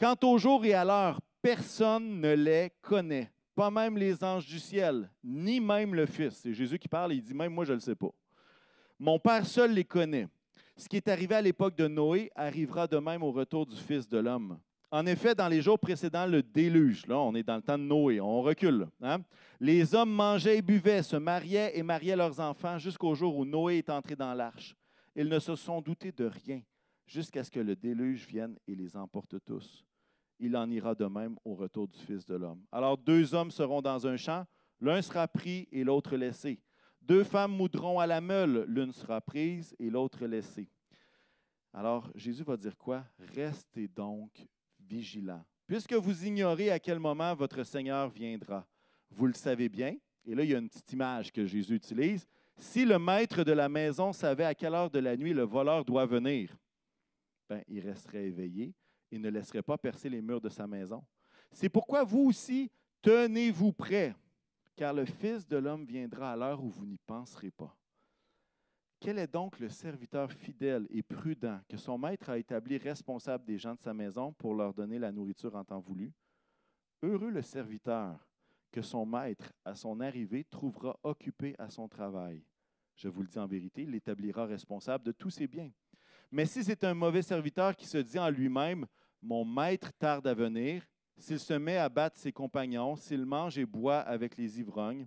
Quant 0.00 0.16
au 0.22 0.38
jour 0.38 0.64
et 0.64 0.72
à 0.72 0.82
l'heure, 0.82 1.20
personne 1.42 2.22
ne 2.22 2.32
les 2.32 2.72
connaît, 2.80 3.30
pas 3.54 3.70
même 3.70 3.98
les 3.98 4.24
anges 4.24 4.46
du 4.46 4.58
ciel, 4.58 5.10
ni 5.22 5.60
même 5.60 5.94
le 5.94 6.06
Fils. 6.06 6.36
C'est 6.36 6.54
Jésus 6.54 6.78
qui 6.78 6.88
parle, 6.88 7.12
il 7.12 7.22
dit 7.22 7.34
même 7.34 7.52
moi 7.52 7.66
je 7.66 7.72
ne 7.72 7.76
le 7.76 7.82
sais 7.82 7.94
pas. 7.94 8.08
Mon 8.98 9.18
Père 9.18 9.44
seul 9.44 9.74
les 9.74 9.84
connaît. 9.84 10.26
Ce 10.74 10.88
qui 10.88 10.96
est 10.96 11.06
arrivé 11.06 11.34
à 11.34 11.42
l'époque 11.42 11.76
de 11.76 11.86
Noé 11.86 12.32
arrivera 12.34 12.86
de 12.86 12.96
même 12.96 13.22
au 13.22 13.30
retour 13.30 13.66
du 13.66 13.76
Fils 13.76 14.08
de 14.08 14.16
l'homme. 14.16 14.58
En 14.90 15.04
effet, 15.04 15.34
dans 15.34 15.48
les 15.48 15.60
jours 15.60 15.78
précédents, 15.78 16.24
le 16.24 16.42
déluge, 16.42 17.06
là, 17.06 17.18
on 17.18 17.34
est 17.34 17.42
dans 17.42 17.56
le 17.56 17.62
temps 17.62 17.76
de 17.76 17.84
Noé, 17.84 18.22
on 18.22 18.40
recule. 18.40 18.88
Hein? 19.02 19.18
Les 19.60 19.94
hommes 19.94 20.12
mangeaient 20.12 20.56
et 20.56 20.62
buvaient, 20.62 21.02
se 21.02 21.16
mariaient 21.16 21.76
et 21.78 21.82
mariaient 21.82 22.16
leurs 22.16 22.40
enfants 22.40 22.78
jusqu'au 22.78 23.14
jour 23.14 23.36
où 23.36 23.44
Noé 23.44 23.76
est 23.76 23.90
entré 23.90 24.16
dans 24.16 24.32
l'arche. 24.32 24.74
Ils 25.14 25.28
ne 25.28 25.38
se 25.38 25.56
sont 25.56 25.82
doutés 25.82 26.12
de 26.12 26.24
rien 26.24 26.62
jusqu'à 27.06 27.44
ce 27.44 27.50
que 27.50 27.60
le 27.60 27.76
déluge 27.76 28.26
vienne 28.26 28.56
et 28.66 28.74
les 28.74 28.96
emporte 28.96 29.34
tous 29.44 29.84
il 30.40 30.56
en 30.56 30.68
ira 30.70 30.94
de 30.94 31.04
même 31.04 31.36
au 31.44 31.54
retour 31.54 31.86
du 31.86 31.98
Fils 31.98 32.24
de 32.24 32.34
l'homme. 32.34 32.64
Alors 32.72 32.96
deux 32.96 33.34
hommes 33.34 33.50
seront 33.50 33.82
dans 33.82 34.06
un 34.06 34.16
champ, 34.16 34.44
l'un 34.80 35.02
sera 35.02 35.28
pris 35.28 35.68
et 35.70 35.84
l'autre 35.84 36.16
laissé. 36.16 36.60
Deux 37.02 37.24
femmes 37.24 37.52
moudront 37.52 38.00
à 38.00 38.06
la 38.06 38.20
meule, 38.20 38.64
l'une 38.66 38.92
sera 38.92 39.20
prise 39.20 39.76
et 39.78 39.90
l'autre 39.90 40.26
laissée. 40.26 40.68
Alors 41.72 42.10
Jésus 42.14 42.42
va 42.42 42.56
dire 42.56 42.76
quoi? 42.76 43.04
Restez 43.34 43.86
donc 43.86 44.46
vigilants, 44.80 45.44
puisque 45.66 45.92
vous 45.92 46.24
ignorez 46.24 46.70
à 46.70 46.80
quel 46.80 46.98
moment 46.98 47.34
votre 47.34 47.62
Seigneur 47.62 48.08
viendra. 48.08 48.66
Vous 49.10 49.26
le 49.26 49.34
savez 49.34 49.68
bien, 49.68 49.96
et 50.24 50.34
là 50.34 50.42
il 50.42 50.50
y 50.50 50.54
a 50.54 50.58
une 50.58 50.68
petite 50.68 50.92
image 50.92 51.32
que 51.32 51.44
Jésus 51.44 51.74
utilise. 51.74 52.26
Si 52.56 52.84
le 52.84 52.98
maître 52.98 53.44
de 53.44 53.52
la 53.52 53.68
maison 53.68 54.12
savait 54.12 54.44
à 54.44 54.54
quelle 54.54 54.74
heure 54.74 54.90
de 54.90 54.98
la 54.98 55.16
nuit 55.16 55.32
le 55.32 55.42
voleur 55.42 55.84
doit 55.84 56.06
venir, 56.06 56.56
ben, 57.48 57.62
il 57.68 57.80
resterait 57.80 58.26
éveillé 58.26 58.74
et 59.10 59.18
ne 59.18 59.28
laisserait 59.28 59.62
pas 59.62 59.78
percer 59.78 60.08
les 60.08 60.22
murs 60.22 60.40
de 60.40 60.48
sa 60.48 60.66
maison. 60.66 61.04
C'est 61.52 61.68
pourquoi 61.68 62.04
vous 62.04 62.20
aussi, 62.20 62.70
tenez-vous 63.02 63.72
prêts, 63.72 64.14
car 64.76 64.94
le 64.94 65.04
Fils 65.04 65.46
de 65.46 65.56
l'homme 65.56 65.84
viendra 65.84 66.32
à 66.32 66.36
l'heure 66.36 66.62
où 66.62 66.70
vous 66.70 66.86
n'y 66.86 66.98
penserez 66.98 67.50
pas. 67.50 67.76
Quel 69.00 69.18
est 69.18 69.32
donc 69.32 69.58
le 69.58 69.70
serviteur 69.70 70.30
fidèle 70.30 70.86
et 70.90 71.02
prudent 71.02 71.58
que 71.68 71.78
son 71.78 71.96
maître 71.96 72.28
a 72.28 72.38
établi 72.38 72.76
responsable 72.76 73.46
des 73.46 73.56
gens 73.56 73.74
de 73.74 73.80
sa 73.80 73.94
maison 73.94 74.32
pour 74.34 74.54
leur 74.54 74.74
donner 74.74 74.98
la 74.98 75.10
nourriture 75.10 75.56
en 75.56 75.64
temps 75.64 75.80
voulu? 75.80 76.12
Heureux 77.02 77.30
le 77.30 77.40
serviteur 77.40 78.28
que 78.70 78.82
son 78.82 79.06
maître, 79.06 79.52
à 79.64 79.74
son 79.74 80.00
arrivée, 80.00 80.44
trouvera 80.44 80.98
occupé 81.02 81.54
à 81.58 81.70
son 81.70 81.88
travail. 81.88 82.44
Je 82.94 83.08
vous 83.08 83.22
le 83.22 83.28
dis 83.28 83.38
en 83.38 83.46
vérité, 83.46 83.82
il 83.82 83.90
l'établira 83.90 84.44
responsable 84.44 85.04
de 85.04 85.12
tous 85.12 85.30
ses 85.30 85.46
biens. 85.46 85.70
Mais 86.30 86.44
si 86.44 86.62
c'est 86.62 86.84
un 86.84 86.94
mauvais 86.94 87.22
serviteur 87.22 87.74
qui 87.74 87.86
se 87.86 87.98
dit 87.98 88.18
en 88.18 88.28
lui-même, 88.28 88.86
mon 89.22 89.44
maître 89.44 89.92
tarde 89.92 90.26
à 90.26 90.34
venir, 90.34 90.86
s'il 91.18 91.38
se 91.38 91.54
met 91.54 91.76
à 91.76 91.88
battre 91.88 92.18
ses 92.18 92.32
compagnons, 92.32 92.96
s'il 92.96 93.26
mange 93.26 93.58
et 93.58 93.66
boit 93.66 94.00
avec 94.00 94.36
les 94.36 94.60
ivrognes, 94.60 95.06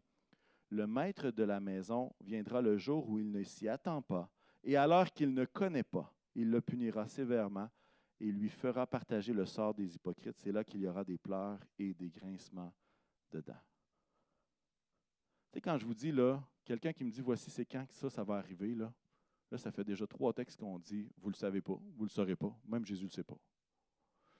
le 0.69 0.87
maître 0.87 1.31
de 1.31 1.43
la 1.43 1.59
maison 1.59 2.13
viendra 2.21 2.61
le 2.61 2.77
jour 2.77 3.09
où 3.09 3.19
il 3.19 3.31
ne 3.31 3.43
s'y 3.43 3.67
attend 3.67 4.01
pas, 4.01 4.29
et 4.63 4.75
alors 4.75 5.11
qu'il 5.11 5.33
ne 5.33 5.45
connaît 5.45 5.83
pas, 5.83 6.13
il 6.35 6.49
le 6.49 6.61
punira 6.61 7.07
sévèrement 7.07 7.69
et 8.19 8.31
lui 8.31 8.49
fera 8.49 8.87
partager 8.87 9.33
le 9.33 9.45
sort 9.45 9.73
des 9.73 9.95
hypocrites. 9.95 10.37
C'est 10.37 10.51
là 10.51 10.63
qu'il 10.63 10.81
y 10.81 10.87
aura 10.87 11.03
des 11.03 11.17
pleurs 11.17 11.59
et 11.77 11.93
des 11.93 12.09
grincements 12.09 12.73
dedans. 13.31 13.59
Tu 15.51 15.61
quand 15.61 15.77
je 15.77 15.85
vous 15.85 15.93
dis 15.93 16.11
là, 16.11 16.41
quelqu'un 16.63 16.93
qui 16.93 17.03
me 17.03 17.11
dit 17.11 17.21
voici 17.21 17.51
c'est 17.51 17.65
quand 17.65 17.85
que 17.85 17.93
ça, 17.93 18.09
ça 18.09 18.23
va 18.23 18.35
arriver, 18.35 18.73
là, 18.73 18.91
Là, 19.53 19.59
ça 19.59 19.71
fait 19.71 19.83
déjà 19.83 20.07
trois 20.07 20.33
textes 20.33 20.59
qu'on 20.59 20.79
dit, 20.79 21.07
vous 21.19 21.27
ne 21.27 21.33
le 21.33 21.37
savez 21.37 21.61
pas, 21.61 21.75
vous 21.75 22.05
ne 22.05 22.05
le 22.05 22.09
saurez 22.09 22.35
pas, 22.35 22.59
même 22.65 22.83
Jésus 22.83 23.03
ne 23.03 23.09
le 23.09 23.13
sait 23.13 23.23
pas. 23.23 23.37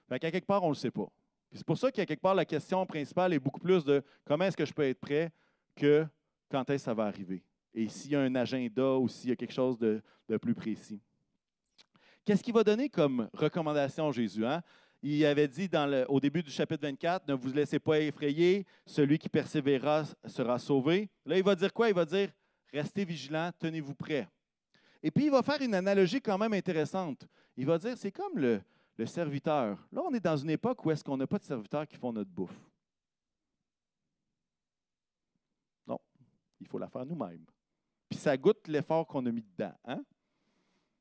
Fait 0.08 0.18
qu'à 0.18 0.30
quelque 0.30 0.46
part, 0.46 0.62
on 0.62 0.68
ne 0.68 0.74
le 0.74 0.78
sait 0.78 0.90
pas. 0.90 1.08
c'est 1.52 1.64
pour 1.64 1.78
ça 1.78 1.90
qu'à 1.90 2.04
quelque 2.04 2.20
part, 2.20 2.34
la 2.34 2.44
question 2.44 2.84
principale 2.86 3.32
est 3.32 3.38
beaucoup 3.38 3.60
plus 3.60 3.84
de 3.84 4.02
comment 4.24 4.44
est-ce 4.44 4.56
que 4.56 4.64
je 4.64 4.72
peux 4.72 4.82
être 4.82 5.00
prêt 5.00 5.32
que 5.76 6.06
quand 6.50 6.68
est-ce 6.70 6.84
que 6.84 6.90
ça 6.90 6.94
va 6.94 7.06
arriver? 7.06 7.42
et 7.74 7.88
s'il 7.88 8.12
y 8.12 8.16
a 8.16 8.20
un 8.20 8.34
agenda 8.34 8.96
ou 8.96 9.08
s'il 9.08 9.30
y 9.30 9.32
a 9.32 9.36
quelque 9.36 9.52
chose 9.52 9.76
de, 9.78 10.00
plus 10.38 10.54
précis. 10.54 11.00
Qu'est-ce 12.24 12.42
qu'il 12.42 12.54
va 12.54 12.64
donner 12.64 12.88
comme 12.88 13.28
recommandation, 13.34 14.10
Jésus? 14.10 14.46
Hein? 14.46 14.62
Il 15.02 15.24
avait 15.26 15.48
dit 15.48 15.68
au 16.08 16.18
début 16.18 16.42
du 16.42 16.50
chapitre 16.50 16.82
24, 16.82 17.28
ne 17.28 17.34
vous 17.34 17.52
laissez 17.52 17.78
pas 17.78 18.00
effrayer, 18.00 18.64
celui 18.86 19.18
qui 19.18 19.28
persévérera 19.28 20.04
sera 20.24 20.58
sauvé. 20.58 21.10
Là, 21.26 21.36
il 21.36 21.44
va 21.44 21.54
dire 21.54 21.72
quoi? 21.72 21.88
Il 21.88 21.94
va 21.94 22.06
dire, 22.06 22.30
restez 22.72 23.04
vigilants, 23.04 23.50
tenez-vous 23.58 23.94
prêts. 23.94 24.26
Et 25.02 25.10
puis, 25.10 25.26
il 25.26 25.30
va 25.30 25.42
faire 25.42 25.60
une 25.60 25.74
analogie 25.74 26.22
quand 26.22 26.38
même 26.38 26.54
intéressante. 26.54 27.28
Il 27.56 27.66
va 27.66 27.76
dire, 27.76 27.98
c'est 27.98 28.12
comme 28.12 28.38
le, 28.38 28.62
le 28.96 29.06
serviteur. 29.06 29.78
Là, 29.92 30.02
on 30.04 30.12
est 30.14 30.20
dans 30.20 30.36
une 30.36 30.50
époque 30.50 30.84
où 30.84 30.90
est-ce 30.90 31.02
qu'on 31.02 31.16
n'a 31.16 31.26
pas 31.26 31.38
de 31.38 31.44
serviteurs 31.44 31.86
qui 31.86 31.96
font 31.96 32.12
notre 32.12 32.30
bouffe. 32.30 32.58
Non, 35.86 35.98
il 36.60 36.66
faut 36.66 36.78
la 36.78 36.88
faire 36.88 37.04
nous-mêmes. 37.04 37.44
Puis 38.08 38.18
ça 38.18 38.36
goûte 38.36 38.68
l'effort 38.68 39.06
qu'on 39.06 39.24
a 39.26 39.32
mis 39.32 39.42
dedans. 39.42 39.74
Hein? 39.84 40.04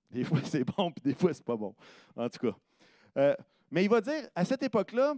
Des 0.10 0.24
fois, 0.24 0.40
c'est 0.44 0.64
bon, 0.64 0.92
puis 0.92 1.04
des 1.04 1.16
fois, 1.16 1.34
c'est 1.34 1.46
pas 1.46 1.58
bon. 1.58 1.76
En 2.16 2.30
tout 2.30 2.40
cas. 2.40 2.58
Euh, 3.18 3.36
mais 3.70 3.84
il 3.84 3.90
va 3.90 4.02
dire, 4.02 4.28
à 4.36 4.46
cette 4.46 4.64
époque-là, 4.64 5.16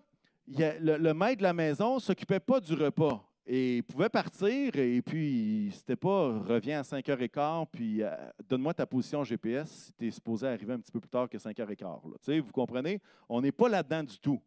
le, 0.47 0.97
le, 0.97 1.13
maître 1.13 1.37
de 1.37 1.43
la 1.43 1.53
maison 1.53 1.95
ne 1.95 1.99
s'occupait 1.99 2.39
pas 2.39 2.59
du 2.59 2.73
repas. 2.73 3.23
Et 3.47 3.77
il 3.77 3.83
pouvait 3.83 4.09
partir, 4.09 4.75
et 4.75 5.01
puis 5.03 5.69
c'était 5.71 5.95
pas 5.95 6.39
reviens 6.39 6.79
à 6.79 6.81
5h15, 6.81 7.67
puis 7.71 8.01
euh, 8.01 8.09
donne-moi 8.49 8.73
ta 8.73 8.87
position 8.87 9.23
GPS 9.23 9.69
si 9.69 9.93
tu 9.93 10.07
es 10.07 10.11
supposé 10.11 10.47
arriver 10.47 10.73
un 10.73 10.79
petit 10.79 10.91
peu 10.91 10.99
plus 10.99 11.09
tard 11.09 11.29
que 11.29 11.37
5h15. 11.37 12.41
Vous 12.41 12.51
comprenez? 12.51 12.99
On 13.29 13.41
n'est 13.41 13.51
pas 13.51 13.69
là-dedans 13.69 14.03
du 14.03 14.17
tout. 14.17 14.41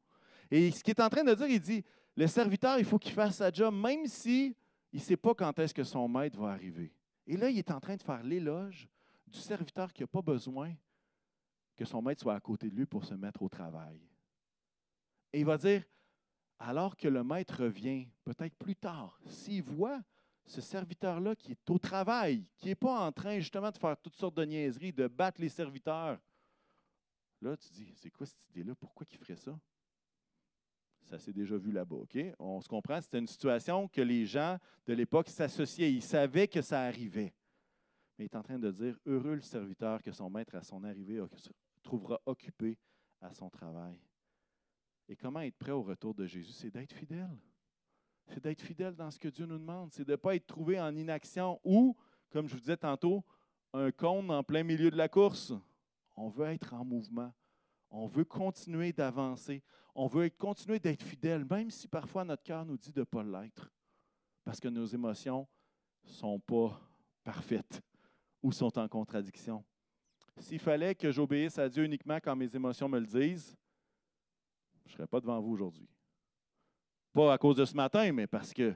Et 0.51 0.73
ce 0.73 0.83
qu'il 0.83 0.91
est 0.91 1.01
en 1.01 1.09
train 1.09 1.23
de 1.23 1.33
dire, 1.33 1.47
il 1.47 1.61
dit 1.61 1.85
le 2.17 2.27
serviteur, 2.27 2.77
il 2.79 2.85
faut 2.85 2.99
qu'il 2.99 3.13
fasse 3.13 3.37
sa 3.37 3.53
job, 3.53 3.73
même 3.73 4.05
si 4.07 4.57
il 4.93 4.99
ne 4.99 5.05
sait 5.05 5.17
pas 5.17 5.33
quand 5.33 5.57
est-ce 5.61 5.73
que 5.73 5.85
son 5.85 6.09
maître 6.09 6.37
va 6.37 6.49
arriver. 6.49 6.93
Et 7.25 7.37
là, 7.37 7.49
il 7.51 7.59
est 7.59 7.71
en 7.71 7.79
train 7.79 7.95
de 7.95 8.03
faire 8.03 8.25
l'éloge 8.25 8.89
du 9.29 9.39
serviteur 9.39 9.93
qui 9.93 10.03
n'a 10.03 10.09
pas 10.09 10.23
besoin 10.23 10.73
que 11.77 11.85
son 11.85 12.03
maître 12.03 12.23
soit 12.23 12.35
à 12.35 12.41
côté 12.41 12.69
de 12.69 12.75
lui 12.75 12.87
pour 12.87 13.05
se 13.05 13.15
mettre 13.15 13.43
au 13.43 13.49
travail. 13.49 14.01
Et 15.33 15.39
il 15.39 15.45
va 15.45 15.57
dire 15.57 15.85
alors 16.59 16.97
que 16.97 17.09
le 17.09 17.23
maître 17.23 17.63
revient, 17.63 18.09
peut-être 18.25 18.57
plus 18.57 18.77
tard, 18.77 19.21
s'il 19.27 19.63
voit 19.63 20.03
ce 20.45 20.61
serviteur-là 20.61 21.37
qui 21.37 21.53
est 21.53 21.71
au 21.71 21.79
travail, 21.79 22.47
qui 22.57 22.69
n'est 22.69 22.75
pas 22.75 23.07
en 23.07 23.13
train 23.13 23.39
justement 23.39 23.71
de 23.71 23.79
faire 23.79 23.97
toutes 23.99 24.17
sortes 24.17 24.37
de 24.37 24.45
niaiseries, 24.45 24.93
de 24.93 25.07
battre 25.07 25.41
les 25.41 25.49
serviteurs, 25.49 26.19
là, 27.41 27.57
tu 27.57 27.69
dis, 27.71 27.93
c'est 27.95 28.11
quoi 28.11 28.27
cette 28.27 28.49
idée-là? 28.49 28.75
Pourquoi 28.75 29.07
il 29.11 29.19
ferait 29.19 29.37
ça? 29.37 29.59
Ça 31.05 31.19
s'est 31.19 31.33
déjà 31.33 31.57
vu 31.57 31.71
là-bas, 31.71 31.97
OK? 31.97 32.19
On 32.39 32.61
se 32.61 32.69
comprend, 32.69 33.01
c'était 33.01 33.19
une 33.19 33.27
situation 33.27 33.89
que 33.89 34.01
les 34.01 34.27
gens 34.27 34.59
de 34.87 34.93
l'époque 34.93 35.29
s'associaient. 35.29 35.93
Ils 35.93 36.03
savaient 36.03 36.49
que 36.49 36.61
ça 36.61 36.83
arrivait. 36.83 37.33
Mais 38.19 38.25
il 38.25 38.29
est 38.29 38.37
en 38.37 38.43
train 38.43 38.59
de 38.59 38.71
dire, 38.71 38.99
heureux 39.07 39.37
le 39.37 39.41
serviteur 39.41 40.03
que 40.03 40.13
son 40.13 40.29
maître, 40.29 40.55
à 40.57 40.63
son 40.63 40.83
arrivée, 40.85 41.23
trouvera 41.83 42.21
occupé 42.27 42.77
à 43.21 43.33
son 43.33 43.49
travail. 43.49 43.99
Et 45.09 45.17
comment 45.17 45.41
être 45.41 45.57
prêt 45.57 45.73
au 45.73 45.83
retour 45.83 46.15
de 46.15 46.27
Jésus? 46.27 46.53
C'est 46.53 46.71
d'être 46.71 46.93
fidèle. 46.93 47.37
C'est 48.27 48.43
d'être 48.43 48.61
fidèle 48.61 48.95
dans 48.95 49.11
ce 49.11 49.19
que 49.19 49.29
Dieu 49.29 49.47
nous 49.47 49.59
demande. 49.59 49.91
C'est 49.93 50.05
de 50.05 50.13
ne 50.13 50.17
pas 50.17 50.37
être 50.37 50.47
trouvé 50.47 50.79
en 50.79 50.95
inaction 50.95 51.59
ou, 51.65 51.97
comme 52.31 52.47
je 52.47 52.55
vous 52.55 52.61
disais 52.61 52.77
tantôt, 52.77 53.25
un 53.73 53.91
cône 53.91 54.31
en 54.31 54.43
plein 54.43 54.63
milieu 54.63 54.91
de 54.91 54.97
la 54.97 55.09
course. 55.09 55.55
On 56.15 56.29
veut 56.29 56.47
être 56.47 56.75
en 56.75 56.85
mouvement. 56.85 57.33
On 57.91 58.07
veut 58.07 58.25
continuer 58.25 58.93
d'avancer. 58.93 59.63
On 59.95 60.07
veut 60.07 60.29
continuer 60.29 60.79
d'être 60.79 61.03
fidèle, 61.03 61.45
même 61.45 61.71
si 61.71 61.89
parfois 61.89 62.25
notre 62.25 62.43
cœur 62.43 62.67
nous 62.67 62.77
dit 62.77 62.93
de 62.93 63.01
ne 63.01 63.05
pas 63.05 63.23
l'être. 63.23 63.73
Parce 64.45 64.61
que 64.61 64.69
nos 64.69 64.85
émotions 64.85 65.49
ne 66.05 66.11
sont 66.11 66.39
pas 66.39 66.79
parfaites 67.25 67.83
ou 68.43 68.53
sont 68.53 68.79
en 68.79 68.89
contradiction. 68.89 69.65
S'il 70.39 70.61
fallait 70.61 70.95
que 70.95 71.11
j'obéisse 71.11 71.59
à 71.59 71.69
Dieu 71.69 71.85
uniquement 71.85 72.19
quand 72.23 72.37
mes 72.37 72.55
émotions 72.55 72.89
me 72.89 73.01
le 73.01 73.07
disent, 73.07 73.57
je 74.89 74.95
ne 74.95 74.97
serais 74.97 75.07
pas 75.07 75.21
devant 75.21 75.41
vous 75.41 75.53
aujourd'hui. 75.53 75.89
Pas 77.13 77.33
à 77.33 77.39
cause 77.39 77.57
de 77.57 77.65
ce 77.65 77.75
matin, 77.75 78.11
mais 78.13 78.27
parce 78.27 78.53
que 78.53 78.75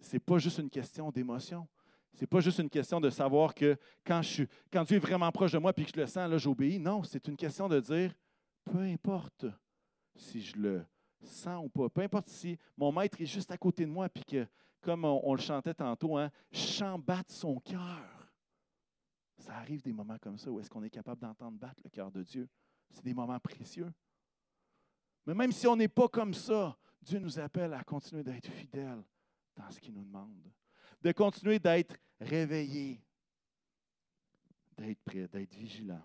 ce 0.00 0.14
n'est 0.14 0.20
pas 0.20 0.38
juste 0.38 0.58
une 0.58 0.70
question 0.70 1.10
d'émotion. 1.10 1.68
Ce 2.14 2.20
n'est 2.20 2.26
pas 2.26 2.40
juste 2.40 2.58
une 2.58 2.70
question 2.70 3.00
de 3.00 3.10
savoir 3.10 3.54
que 3.54 3.76
quand, 4.04 4.22
je 4.22 4.44
quand 4.70 4.84
Dieu 4.84 4.96
est 4.96 5.00
vraiment 5.00 5.30
proche 5.32 5.52
de 5.52 5.58
moi 5.58 5.72
et 5.76 5.84
que 5.84 5.90
je 5.94 6.00
le 6.00 6.06
sens, 6.06 6.30
là, 6.30 6.38
j'obéis. 6.38 6.78
Non, 6.78 7.02
c'est 7.02 7.26
une 7.26 7.36
question 7.36 7.68
de 7.68 7.80
dire, 7.80 8.14
peu 8.64 8.80
importe 8.80 9.46
si 10.14 10.42
je 10.42 10.56
le 10.56 10.84
sens 11.22 11.64
ou 11.64 11.68
pas, 11.68 11.88
peu 11.88 12.02
importe 12.02 12.28
si 12.28 12.58
mon 12.76 12.92
maître 12.92 13.20
est 13.20 13.26
juste 13.26 13.50
à 13.50 13.56
côté 13.56 13.86
de 13.86 13.90
moi 13.90 14.08
puis 14.08 14.24
que, 14.24 14.46
comme 14.80 15.04
on, 15.04 15.34
le 15.34 15.40
chantait 15.40 15.74
tantôt, 15.74 16.18
hein, 16.18 16.30
chant 16.50 16.98
battre 16.98 17.32
son 17.32 17.58
cœur. 17.60 18.30
Ça 19.38 19.54
arrive 19.56 19.82
des 19.82 19.92
moments 19.92 20.18
comme 20.18 20.38
ça 20.38 20.50
où 20.50 20.60
est-ce 20.60 20.70
qu'on 20.70 20.82
est 20.82 20.90
capable 20.90 21.20
d'entendre 21.20 21.58
battre 21.58 21.80
le 21.82 21.90
cœur 21.90 22.10
de 22.10 22.22
Dieu. 22.22 22.48
C'est 22.90 23.04
des 23.04 23.14
moments 23.14 23.40
précieux. 23.40 23.90
Mais 25.26 25.34
même 25.34 25.52
si 25.52 25.66
on 25.66 25.76
n'est 25.76 25.88
pas 25.88 26.08
comme 26.08 26.34
ça, 26.34 26.76
Dieu 27.00 27.18
nous 27.18 27.38
appelle 27.38 27.72
à 27.74 27.82
continuer 27.84 28.22
d'être 28.22 28.50
fidèles 28.50 29.02
dans 29.56 29.70
ce 29.70 29.80
qu'il 29.80 29.94
nous 29.94 30.04
demande, 30.04 30.50
de 31.00 31.12
continuer 31.12 31.58
d'être 31.58 31.96
réveillés, 32.20 33.00
d'être 34.76 35.00
prêt, 35.04 35.28
d'être 35.28 35.54
vigilant. 35.54 36.02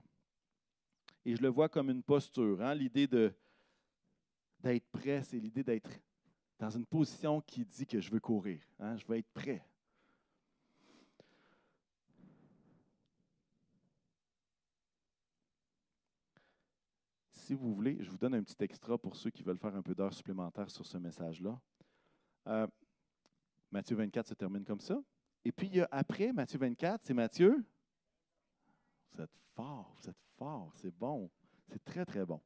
Et 1.25 1.35
je 1.35 1.41
le 1.41 1.49
vois 1.49 1.69
comme 1.69 1.89
une 1.89 2.03
posture. 2.03 2.61
Hein? 2.61 2.73
L'idée 2.73 3.07
d'être 3.07 4.89
prêt, 4.91 5.21
c'est 5.23 5.39
l'idée 5.39 5.63
d'être 5.63 5.89
dans 6.59 6.69
une 6.69 6.85
position 6.85 7.41
qui 7.41 7.65
dit 7.65 7.85
que 7.85 7.99
je 7.99 8.09
veux 8.09 8.19
courir. 8.19 8.61
Hein? 8.79 8.97
Je 8.97 9.05
veux 9.05 9.17
être 9.17 9.31
prêt. 9.33 9.63
Si 17.47 17.53
vous 17.53 17.73
voulez, 17.73 17.95
je 18.01 18.09
vous 18.09 18.17
donne 18.17 18.33
un 18.33 18.43
petit 18.43 18.61
extra 18.61 18.97
pour 18.97 19.15
ceux 19.15 19.29
qui 19.29 19.41
veulent 19.41 19.57
faire 19.57 19.73
un 19.73 19.81
peu 19.81 19.95
d'heures 19.95 20.13
supplémentaires 20.13 20.69
sur 20.69 20.85
ce 20.85 20.97
message-là. 20.97 21.57
Euh, 22.47 22.67
Matthieu 23.71 23.95
24 23.95 24.27
se 24.27 24.33
termine 24.33 24.65
comme 24.65 24.81
ça. 24.81 25.01
Et 25.45 25.53
puis, 25.53 25.67
il 25.67 25.77
y 25.77 25.81
a 25.81 25.87
après 25.89 26.33
Matthieu 26.33 26.59
24, 26.59 27.05
c'est 27.05 27.13
Matthieu. 27.13 27.63
Vous 29.13 29.21
êtes 29.21 29.31
fort, 29.55 29.95
vous 29.95 30.09
êtes 30.09 30.21
fort, 30.37 30.73
c'est 30.75 30.93
bon. 30.93 31.29
C'est 31.69 31.81
très, 31.85 32.03
très 32.03 32.25
bon. 32.25 32.41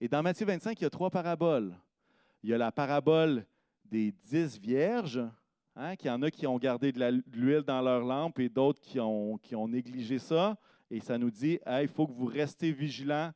Et 0.00 0.08
dans 0.08 0.22
Matthieu 0.22 0.46
25, 0.46 0.80
il 0.80 0.84
y 0.84 0.86
a 0.86 0.90
trois 0.90 1.10
paraboles. 1.10 1.76
Il 2.42 2.48
y 2.48 2.54
a 2.54 2.58
la 2.58 2.72
parabole 2.72 3.44
des 3.84 4.12
dix 4.12 4.58
vierges, 4.58 5.22
hein, 5.76 5.94
qu'il 5.94 6.08
y 6.08 6.10
en 6.10 6.22
a 6.22 6.30
qui 6.30 6.46
ont 6.46 6.56
gardé 6.56 6.90
de 6.90 7.22
l'huile 7.34 7.64
dans 7.64 7.82
leur 7.82 8.02
lampe 8.02 8.38
et 8.38 8.48
d'autres 8.48 8.80
qui 8.80 8.98
ont, 8.98 9.36
qui 9.36 9.54
ont 9.54 9.68
négligé 9.68 10.18
ça. 10.18 10.56
Et 10.90 11.00
ça 11.00 11.18
nous 11.18 11.30
dit, 11.30 11.60
il 11.66 11.88
faut 11.88 12.06
que 12.06 12.14
vous 12.14 12.24
restez 12.24 12.72
vigilants 12.72 13.30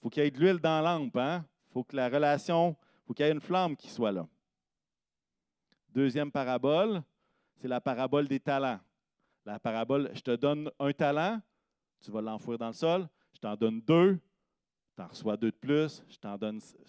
faut 0.00 0.10
qu'il 0.10 0.22
y 0.22 0.26
ait 0.26 0.30
de 0.30 0.38
l'huile 0.38 0.58
dans 0.58 0.80
lampe. 0.80 1.16
Hein? 1.16 1.44
faut 1.70 1.84
que 1.84 1.96
la 1.96 2.08
relation, 2.08 2.76
faut 3.06 3.14
qu'il 3.14 3.24
y 3.24 3.28
ait 3.28 3.32
une 3.32 3.40
flamme 3.40 3.76
qui 3.76 3.88
soit 3.88 4.12
là. 4.12 4.26
Deuxième 5.88 6.30
parabole, 6.30 7.02
c'est 7.56 7.68
la 7.68 7.80
parabole 7.80 8.28
des 8.28 8.40
talents. 8.40 8.80
La 9.44 9.58
parabole, 9.58 10.10
je 10.14 10.20
te 10.20 10.36
donne 10.36 10.70
un 10.78 10.92
talent, 10.92 11.40
tu 12.00 12.10
vas 12.10 12.20
l'enfouir 12.20 12.58
dans 12.58 12.68
le 12.68 12.72
sol. 12.72 13.08
Je 13.32 13.38
t'en 13.38 13.56
donne 13.56 13.80
deux, 13.80 14.18
tu 14.96 15.02
en 15.02 15.06
reçois 15.06 15.36
deux 15.36 15.50
de 15.50 15.56
plus. 15.56 16.02
Je 16.08 16.18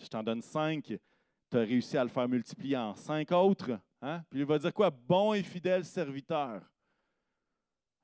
t'en 0.07 0.23
donne 0.23 0.41
cinq, 0.41 0.83
tu 0.85 1.57
as 1.57 1.61
réussi 1.61 1.97
à 1.97 2.03
le 2.03 2.09
faire 2.09 2.27
multiplier 2.27 2.77
en 2.77 2.95
cinq 2.95 3.31
autres. 3.31 3.79
Hein? 4.01 4.23
Puis 4.29 4.39
il 4.39 4.45
va 4.45 4.57
dire 4.57 4.73
quoi? 4.73 4.89
Bon 4.89 5.33
et 5.33 5.43
fidèle 5.43 5.85
serviteur. 5.85 6.61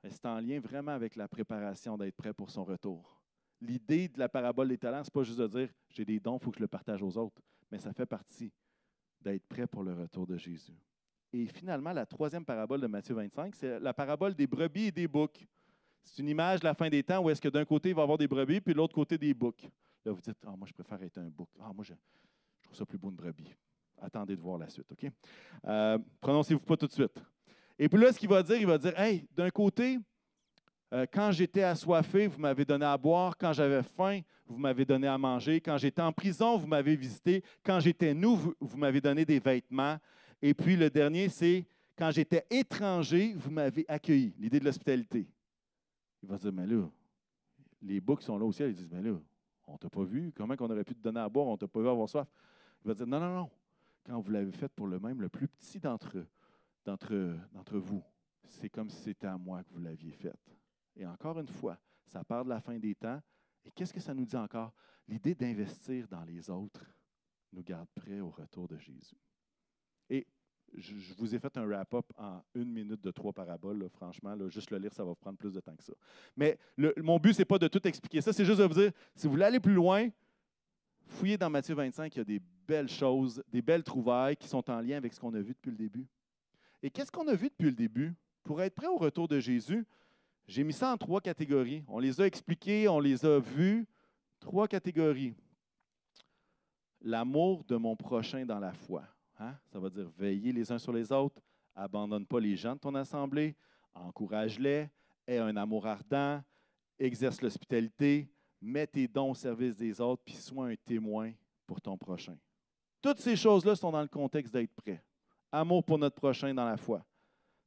C'est 0.04 0.26
en 0.26 0.40
lien 0.40 0.60
vraiment 0.60 0.92
avec 0.92 1.16
la 1.16 1.28
préparation 1.28 1.98
d'être 1.98 2.16
prêt 2.16 2.32
pour 2.32 2.50
son 2.50 2.64
retour? 2.64 3.17
L'idée 3.60 4.08
de 4.08 4.18
la 4.18 4.28
parabole 4.28 4.68
des 4.68 4.78
talents, 4.78 5.02
ce 5.02 5.08
n'est 5.08 5.12
pas 5.12 5.22
juste 5.22 5.38
de 5.38 5.46
dire 5.46 5.68
j'ai 5.90 6.04
des 6.04 6.20
dons, 6.20 6.38
il 6.40 6.44
faut 6.44 6.50
que 6.50 6.58
je 6.58 6.62
le 6.62 6.68
partage 6.68 7.02
aux 7.02 7.16
autres, 7.16 7.40
mais 7.70 7.78
ça 7.78 7.92
fait 7.92 8.06
partie 8.06 8.52
d'être 9.20 9.46
prêt 9.46 9.66
pour 9.66 9.82
le 9.82 9.94
retour 9.94 10.26
de 10.26 10.36
Jésus. 10.36 10.78
Et 11.32 11.46
finalement, 11.46 11.92
la 11.92 12.06
troisième 12.06 12.44
parabole 12.44 12.80
de 12.80 12.86
Matthieu 12.86 13.14
25, 13.14 13.54
c'est 13.54 13.80
la 13.80 13.92
parabole 13.92 14.34
des 14.34 14.46
brebis 14.46 14.86
et 14.86 14.92
des 14.92 15.06
boucs. 15.06 15.46
C'est 16.02 16.22
une 16.22 16.28
image 16.28 16.60
de 16.60 16.64
la 16.64 16.74
fin 16.74 16.88
des 16.88 17.02
temps 17.02 17.22
où 17.22 17.28
est-ce 17.28 17.40
que 17.40 17.48
d'un 17.48 17.64
côté, 17.64 17.90
il 17.90 17.94
va 17.94 18.02
y 18.02 18.04
avoir 18.04 18.16
des 18.16 18.28
brebis, 18.28 18.60
puis 18.60 18.72
de 18.72 18.78
l'autre 18.78 18.94
côté, 18.94 19.18
des 19.18 19.34
boucs. 19.34 19.68
Là, 20.04 20.12
vous 20.12 20.20
dites, 20.20 20.38
ah, 20.46 20.54
moi, 20.56 20.66
je 20.66 20.72
préfère 20.72 21.02
être 21.02 21.18
un 21.18 21.28
bouc. 21.28 21.48
Ah, 21.60 21.70
moi, 21.74 21.84
je, 21.84 21.92
trouve 22.62 22.76
ça 22.76 22.86
plus 22.86 22.96
beau 22.96 23.10
une 23.10 23.16
brebis. 23.16 23.54
Attendez 24.00 24.36
de 24.36 24.40
voir 24.40 24.58
la 24.58 24.70
suite, 24.70 24.90
OK? 24.90 25.10
Euh, 25.66 25.98
prononcez-vous 26.20 26.60
pas 26.60 26.76
tout 26.76 26.86
de 26.86 26.92
suite. 26.92 27.20
Et 27.78 27.88
puis 27.88 28.00
là, 28.00 28.12
ce 28.12 28.18
qu'il 28.18 28.28
va 28.28 28.42
dire, 28.42 28.56
il 28.56 28.66
va 28.66 28.78
dire, 28.78 28.98
hey, 28.98 29.26
d'un 29.32 29.50
côté, 29.50 29.98
euh, 30.92 31.06
quand 31.12 31.32
j'étais 31.32 31.62
assoiffé, 31.62 32.26
vous 32.26 32.40
m'avez 32.40 32.64
donné 32.64 32.86
à 32.86 32.96
boire. 32.96 33.36
Quand 33.36 33.52
j'avais 33.52 33.82
faim, 33.82 34.20
vous 34.46 34.56
m'avez 34.56 34.84
donné 34.84 35.06
à 35.06 35.18
manger. 35.18 35.60
Quand 35.60 35.76
j'étais 35.76 36.00
en 36.00 36.12
prison, 36.12 36.56
vous 36.56 36.66
m'avez 36.66 36.96
visité. 36.96 37.44
Quand 37.62 37.78
j'étais 37.80 38.14
nu, 38.14 38.36
vous, 38.58 38.76
m'avez 38.76 39.00
donné 39.00 39.24
des 39.24 39.38
vêtements. 39.38 39.98
Et 40.40 40.54
puis 40.54 40.76
le 40.76 40.88
dernier, 40.88 41.28
c'est 41.28 41.66
quand 41.96 42.10
j'étais 42.10 42.46
étranger, 42.50 43.34
vous 43.36 43.50
m'avez 43.50 43.84
accueilli. 43.86 44.34
L'idée 44.38 44.60
de 44.60 44.64
l'hospitalité. 44.64 45.28
Il 46.22 46.28
va 46.28 46.38
dire, 46.38 46.52
mais 46.52 46.66
là, 46.66 46.88
les 47.82 48.00
boucs 48.00 48.22
sont 48.22 48.38
là 48.38 48.44
aussi. 48.46 48.62
Ils 48.62 48.72
disent, 48.72 48.88
mais 48.90 49.02
là, 49.02 49.18
on 49.66 49.72
ne 49.74 49.78
t'a 49.78 49.90
pas 49.90 50.04
vu. 50.04 50.32
Comment 50.34 50.56
qu'on 50.56 50.70
aurait 50.70 50.84
pu 50.84 50.94
te 50.94 51.02
donner 51.02 51.20
à 51.20 51.28
boire? 51.28 51.48
On 51.48 51.52
ne 51.52 51.58
t'a 51.58 51.68
pas 51.68 51.80
vu 51.80 51.88
avoir 51.88 52.08
soif. 52.08 52.26
Il 52.82 52.88
va 52.88 52.94
dire, 52.94 53.06
non, 53.06 53.20
non, 53.20 53.34
non. 53.34 53.50
Quand 54.04 54.18
vous 54.20 54.30
l'avez 54.30 54.52
fait 54.52 54.68
pour 54.68 54.86
le 54.86 54.98
même, 54.98 55.20
le 55.20 55.28
plus 55.28 55.48
petit 55.48 55.78
d'entre, 55.78 56.24
d'entre, 56.86 57.36
d'entre 57.52 57.76
vous, 57.76 58.02
c'est 58.46 58.70
comme 58.70 58.88
si 58.88 59.02
c'était 59.02 59.26
à 59.26 59.36
moi 59.36 59.62
que 59.62 59.70
vous 59.70 59.80
l'aviez 59.80 60.12
faite. 60.12 60.57
Et 60.98 61.06
encore 61.06 61.38
une 61.38 61.48
fois, 61.48 61.78
ça 62.04 62.24
part 62.24 62.44
de 62.44 62.50
la 62.50 62.60
fin 62.60 62.78
des 62.78 62.94
temps. 62.94 63.22
Et 63.64 63.70
qu'est-ce 63.70 63.92
que 63.92 64.00
ça 64.00 64.12
nous 64.12 64.26
dit 64.26 64.36
encore? 64.36 64.74
L'idée 65.06 65.34
d'investir 65.34 66.06
dans 66.08 66.24
les 66.24 66.50
autres 66.50 66.84
nous 67.52 67.62
garde 67.62 67.88
prêts 67.94 68.20
au 68.20 68.30
retour 68.30 68.68
de 68.68 68.76
Jésus. 68.76 69.16
Et 70.10 70.26
je, 70.74 70.94
vous 71.16 71.34
ai 71.34 71.38
fait 71.38 71.56
un 71.56 71.64
wrap-up 71.64 72.12
en 72.18 72.42
une 72.54 72.70
minute 72.70 73.00
de 73.00 73.10
trois 73.10 73.32
paraboles. 73.32 73.88
franchement, 73.88 74.36
juste 74.48 74.70
le 74.70 74.78
lire, 74.78 74.92
ça 74.92 75.04
va 75.04 75.14
prendre 75.14 75.38
plus 75.38 75.52
de 75.52 75.60
temps 75.60 75.76
que 75.76 75.84
ça. 75.84 75.94
Mais 76.36 76.58
mon 76.98 77.18
but, 77.18 77.32
ce 77.32 77.38
n'est 77.38 77.44
pas 77.44 77.58
de 77.58 77.68
tout 77.68 77.86
expliquer 77.86 78.20
ça, 78.20 78.32
c'est 78.32 78.44
juste 78.44 78.58
de 78.58 78.64
vous 78.64 78.74
dire, 78.74 78.92
si 79.14 79.26
vous 79.26 79.32
voulez 79.32 79.44
aller 79.44 79.60
plus 79.60 79.72
loin, 79.72 80.08
fouillez 81.06 81.38
dans 81.38 81.48
Matthieu 81.48 81.74
25, 81.74 82.14
il 82.14 82.18
y 82.18 82.20
a 82.20 82.24
des 82.24 82.40
belles 82.66 82.88
choses, 82.88 83.42
des 83.48 83.62
belles 83.62 83.84
trouvailles 83.84 84.36
qui 84.36 84.48
sont 84.48 84.68
en 84.70 84.80
lien 84.80 84.96
avec 84.96 85.14
ce 85.14 85.20
qu'on 85.20 85.32
a 85.32 85.40
vu 85.40 85.54
depuis 85.54 85.70
le 85.70 85.76
début. 85.76 86.06
Et 86.82 86.90
qu'est-ce 86.90 87.10
qu'on 87.10 87.26
a 87.28 87.34
vu 87.34 87.48
depuis 87.48 87.70
le 87.70 87.76
début? 87.76 88.14
Pour 88.42 88.60
être 88.60 88.74
prêt 88.74 88.86
au 88.86 88.96
retour 88.96 89.26
de 89.26 89.40
Jésus, 89.40 89.86
j'ai 90.48 90.64
mis 90.64 90.72
ça 90.72 90.92
en 90.92 90.96
trois 90.96 91.20
catégories. 91.20 91.84
On 91.86 91.98
les 91.98 92.18
a 92.22 92.26
expliquées, 92.26 92.88
on 92.88 93.00
les 93.00 93.24
a 93.24 93.38
vues. 93.38 93.86
Trois 94.40 94.66
catégories. 94.66 95.34
L'amour 97.02 97.64
de 97.64 97.76
mon 97.76 97.94
prochain 97.94 98.46
dans 98.46 98.58
la 98.58 98.72
foi. 98.72 99.04
Hein? 99.38 99.54
Ça 99.70 99.78
veut 99.78 99.90
dire 99.90 100.08
veiller 100.16 100.52
les 100.52 100.72
uns 100.72 100.78
sur 100.78 100.92
les 100.92 101.12
autres, 101.12 101.40
abandonne 101.74 102.24
pas 102.26 102.40
les 102.40 102.56
gens 102.56 102.74
de 102.74 102.80
ton 102.80 102.94
assemblée, 102.94 103.54
encourage-les, 103.94 104.88
aie 105.26 105.38
un 105.38 105.54
amour 105.56 105.86
ardent, 105.86 106.42
exerce 106.98 107.42
l'hospitalité, 107.42 108.28
mets 108.60 108.86
tes 108.86 109.06
dons 109.06 109.32
au 109.32 109.34
service 109.34 109.76
des 109.76 110.00
autres, 110.00 110.22
puis 110.24 110.34
sois 110.34 110.68
un 110.68 110.76
témoin 110.76 111.32
pour 111.66 111.80
ton 111.80 111.96
prochain. 111.96 112.36
Toutes 113.02 113.20
ces 113.20 113.36
choses-là 113.36 113.76
sont 113.76 113.92
dans 113.92 114.02
le 114.02 114.08
contexte 114.08 114.52
d'être 114.52 114.74
prêt. 114.74 115.02
Amour 115.52 115.84
pour 115.84 115.98
notre 115.98 116.16
prochain 116.16 116.52
dans 116.54 116.64
la 116.64 116.76
foi. 116.76 117.04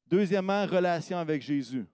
Deuxièmement, 0.07 0.65
relation 0.65 1.17
avec 1.17 1.41
Jésus. 1.41 1.85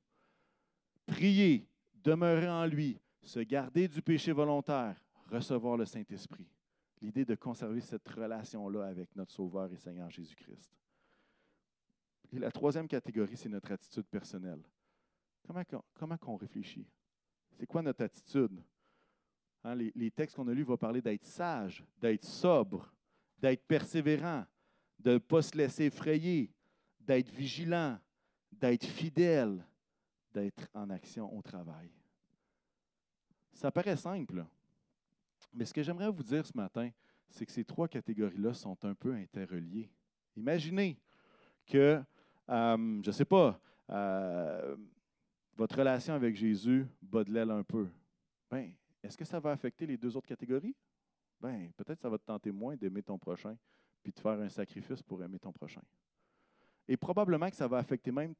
Prier, 1.07 1.65
demeurer 1.95 2.49
en 2.49 2.65
lui, 2.65 2.99
se 3.23 3.39
garder 3.39 3.87
du 3.87 4.01
péché 4.01 4.31
volontaire, 4.31 4.95
recevoir 5.31 5.77
le 5.77 5.85
Saint-Esprit. 5.85 6.47
L'idée 7.01 7.25
de 7.25 7.35
conserver 7.35 7.81
cette 7.81 8.07
relation-là 8.07 8.85
avec 8.85 9.15
notre 9.15 9.31
Sauveur 9.31 9.71
et 9.71 9.77
Seigneur 9.77 10.09
Jésus-Christ. 10.09 10.71
La 12.33 12.51
troisième 12.51 12.87
catégorie, 12.87 13.37
c'est 13.37 13.49
notre 13.49 13.71
attitude 13.71 14.05
personnelle. 14.05 14.61
Comment, 15.45 15.63
comment 15.93 16.17
on 16.27 16.35
réfléchit? 16.35 16.87
C'est 17.57 17.65
quoi 17.65 17.81
notre 17.81 18.03
attitude? 18.03 18.61
Hein, 19.63 19.75
les, 19.75 19.91
les, 19.95 20.11
textes 20.11 20.35
qu'on 20.35 20.47
a 20.47 20.53
lus 20.53 20.63
vont 20.63 20.77
parler 20.77 21.01
d'être 21.01 21.25
sage, 21.25 21.85
d'être 21.99 22.25
sobre, 22.25 22.93
d'être 23.37 23.65
persévérant, 23.65 24.45
de 24.99 25.13
ne 25.13 25.17
pas 25.19 25.41
se 25.41 25.57
laisser 25.57 25.85
effrayer, 25.85 26.51
d'être 26.99 27.29
vigilant, 27.29 27.97
d'être 28.51 28.85
fidèle, 28.85 29.65
d'être 30.37 30.69
en 30.75 30.89
action 30.91 31.35
au 31.35 31.41
travail. 31.41 31.89
Ça 33.53 33.71
paraît 33.71 33.97
simple, 33.97 34.45
mais 35.51 35.65
ce 35.65 35.73
que 35.73 35.81
j'aimerais 35.81 36.11
vous 36.11 36.21
dire 36.21 36.45
ce 36.45 36.55
matin, 36.55 36.91
c'est 37.27 37.43
que 37.43 37.51
ces 37.51 37.65
trois 37.65 37.87
catégories-là 37.87 38.53
sont 38.53 38.77
un 38.85 38.93
peu 38.93 39.15
interreliées. 39.15 39.89
Imaginez 40.35 40.99
que, 41.65 42.03
euh, 42.49 43.01
je 43.03 43.07
ne 43.07 43.11
sais 43.11 43.25
pas, 43.25 43.59
euh, 43.89 44.77
votre 45.55 45.75
relation 45.79 46.13
avec 46.13 46.35
Jésus 46.35 46.85
bat 47.01 47.23
de 47.23 47.33
l'aile 47.33 47.49
un 47.49 47.63
peu. 47.63 47.89
Ben, 48.51 48.71
est-ce 49.01 49.17
que 49.17 49.25
ça 49.25 49.39
va 49.39 49.51
affecter 49.51 49.87
les 49.87 49.97
deux 49.97 50.15
autres 50.15 50.27
catégories? 50.27 50.75
Ben, 51.41 51.71
peut-être 51.75 51.99
ça 51.99 52.09
va 52.09 52.19
te 52.19 52.25
tenter 52.25 52.51
moins 52.51 52.75
d'aimer 52.75 53.01
ton 53.01 53.17
prochain 53.17 53.57
puis 54.03 54.13
de 54.13 54.19
faire 54.19 54.39
un 54.39 54.49
sacrifice 54.49 55.01
pour 55.01 55.23
aimer 55.23 55.39
ton 55.39 55.51
prochain. 55.51 55.81
Et 56.87 56.95
probablement 56.95 57.49
que 57.49 57.55
ça 57.55 57.67
va 57.67 57.79
affecter 57.79 58.11
même 58.11 58.35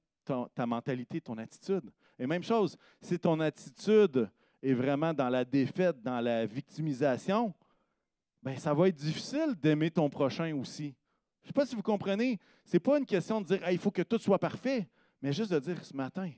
ta 0.54 0.66
mentalité, 0.66 1.22
ton 1.22 1.38
attitude. 1.38 1.92
Et 2.20 2.28
même 2.28 2.44
chose, 2.44 2.78
si 3.02 3.18
ton 3.20 3.40
attitude 3.40 4.30
est 4.62 4.74
vraiment 4.74 5.14
dans 5.14 5.30
la 5.30 5.46
défaite, 5.46 6.02
dans 6.02 6.20
la 6.20 6.46
victimisation, 6.46 7.54
ben 8.42 8.58
ça 8.58 8.74
va 8.74 8.88
être 8.88 8.96
difficile 8.96 9.56
d'aimer 9.56 9.92
ton 9.92 10.10
prochain 10.10 10.56
aussi. 10.56 10.96
Je 11.42 11.46
ne 11.46 11.48
sais 11.48 11.54
pas 11.54 11.66
si 11.66 11.76
vous 11.76 11.82
comprenez. 11.82 12.40
Ce 12.66 12.76
n'est 12.76 12.80
pas 12.80 12.98
une 12.98 13.06
question 13.06 13.42
de 13.42 13.46
dire 13.46 13.60
il 13.70 13.78
faut 13.78 13.92
que 13.92 14.02
tout 14.02 14.20
soit 14.20 14.40
parfait, 14.40 14.88
mais 15.22 15.32
juste 15.32 15.52
de 15.52 15.60
dire 15.60 15.84
ce 15.84 15.96
matin, 15.96 16.32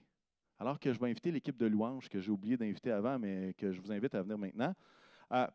alors 0.60 0.80
que 0.80 0.94
je 0.94 1.00
vais 1.00 1.10
inviter 1.10 1.32
l'équipe 1.32 1.58
de 1.58 1.66
louanges 1.66 2.08
que 2.10 2.20
j'ai 2.20 2.32
oublié 2.32 2.58
d'inviter 2.58 2.92
avant, 2.92 3.18
mais 3.18 3.54
que 3.58 3.72
je 3.72 3.82
vous 3.82 3.92
invite 3.92 4.14
à 4.14 4.22
venir 4.22 4.38
maintenant. 4.38 4.74
Euh, 5.32 5.48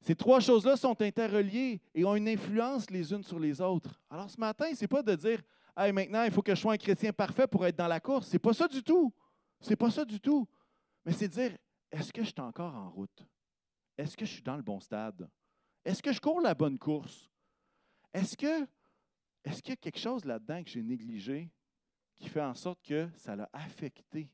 ces 0.00 0.14
trois 0.14 0.40
choses-là 0.40 0.76
sont 0.76 1.00
interreliées 1.02 1.80
et 1.94 2.04
ont 2.04 2.16
une 2.16 2.28
influence 2.28 2.90
les 2.90 3.12
unes 3.12 3.22
sur 3.22 3.38
les 3.38 3.60
autres. 3.60 4.00
Alors 4.10 4.30
ce 4.30 4.40
matin, 4.40 4.66
ce 4.74 4.82
n'est 4.82 4.88
pas 4.88 5.02
de 5.02 5.14
dire 5.14 5.40
maintenant, 5.76 6.24
il 6.24 6.30
faut 6.30 6.42
que 6.42 6.54
je 6.54 6.60
sois 6.60 6.74
un 6.74 6.78
chrétien 6.78 7.12
parfait 7.12 7.46
pour 7.46 7.66
être 7.66 7.76
dans 7.76 7.88
la 7.88 8.00
course. 8.00 8.28
C'est 8.28 8.38
pas 8.38 8.52
ça 8.52 8.68
du 8.68 8.82
tout. 8.82 9.12
C'est 9.60 9.76
pas 9.76 9.90
ça 9.90 10.04
du 10.04 10.20
tout. 10.20 10.48
Mais 11.04 11.12
c'est 11.12 11.28
dire, 11.28 11.56
est-ce 11.90 12.12
que 12.12 12.22
je 12.22 12.28
suis 12.28 12.40
encore 12.40 12.74
en 12.74 12.90
route? 12.90 13.26
Est-ce 13.96 14.16
que 14.16 14.24
je 14.24 14.32
suis 14.32 14.42
dans 14.42 14.56
le 14.56 14.62
bon 14.62 14.80
stade? 14.80 15.28
Est-ce 15.84 16.02
que 16.02 16.12
je 16.12 16.20
cours 16.20 16.40
la 16.40 16.54
bonne 16.54 16.78
course? 16.78 17.28
Est-ce 18.12 18.36
que 18.36 18.66
est-ce 19.44 19.62
qu'il 19.62 19.70
y 19.70 19.72
a 19.72 19.76
quelque 19.76 19.98
chose 19.98 20.24
là-dedans 20.24 20.62
que 20.62 20.70
j'ai 20.70 20.82
négligé 20.82 21.50
qui 22.14 22.28
fait 22.28 22.42
en 22.42 22.54
sorte 22.54 22.82
que 22.82 23.08
ça 23.16 23.34
l'a 23.34 23.48
affecté 23.52 24.30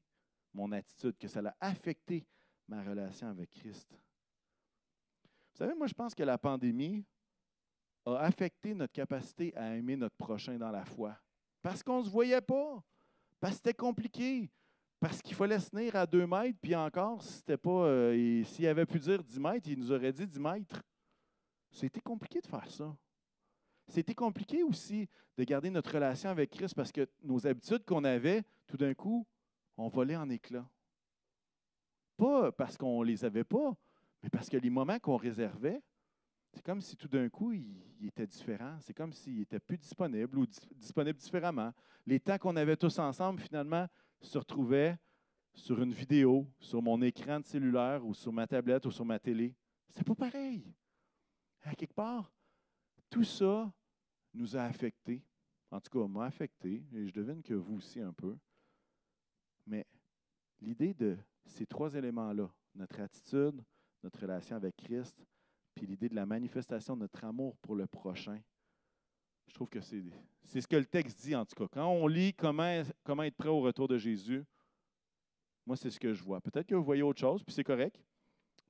mon 0.53 0.73
attitude, 0.73 1.17
que 1.17 1.29
ça 1.29 1.41
l'a 1.41 1.57
affecté 1.61 2.27
ma 2.67 2.83
relation 2.83 3.29
avec 3.29 3.51
Christ? 3.51 3.89
Vous 5.53 5.59
savez, 5.59 5.75
moi, 5.75 5.87
je 5.87 5.95
pense 5.95 6.15
que 6.15 6.25
la 6.25 6.39
pandémie 6.39 7.05
a 8.05 8.17
affecté 8.17 8.75
notre 8.75 8.93
capacité 8.93 9.57
à 9.57 9.75
aimer 9.77 9.97
notre 9.97 10.17
prochain 10.17 10.59
dans 10.59 10.71
la 10.71 10.85
foi. 10.85 11.17
Parce 11.67 11.83
qu'on 11.83 11.99
ne 11.99 12.05
se 12.05 12.11
voyait 12.11 12.41
pas. 12.41 12.81
Parce 13.41 13.55
que 13.55 13.57
c'était 13.57 13.75
compliqué. 13.75 14.49
Parce 15.01 15.21
qu'il 15.21 15.35
fallait 15.35 15.59
se 15.59 15.69
tenir 15.69 15.97
à 15.97 16.07
deux 16.07 16.25
mètres, 16.25 16.57
puis 16.63 16.77
encore, 16.77 17.21
c'était 17.21 17.57
pas. 17.57 17.87
Euh, 17.89 18.45
s'il 18.45 18.69
avait 18.69 18.87
pu 18.87 19.01
dire 19.01 19.21
10 19.21 19.41
mètres, 19.41 19.69
il 19.69 19.77
nous 19.77 19.91
aurait 19.91 20.13
dit 20.13 20.29
10 20.29 20.39
mètres. 20.39 20.81
C'était 21.73 22.01
compliqué 22.01 22.41
de 22.41 22.47
faire 22.47 22.71
ça. 22.71 22.97
C'était 23.89 24.15
compliqué 24.15 24.63
aussi 24.63 25.09
de 25.37 25.43
garder 25.43 25.69
notre 25.69 25.93
relation 25.93 26.31
avec 26.31 26.51
Christ 26.51 26.73
parce 26.77 26.93
que 26.93 27.09
nos 27.21 27.45
habitudes 27.45 27.85
qu'on 27.85 28.05
avait, 28.05 28.45
tout 28.69 28.77
d'un 28.77 28.95
coup, 28.95 29.27
ont 29.77 29.89
volé 29.89 30.15
en 30.17 30.31
éclats. 30.31 30.71
Pas 32.17 32.53
parce 32.53 32.77
qu'on 32.77 33.01
ne 33.01 33.07
les 33.09 33.25
avait 33.25 33.43
pas, 33.43 33.75
mais 34.23 34.31
parce 34.31 34.49
que 34.49 34.57
les 34.57 34.71
moments 34.71 35.01
qu'on 35.01 35.17
réservait, 35.17 35.83
c'est 36.57 36.65
comme 36.65 36.81
si 36.81 36.97
tout 36.97 37.07
d'un 37.07 37.29
coup, 37.29 37.53
il, 37.53 38.07
était 38.07 38.27
différent. 38.27 38.79
C'est 38.81 38.95
comme 38.95 39.13
s'il 39.13 39.43
était 39.43 39.61
plus 39.61 39.77
disponible 39.77 40.39
ou 40.39 40.47
disponible 40.75 41.19
différemment. 41.19 41.71
Les 42.07 42.19
temps 42.19 42.39
qu'on 42.39 42.57
avait 42.57 42.79
tous 42.79 42.99
ensemble, 42.99 43.41
finalement, 43.41 43.87
se 44.23 44.39
retrouvaient 44.39 44.97
sur 45.53 45.83
une 45.83 45.93
vidéo, 45.93 46.47
sur 46.59 46.81
mon 46.81 47.03
écran 47.03 47.41
de 47.41 47.45
cellulaire 47.45 48.07
ou 48.07 48.15
sur 48.15 48.33
ma 48.33 48.47
tablette 48.47 48.87
ou 48.87 48.91
sur 48.91 49.05
ma 49.05 49.19
télé. 49.19 49.55
C'est 49.91 50.03
pas 50.03 50.15
pareil. 50.15 50.75
À 51.63 51.75
quelque 51.75 51.93
part, 51.93 52.33
tout 53.11 53.25
ça 53.25 53.71
nous 54.33 54.57
a 54.57 54.63
affectés. 54.63 55.23
En 55.71 55.79
tout 55.79 55.91
cas, 55.91 56.09
m'a 56.09 56.25
affecté, 56.25 56.83
et 56.95 57.07
je 57.07 57.13
devine 57.13 57.43
que 57.43 57.53
vous 57.53 57.77
aussi 57.77 58.01
un 58.01 58.15
peu. 58.15 58.35
Mais 59.67 59.87
l'idée 60.63 60.95
de 60.95 61.19
ces 61.45 61.67
trois 61.67 61.95
éléments-là, 61.95 62.51
notre 62.75 62.99
attitude, 63.01 63.63
notre 64.03 64.21
relation 64.21 64.57
avec 64.57 64.75
Christ, 64.77 65.23
puis 65.77 65.87
l'idée 65.87 66.09
de 66.09 66.17
la 66.17 66.27
manifestation 66.27 66.97
de 66.97 67.03
notre 67.03 67.23
amour 67.25 67.57
pour 67.59 67.77
le 67.77 67.87
prochain, 67.87 68.41
je 69.47 69.55
trouve 69.55 69.69
que 69.69 69.81
c'est, 69.81 70.03
c'est 70.43 70.61
ce 70.61 70.67
que 70.67 70.77
le 70.77 70.87
texte 70.87 71.21
dit 71.21 71.37
en 71.37 71.45
tout 71.45 71.55
cas. 71.55 71.69
Quand 71.71 71.89
on 71.89 72.09
lit 72.09 72.35
comment, 72.35 72.83
comment 73.05 73.23
être 73.23 73.37
prêt 73.37 73.49
au 73.49 73.61
retour 73.61 73.87
de 73.87 73.99
Jésus, 73.99 74.45
moi, 75.67 75.77
c'est 75.77 75.91
ce 75.91 76.01
que 76.01 76.15
je 76.15 76.23
vois. 76.23 76.41
Peut-être 76.41 76.67
que 76.67 76.75
vous 76.75 76.85
voyez 76.85 77.03
autre 77.03 77.21
chose, 77.21 77.43
puis 77.43 77.53
c'est 77.53 77.65
correct. 77.65 78.01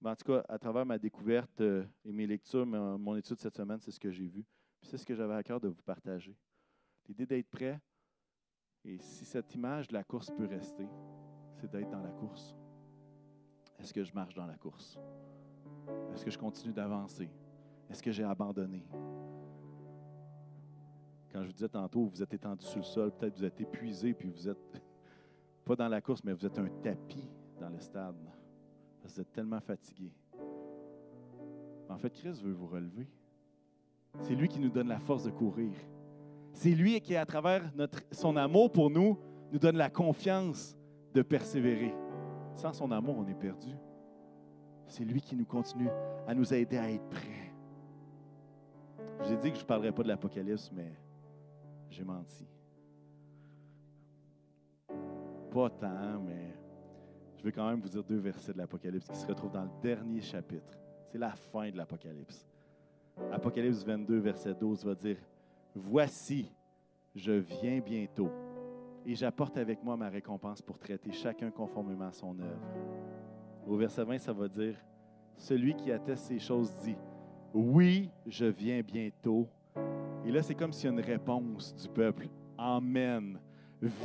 Mais 0.00 0.10
en 0.10 0.16
tout 0.16 0.24
cas, 0.24 0.44
à 0.48 0.58
travers 0.58 0.84
ma 0.84 0.98
découverte 0.98 1.60
euh, 1.60 1.84
et 2.04 2.12
mes 2.12 2.26
lectures, 2.26 2.66
mon 2.66 3.16
étude 3.16 3.38
cette 3.38 3.56
semaine, 3.56 3.80
c'est 3.80 3.90
ce 3.90 4.00
que 4.00 4.10
j'ai 4.10 4.26
vu. 4.26 4.44
Puis 4.80 4.90
c'est 4.90 4.98
ce 4.98 5.06
que 5.06 5.14
j'avais 5.14 5.34
à 5.34 5.42
cœur 5.42 5.60
de 5.60 5.68
vous 5.68 5.82
partager. 5.82 6.36
L'idée 7.06 7.26
d'être 7.26 7.48
prêt, 7.48 7.78
et 8.84 8.98
si 8.98 9.24
cette 9.24 9.54
image 9.54 9.88
de 9.88 9.94
la 9.94 10.04
course 10.04 10.30
peut 10.30 10.46
rester, 10.46 10.86
c'est 11.54 11.70
d'être 11.70 11.90
dans 11.90 12.02
la 12.02 12.10
course. 12.10 12.56
Est-ce 13.78 13.92
que 13.92 14.04
je 14.04 14.12
marche 14.12 14.34
dans 14.34 14.46
la 14.46 14.56
course? 14.56 14.98
Est-ce 16.12 16.24
que 16.24 16.30
je 16.30 16.38
continue 16.38 16.72
d'avancer? 16.72 17.28
Est-ce 17.90 18.02
que 18.02 18.10
j'ai 18.10 18.24
abandonné? 18.24 18.84
Quand 21.32 21.42
je 21.42 21.46
vous 21.48 21.52
disais 21.52 21.68
tantôt, 21.68 22.06
vous 22.06 22.22
êtes 22.22 22.32
étendu 22.32 22.64
sur 22.64 22.78
le 22.78 22.84
sol, 22.84 23.12
peut-être 23.12 23.36
vous 23.36 23.44
êtes 23.44 23.60
épuisé, 23.60 24.14
puis 24.14 24.30
vous 24.30 24.48
êtes 24.48 24.82
pas 25.64 25.76
dans 25.76 25.88
la 25.88 26.00
course, 26.00 26.22
mais 26.24 26.32
vous 26.32 26.46
êtes 26.46 26.58
un 26.58 26.68
tapis 26.82 27.28
dans 27.60 27.68
le 27.68 27.78
stade. 27.78 28.16
Parce 29.02 29.12
que 29.12 29.16
vous 29.16 29.20
êtes 29.20 29.32
tellement 29.32 29.60
fatigué. 29.60 30.12
En 31.88 31.98
fait, 31.98 32.10
Christ 32.10 32.42
veut 32.42 32.52
vous 32.52 32.66
relever. 32.66 33.08
C'est 34.20 34.34
lui 34.34 34.48
qui 34.48 34.58
nous 34.60 34.70
donne 34.70 34.88
la 34.88 34.98
force 34.98 35.24
de 35.24 35.30
courir. 35.30 35.72
C'est 36.52 36.70
lui 36.70 37.00
qui, 37.00 37.14
à 37.14 37.26
travers 37.26 37.70
son 38.10 38.36
amour 38.36 38.72
pour 38.72 38.90
nous, 38.90 39.18
nous 39.52 39.58
donne 39.58 39.76
la 39.76 39.90
confiance 39.90 40.76
de 41.12 41.22
persévérer. 41.22 41.94
Sans 42.54 42.72
son 42.72 42.90
amour, 42.90 43.16
on 43.18 43.26
est 43.28 43.34
perdu. 43.34 43.74
C'est 44.88 45.04
lui 45.04 45.20
qui 45.20 45.36
nous 45.36 45.44
continue 45.44 45.90
à 46.26 46.34
nous 46.34 46.52
aider 46.54 46.78
à 46.78 46.90
être 46.90 47.08
prêts. 47.08 47.52
Je 49.20 49.28
vous 49.28 49.32
ai 49.32 49.36
dit 49.36 49.50
que 49.50 49.56
je 49.56 49.62
ne 49.62 49.66
parlerai 49.66 49.92
pas 49.92 50.02
de 50.02 50.08
l'Apocalypse, 50.08 50.70
mais 50.72 50.92
j'ai 51.90 52.04
menti. 52.04 52.46
pas 55.56 55.70
tant, 55.70 56.20
mais 56.20 56.54
je 57.38 57.42
vais 57.42 57.50
quand 57.50 57.66
même 57.70 57.80
vous 57.80 57.88
dire 57.88 58.04
deux 58.04 58.18
versets 58.18 58.52
de 58.52 58.58
l'Apocalypse 58.58 59.08
qui 59.08 59.16
se 59.16 59.26
retrouvent 59.26 59.52
dans 59.52 59.64
le 59.64 59.70
dernier 59.80 60.20
chapitre. 60.20 60.78
C'est 61.06 61.16
la 61.16 61.30
fin 61.30 61.70
de 61.70 61.78
l'Apocalypse. 61.78 62.46
Apocalypse 63.32 63.82
22, 63.82 64.18
verset 64.18 64.54
12 64.54 64.84
va 64.84 64.94
dire, 64.94 65.16
Voici, 65.74 66.52
je 67.14 67.32
viens 67.32 67.80
bientôt, 67.80 68.30
et 69.06 69.14
j'apporte 69.14 69.56
avec 69.56 69.82
moi 69.82 69.96
ma 69.96 70.10
récompense 70.10 70.60
pour 70.60 70.78
traiter 70.78 71.10
chacun 71.12 71.50
conformément 71.50 72.08
à 72.08 72.12
son 72.12 72.38
œuvre. 72.38 73.15
Au 73.66 73.76
verset 73.76 74.04
20, 74.04 74.18
ça 74.18 74.32
va 74.32 74.48
dire, 74.48 74.76
Celui 75.36 75.74
qui 75.74 75.90
atteste 75.90 76.26
ces 76.26 76.38
choses 76.38 76.72
dit, 76.84 76.96
Oui, 77.52 78.10
je 78.26 78.46
viens 78.46 78.80
bientôt. 78.80 79.48
Et 80.24 80.30
là, 80.30 80.42
c'est 80.42 80.54
comme 80.54 80.72
s'il 80.72 80.84
y 80.84 80.88
a 80.88 80.92
une 80.92 81.04
réponse 81.04 81.74
du 81.74 81.88
peuple. 81.88 82.28
Amen. 82.56 83.38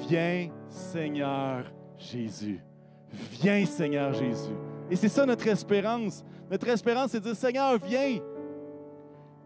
Viens, 0.08 0.50
Seigneur 0.68 1.72
Jésus. 1.98 2.60
Viens, 3.12 3.66
Seigneur 3.66 4.14
Jésus. 4.14 4.56
Et 4.90 4.96
c'est 4.96 5.10
ça 5.10 5.26
notre 5.26 5.48
espérance. 5.48 6.24
Notre 6.50 6.68
espérance, 6.68 7.12
c'est 7.12 7.20
de 7.20 7.26
dire, 7.26 7.36
Seigneur, 7.36 7.78
viens. 7.78 8.20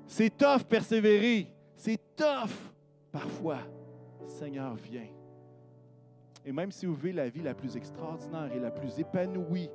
C'est 0.08 0.36
tough 0.36 0.64
persévérer. 0.68 1.54
C'est 1.76 2.00
tough 2.16 2.72
parfois. 3.12 3.60
Seigneur, 4.26 4.76
viens. 4.76 5.08
Et 6.44 6.52
même 6.52 6.72
si 6.72 6.86
vous 6.86 6.96
vivez 6.96 7.14
la 7.14 7.30
vie 7.30 7.42
la 7.42 7.54
plus 7.54 7.76
extraordinaire 7.76 8.52
et 8.54 8.60
la 8.60 8.72
plus 8.72 9.00
épanouie 9.00 9.70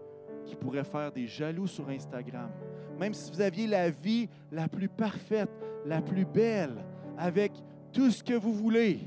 qui 0.46 0.56
pourrait 0.56 0.84
faire 0.84 1.12
des 1.12 1.26
jaloux 1.26 1.66
sur 1.66 1.88
Instagram, 1.88 2.50
même 2.98 3.14
si 3.14 3.30
vous 3.30 3.40
aviez 3.40 3.66
la 3.66 3.90
vie 3.90 4.28
la 4.50 4.68
plus 4.68 4.88
parfaite, 4.88 5.50
la 5.84 6.02
plus 6.02 6.24
belle, 6.24 6.84
avec 7.16 7.52
tout 7.92 8.10
ce 8.10 8.22
que 8.22 8.34
vous 8.34 8.52
voulez, 8.52 9.00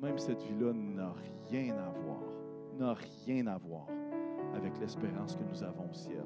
même 0.00 0.18
cette 0.18 0.42
vie-là 0.42 0.72
n'a 0.72 1.14
rien 1.50 1.74
à 1.76 1.88
voir, 1.88 2.20
n'a 2.78 2.94
rien 3.24 3.46
à 3.46 3.58
voir 3.58 3.86
avec 4.54 4.78
l'espérance 4.78 5.36
que 5.36 5.42
nous 5.42 5.62
avons 5.62 5.88
au 5.90 5.94
ciel. 5.94 6.24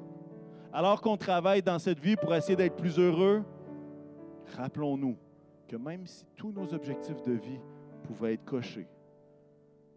Alors 0.73 1.01
qu'on 1.01 1.17
travaille 1.17 1.61
dans 1.61 1.79
cette 1.79 1.99
vie 1.99 2.15
pour 2.15 2.33
essayer 2.33 2.55
d'être 2.55 2.75
plus 2.75 2.97
heureux, 2.97 3.43
rappelons-nous 4.57 5.17
que 5.67 5.75
même 5.75 6.05
si 6.05 6.25
tous 6.35 6.51
nos 6.51 6.73
objectifs 6.73 7.21
de 7.23 7.33
vie 7.33 7.59
pouvaient 8.03 8.33
être 8.33 8.45
cochés, 8.45 8.87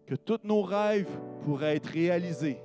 que 0.05 0.15
tous 0.15 0.39
nos 0.43 0.61
rêves 0.61 1.09
pourraient 1.43 1.75
être 1.75 1.87
réalisés, 1.87 2.61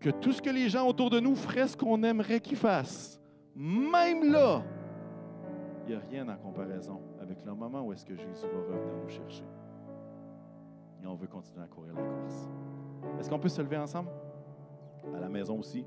que 0.00 0.10
tout 0.10 0.32
ce 0.32 0.40
que 0.40 0.50
les 0.50 0.68
gens 0.68 0.86
autour 0.86 1.10
de 1.10 1.20
nous 1.20 1.34
feraient 1.34 1.68
ce 1.68 1.76
qu'on 1.76 2.02
aimerait 2.02 2.40
qu'ils 2.40 2.56
fassent, 2.56 3.20
même 3.54 4.30
là, 4.30 4.62
il 5.86 5.90
n'y 5.90 5.96
a 5.96 6.04
rien 6.10 6.28
en 6.28 6.36
comparaison 6.36 7.00
avec 7.20 7.44
le 7.44 7.54
moment 7.54 7.82
où 7.82 7.92
est-ce 7.92 8.04
que 8.04 8.14
Jésus 8.14 8.46
va 8.52 8.74
revenir 8.74 8.94
nous 9.02 9.08
chercher. 9.08 9.44
Et 11.02 11.06
on 11.06 11.14
veut 11.14 11.26
continuer 11.26 11.64
à 11.64 11.66
courir 11.66 11.94
la 11.94 12.02
course. 12.02 12.48
Est-ce 13.18 13.30
qu'on 13.30 13.38
peut 13.38 13.48
se 13.48 13.62
lever 13.62 13.78
ensemble? 13.78 14.10
À 15.14 15.20
la 15.20 15.28
maison 15.28 15.58
aussi. 15.58 15.84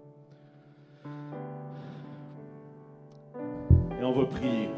Et 3.99 4.03
on 4.03 4.13
va 4.13 4.25
prier. 4.25 4.69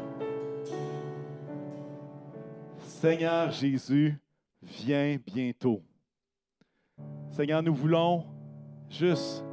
Seigneur 2.80 3.50
Jésus, 3.50 4.18
viens 4.62 5.16
bientôt. 5.24 5.82
Seigneur, 7.30 7.62
nous 7.62 7.74
voulons 7.74 8.24
juste 8.94 9.44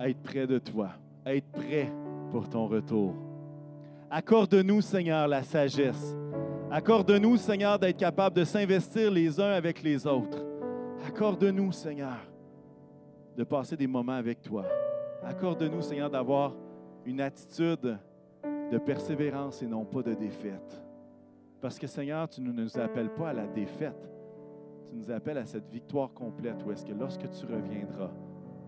être 0.00 0.22
près 0.22 0.46
de 0.46 0.58
toi, 0.58 0.90
être 1.24 1.50
prêt 1.52 1.92
pour 2.30 2.48
ton 2.48 2.66
retour. 2.66 3.14
Accorde-nous, 4.10 4.80
Seigneur, 4.80 5.26
la 5.26 5.42
sagesse. 5.42 6.16
Accorde-nous, 6.70 7.36
Seigneur, 7.36 7.78
d'être 7.78 7.96
capable 7.96 8.36
de 8.36 8.44
s'investir 8.44 9.10
les 9.10 9.40
uns 9.40 9.52
avec 9.52 9.82
les 9.82 10.06
autres. 10.06 10.44
Accorde-nous, 11.06 11.72
Seigneur, 11.72 12.18
de 13.36 13.44
passer 13.44 13.76
des 13.76 13.86
moments 13.86 14.12
avec 14.12 14.42
toi. 14.42 14.64
Accorde-nous, 15.22 15.82
Seigneur, 15.82 16.10
d'avoir 16.10 16.54
une 17.04 17.20
attitude 17.20 17.98
de 18.70 18.78
persévérance 18.78 19.62
et 19.62 19.66
non 19.66 19.84
pas 19.84 20.02
de 20.02 20.14
défaite. 20.14 20.82
Parce 21.60 21.78
que, 21.78 21.86
Seigneur, 21.86 22.28
tu 22.28 22.40
ne 22.40 22.52
nous 22.52 22.78
appelles 22.78 23.10
pas 23.10 23.30
à 23.30 23.32
la 23.32 23.46
défaite. 23.46 24.11
Tu 24.92 24.98
nous 24.98 25.10
appelles 25.10 25.38
à 25.38 25.46
cette 25.46 25.70
victoire 25.70 26.12
complète 26.12 26.62
où 26.66 26.70
est-ce 26.70 26.84
que 26.84 26.92
lorsque 26.92 27.26
tu 27.30 27.46
reviendras, 27.46 28.10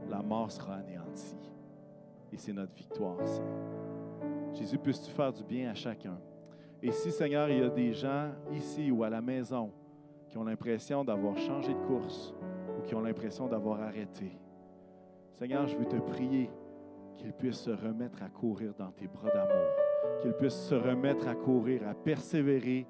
la 0.08 0.22
mort 0.22 0.50
sera 0.50 0.76
anéantie. 0.76 1.36
Et 2.32 2.38
c'est 2.38 2.54
notre 2.54 2.72
victoire, 2.72 3.18
Seigneur. 3.28 4.54
Jésus, 4.54 4.78
puisses-tu 4.78 5.10
faire 5.10 5.34
du 5.34 5.44
bien 5.44 5.70
à 5.70 5.74
chacun? 5.74 6.18
Et 6.82 6.92
si, 6.92 7.10
Seigneur, 7.12 7.50
il 7.50 7.58
y 7.58 7.62
a 7.62 7.68
des 7.68 7.92
gens 7.92 8.30
ici 8.54 8.90
ou 8.90 9.04
à 9.04 9.10
la 9.10 9.20
maison 9.20 9.70
qui 10.30 10.38
ont 10.38 10.44
l'impression 10.44 11.04
d'avoir 11.04 11.36
changé 11.36 11.74
de 11.74 11.86
course 11.86 12.34
ou 12.78 12.80
qui 12.84 12.94
ont 12.94 13.02
l'impression 13.02 13.46
d'avoir 13.46 13.82
arrêté, 13.82 14.38
Seigneur, 15.32 15.66
je 15.66 15.76
veux 15.76 15.84
te 15.84 15.96
prier 15.96 16.50
qu'ils 17.16 17.34
puissent 17.34 17.60
se 17.60 17.70
remettre 17.70 18.22
à 18.22 18.30
courir 18.30 18.72
dans 18.78 18.92
tes 18.92 19.08
bras 19.08 19.28
d'amour, 19.28 19.68
qu'ils 20.22 20.32
puissent 20.32 20.68
se 20.68 20.74
remettre 20.74 21.28
à 21.28 21.34
courir, 21.34 21.86
à 21.86 21.92
persévérer 21.92 22.86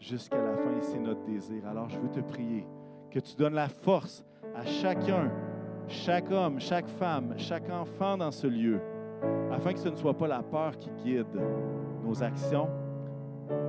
jusqu'à 0.00 0.42
la 0.42 0.56
fin, 0.56 0.74
et 0.74 0.80
c'est 0.80 0.98
notre 0.98 1.24
désir. 1.26 1.66
Alors, 1.66 1.90
je 1.90 1.98
veux 1.98 2.10
te 2.10 2.20
prier 2.20 2.66
que 3.10 3.18
tu 3.18 3.36
donnes 3.36 3.54
la 3.54 3.68
force 3.68 4.24
à 4.54 4.64
chacun, 4.64 5.30
chaque 5.86 6.30
homme, 6.30 6.60
chaque 6.60 6.88
femme, 6.88 7.34
chaque 7.36 7.70
enfant 7.70 8.16
dans 8.16 8.30
ce 8.30 8.46
lieu 8.46 8.80
afin 9.50 9.72
que 9.72 9.78
ce 9.78 9.88
ne 9.88 9.96
soit 9.96 10.16
pas 10.16 10.28
la 10.28 10.42
peur 10.42 10.76
qui 10.78 10.90
guide 11.02 11.40
nos 12.04 12.22
actions, 12.22 12.68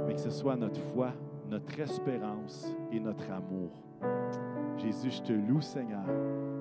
mais 0.05 0.13
que 0.13 0.19
ce 0.19 0.29
soit 0.29 0.55
notre 0.55 0.79
foi, 0.93 1.13
notre 1.49 1.79
espérance 1.79 2.75
et 2.91 2.99
notre 2.99 3.29
amour. 3.31 3.71
Jésus, 4.77 5.11
je 5.11 5.21
te 5.21 5.33
loue, 5.33 5.61
Seigneur, 5.61 6.05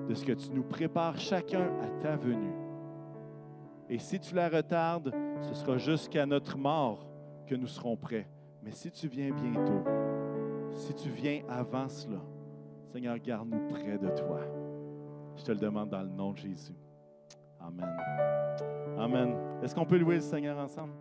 de 0.07 0.13
ce 0.13 0.25
que 0.25 0.33
tu 0.33 0.51
nous 0.51 0.63
prépares 0.63 1.17
chacun 1.17 1.71
à 1.81 1.87
ta 2.01 2.15
venue. 2.15 2.53
Et 3.89 3.97
si 3.97 4.19
tu 4.19 4.35
la 4.35 4.49
retardes, 4.49 5.13
ce 5.41 5.53
sera 5.53 5.77
jusqu'à 5.77 6.25
notre 6.25 6.57
mort 6.57 7.07
que 7.47 7.55
nous 7.55 7.67
serons 7.67 7.95
prêts. 7.95 8.27
Mais 8.63 8.71
si 8.71 8.91
tu 8.91 9.07
viens 9.07 9.31
bientôt, 9.31 9.83
si 10.73 10.93
tu 10.93 11.09
viens 11.09 11.41
avant 11.47 11.87
cela, 11.87 12.19
Seigneur, 12.91 13.19
garde-nous 13.19 13.67
près 13.69 13.99
de 13.99 14.09
toi. 14.09 14.39
Je 15.35 15.43
te 15.43 15.51
le 15.51 15.59
demande 15.59 15.89
dans 15.89 16.01
le 16.01 16.09
nom 16.09 16.31
de 16.31 16.37
Jésus. 16.37 16.73
Amen. 17.59 17.95
Amen. 18.97 19.35
Est-ce 19.61 19.75
qu'on 19.75 19.85
peut 19.85 19.97
louer 19.97 20.15
le 20.15 20.21
Seigneur 20.21 20.57
ensemble? 20.57 20.93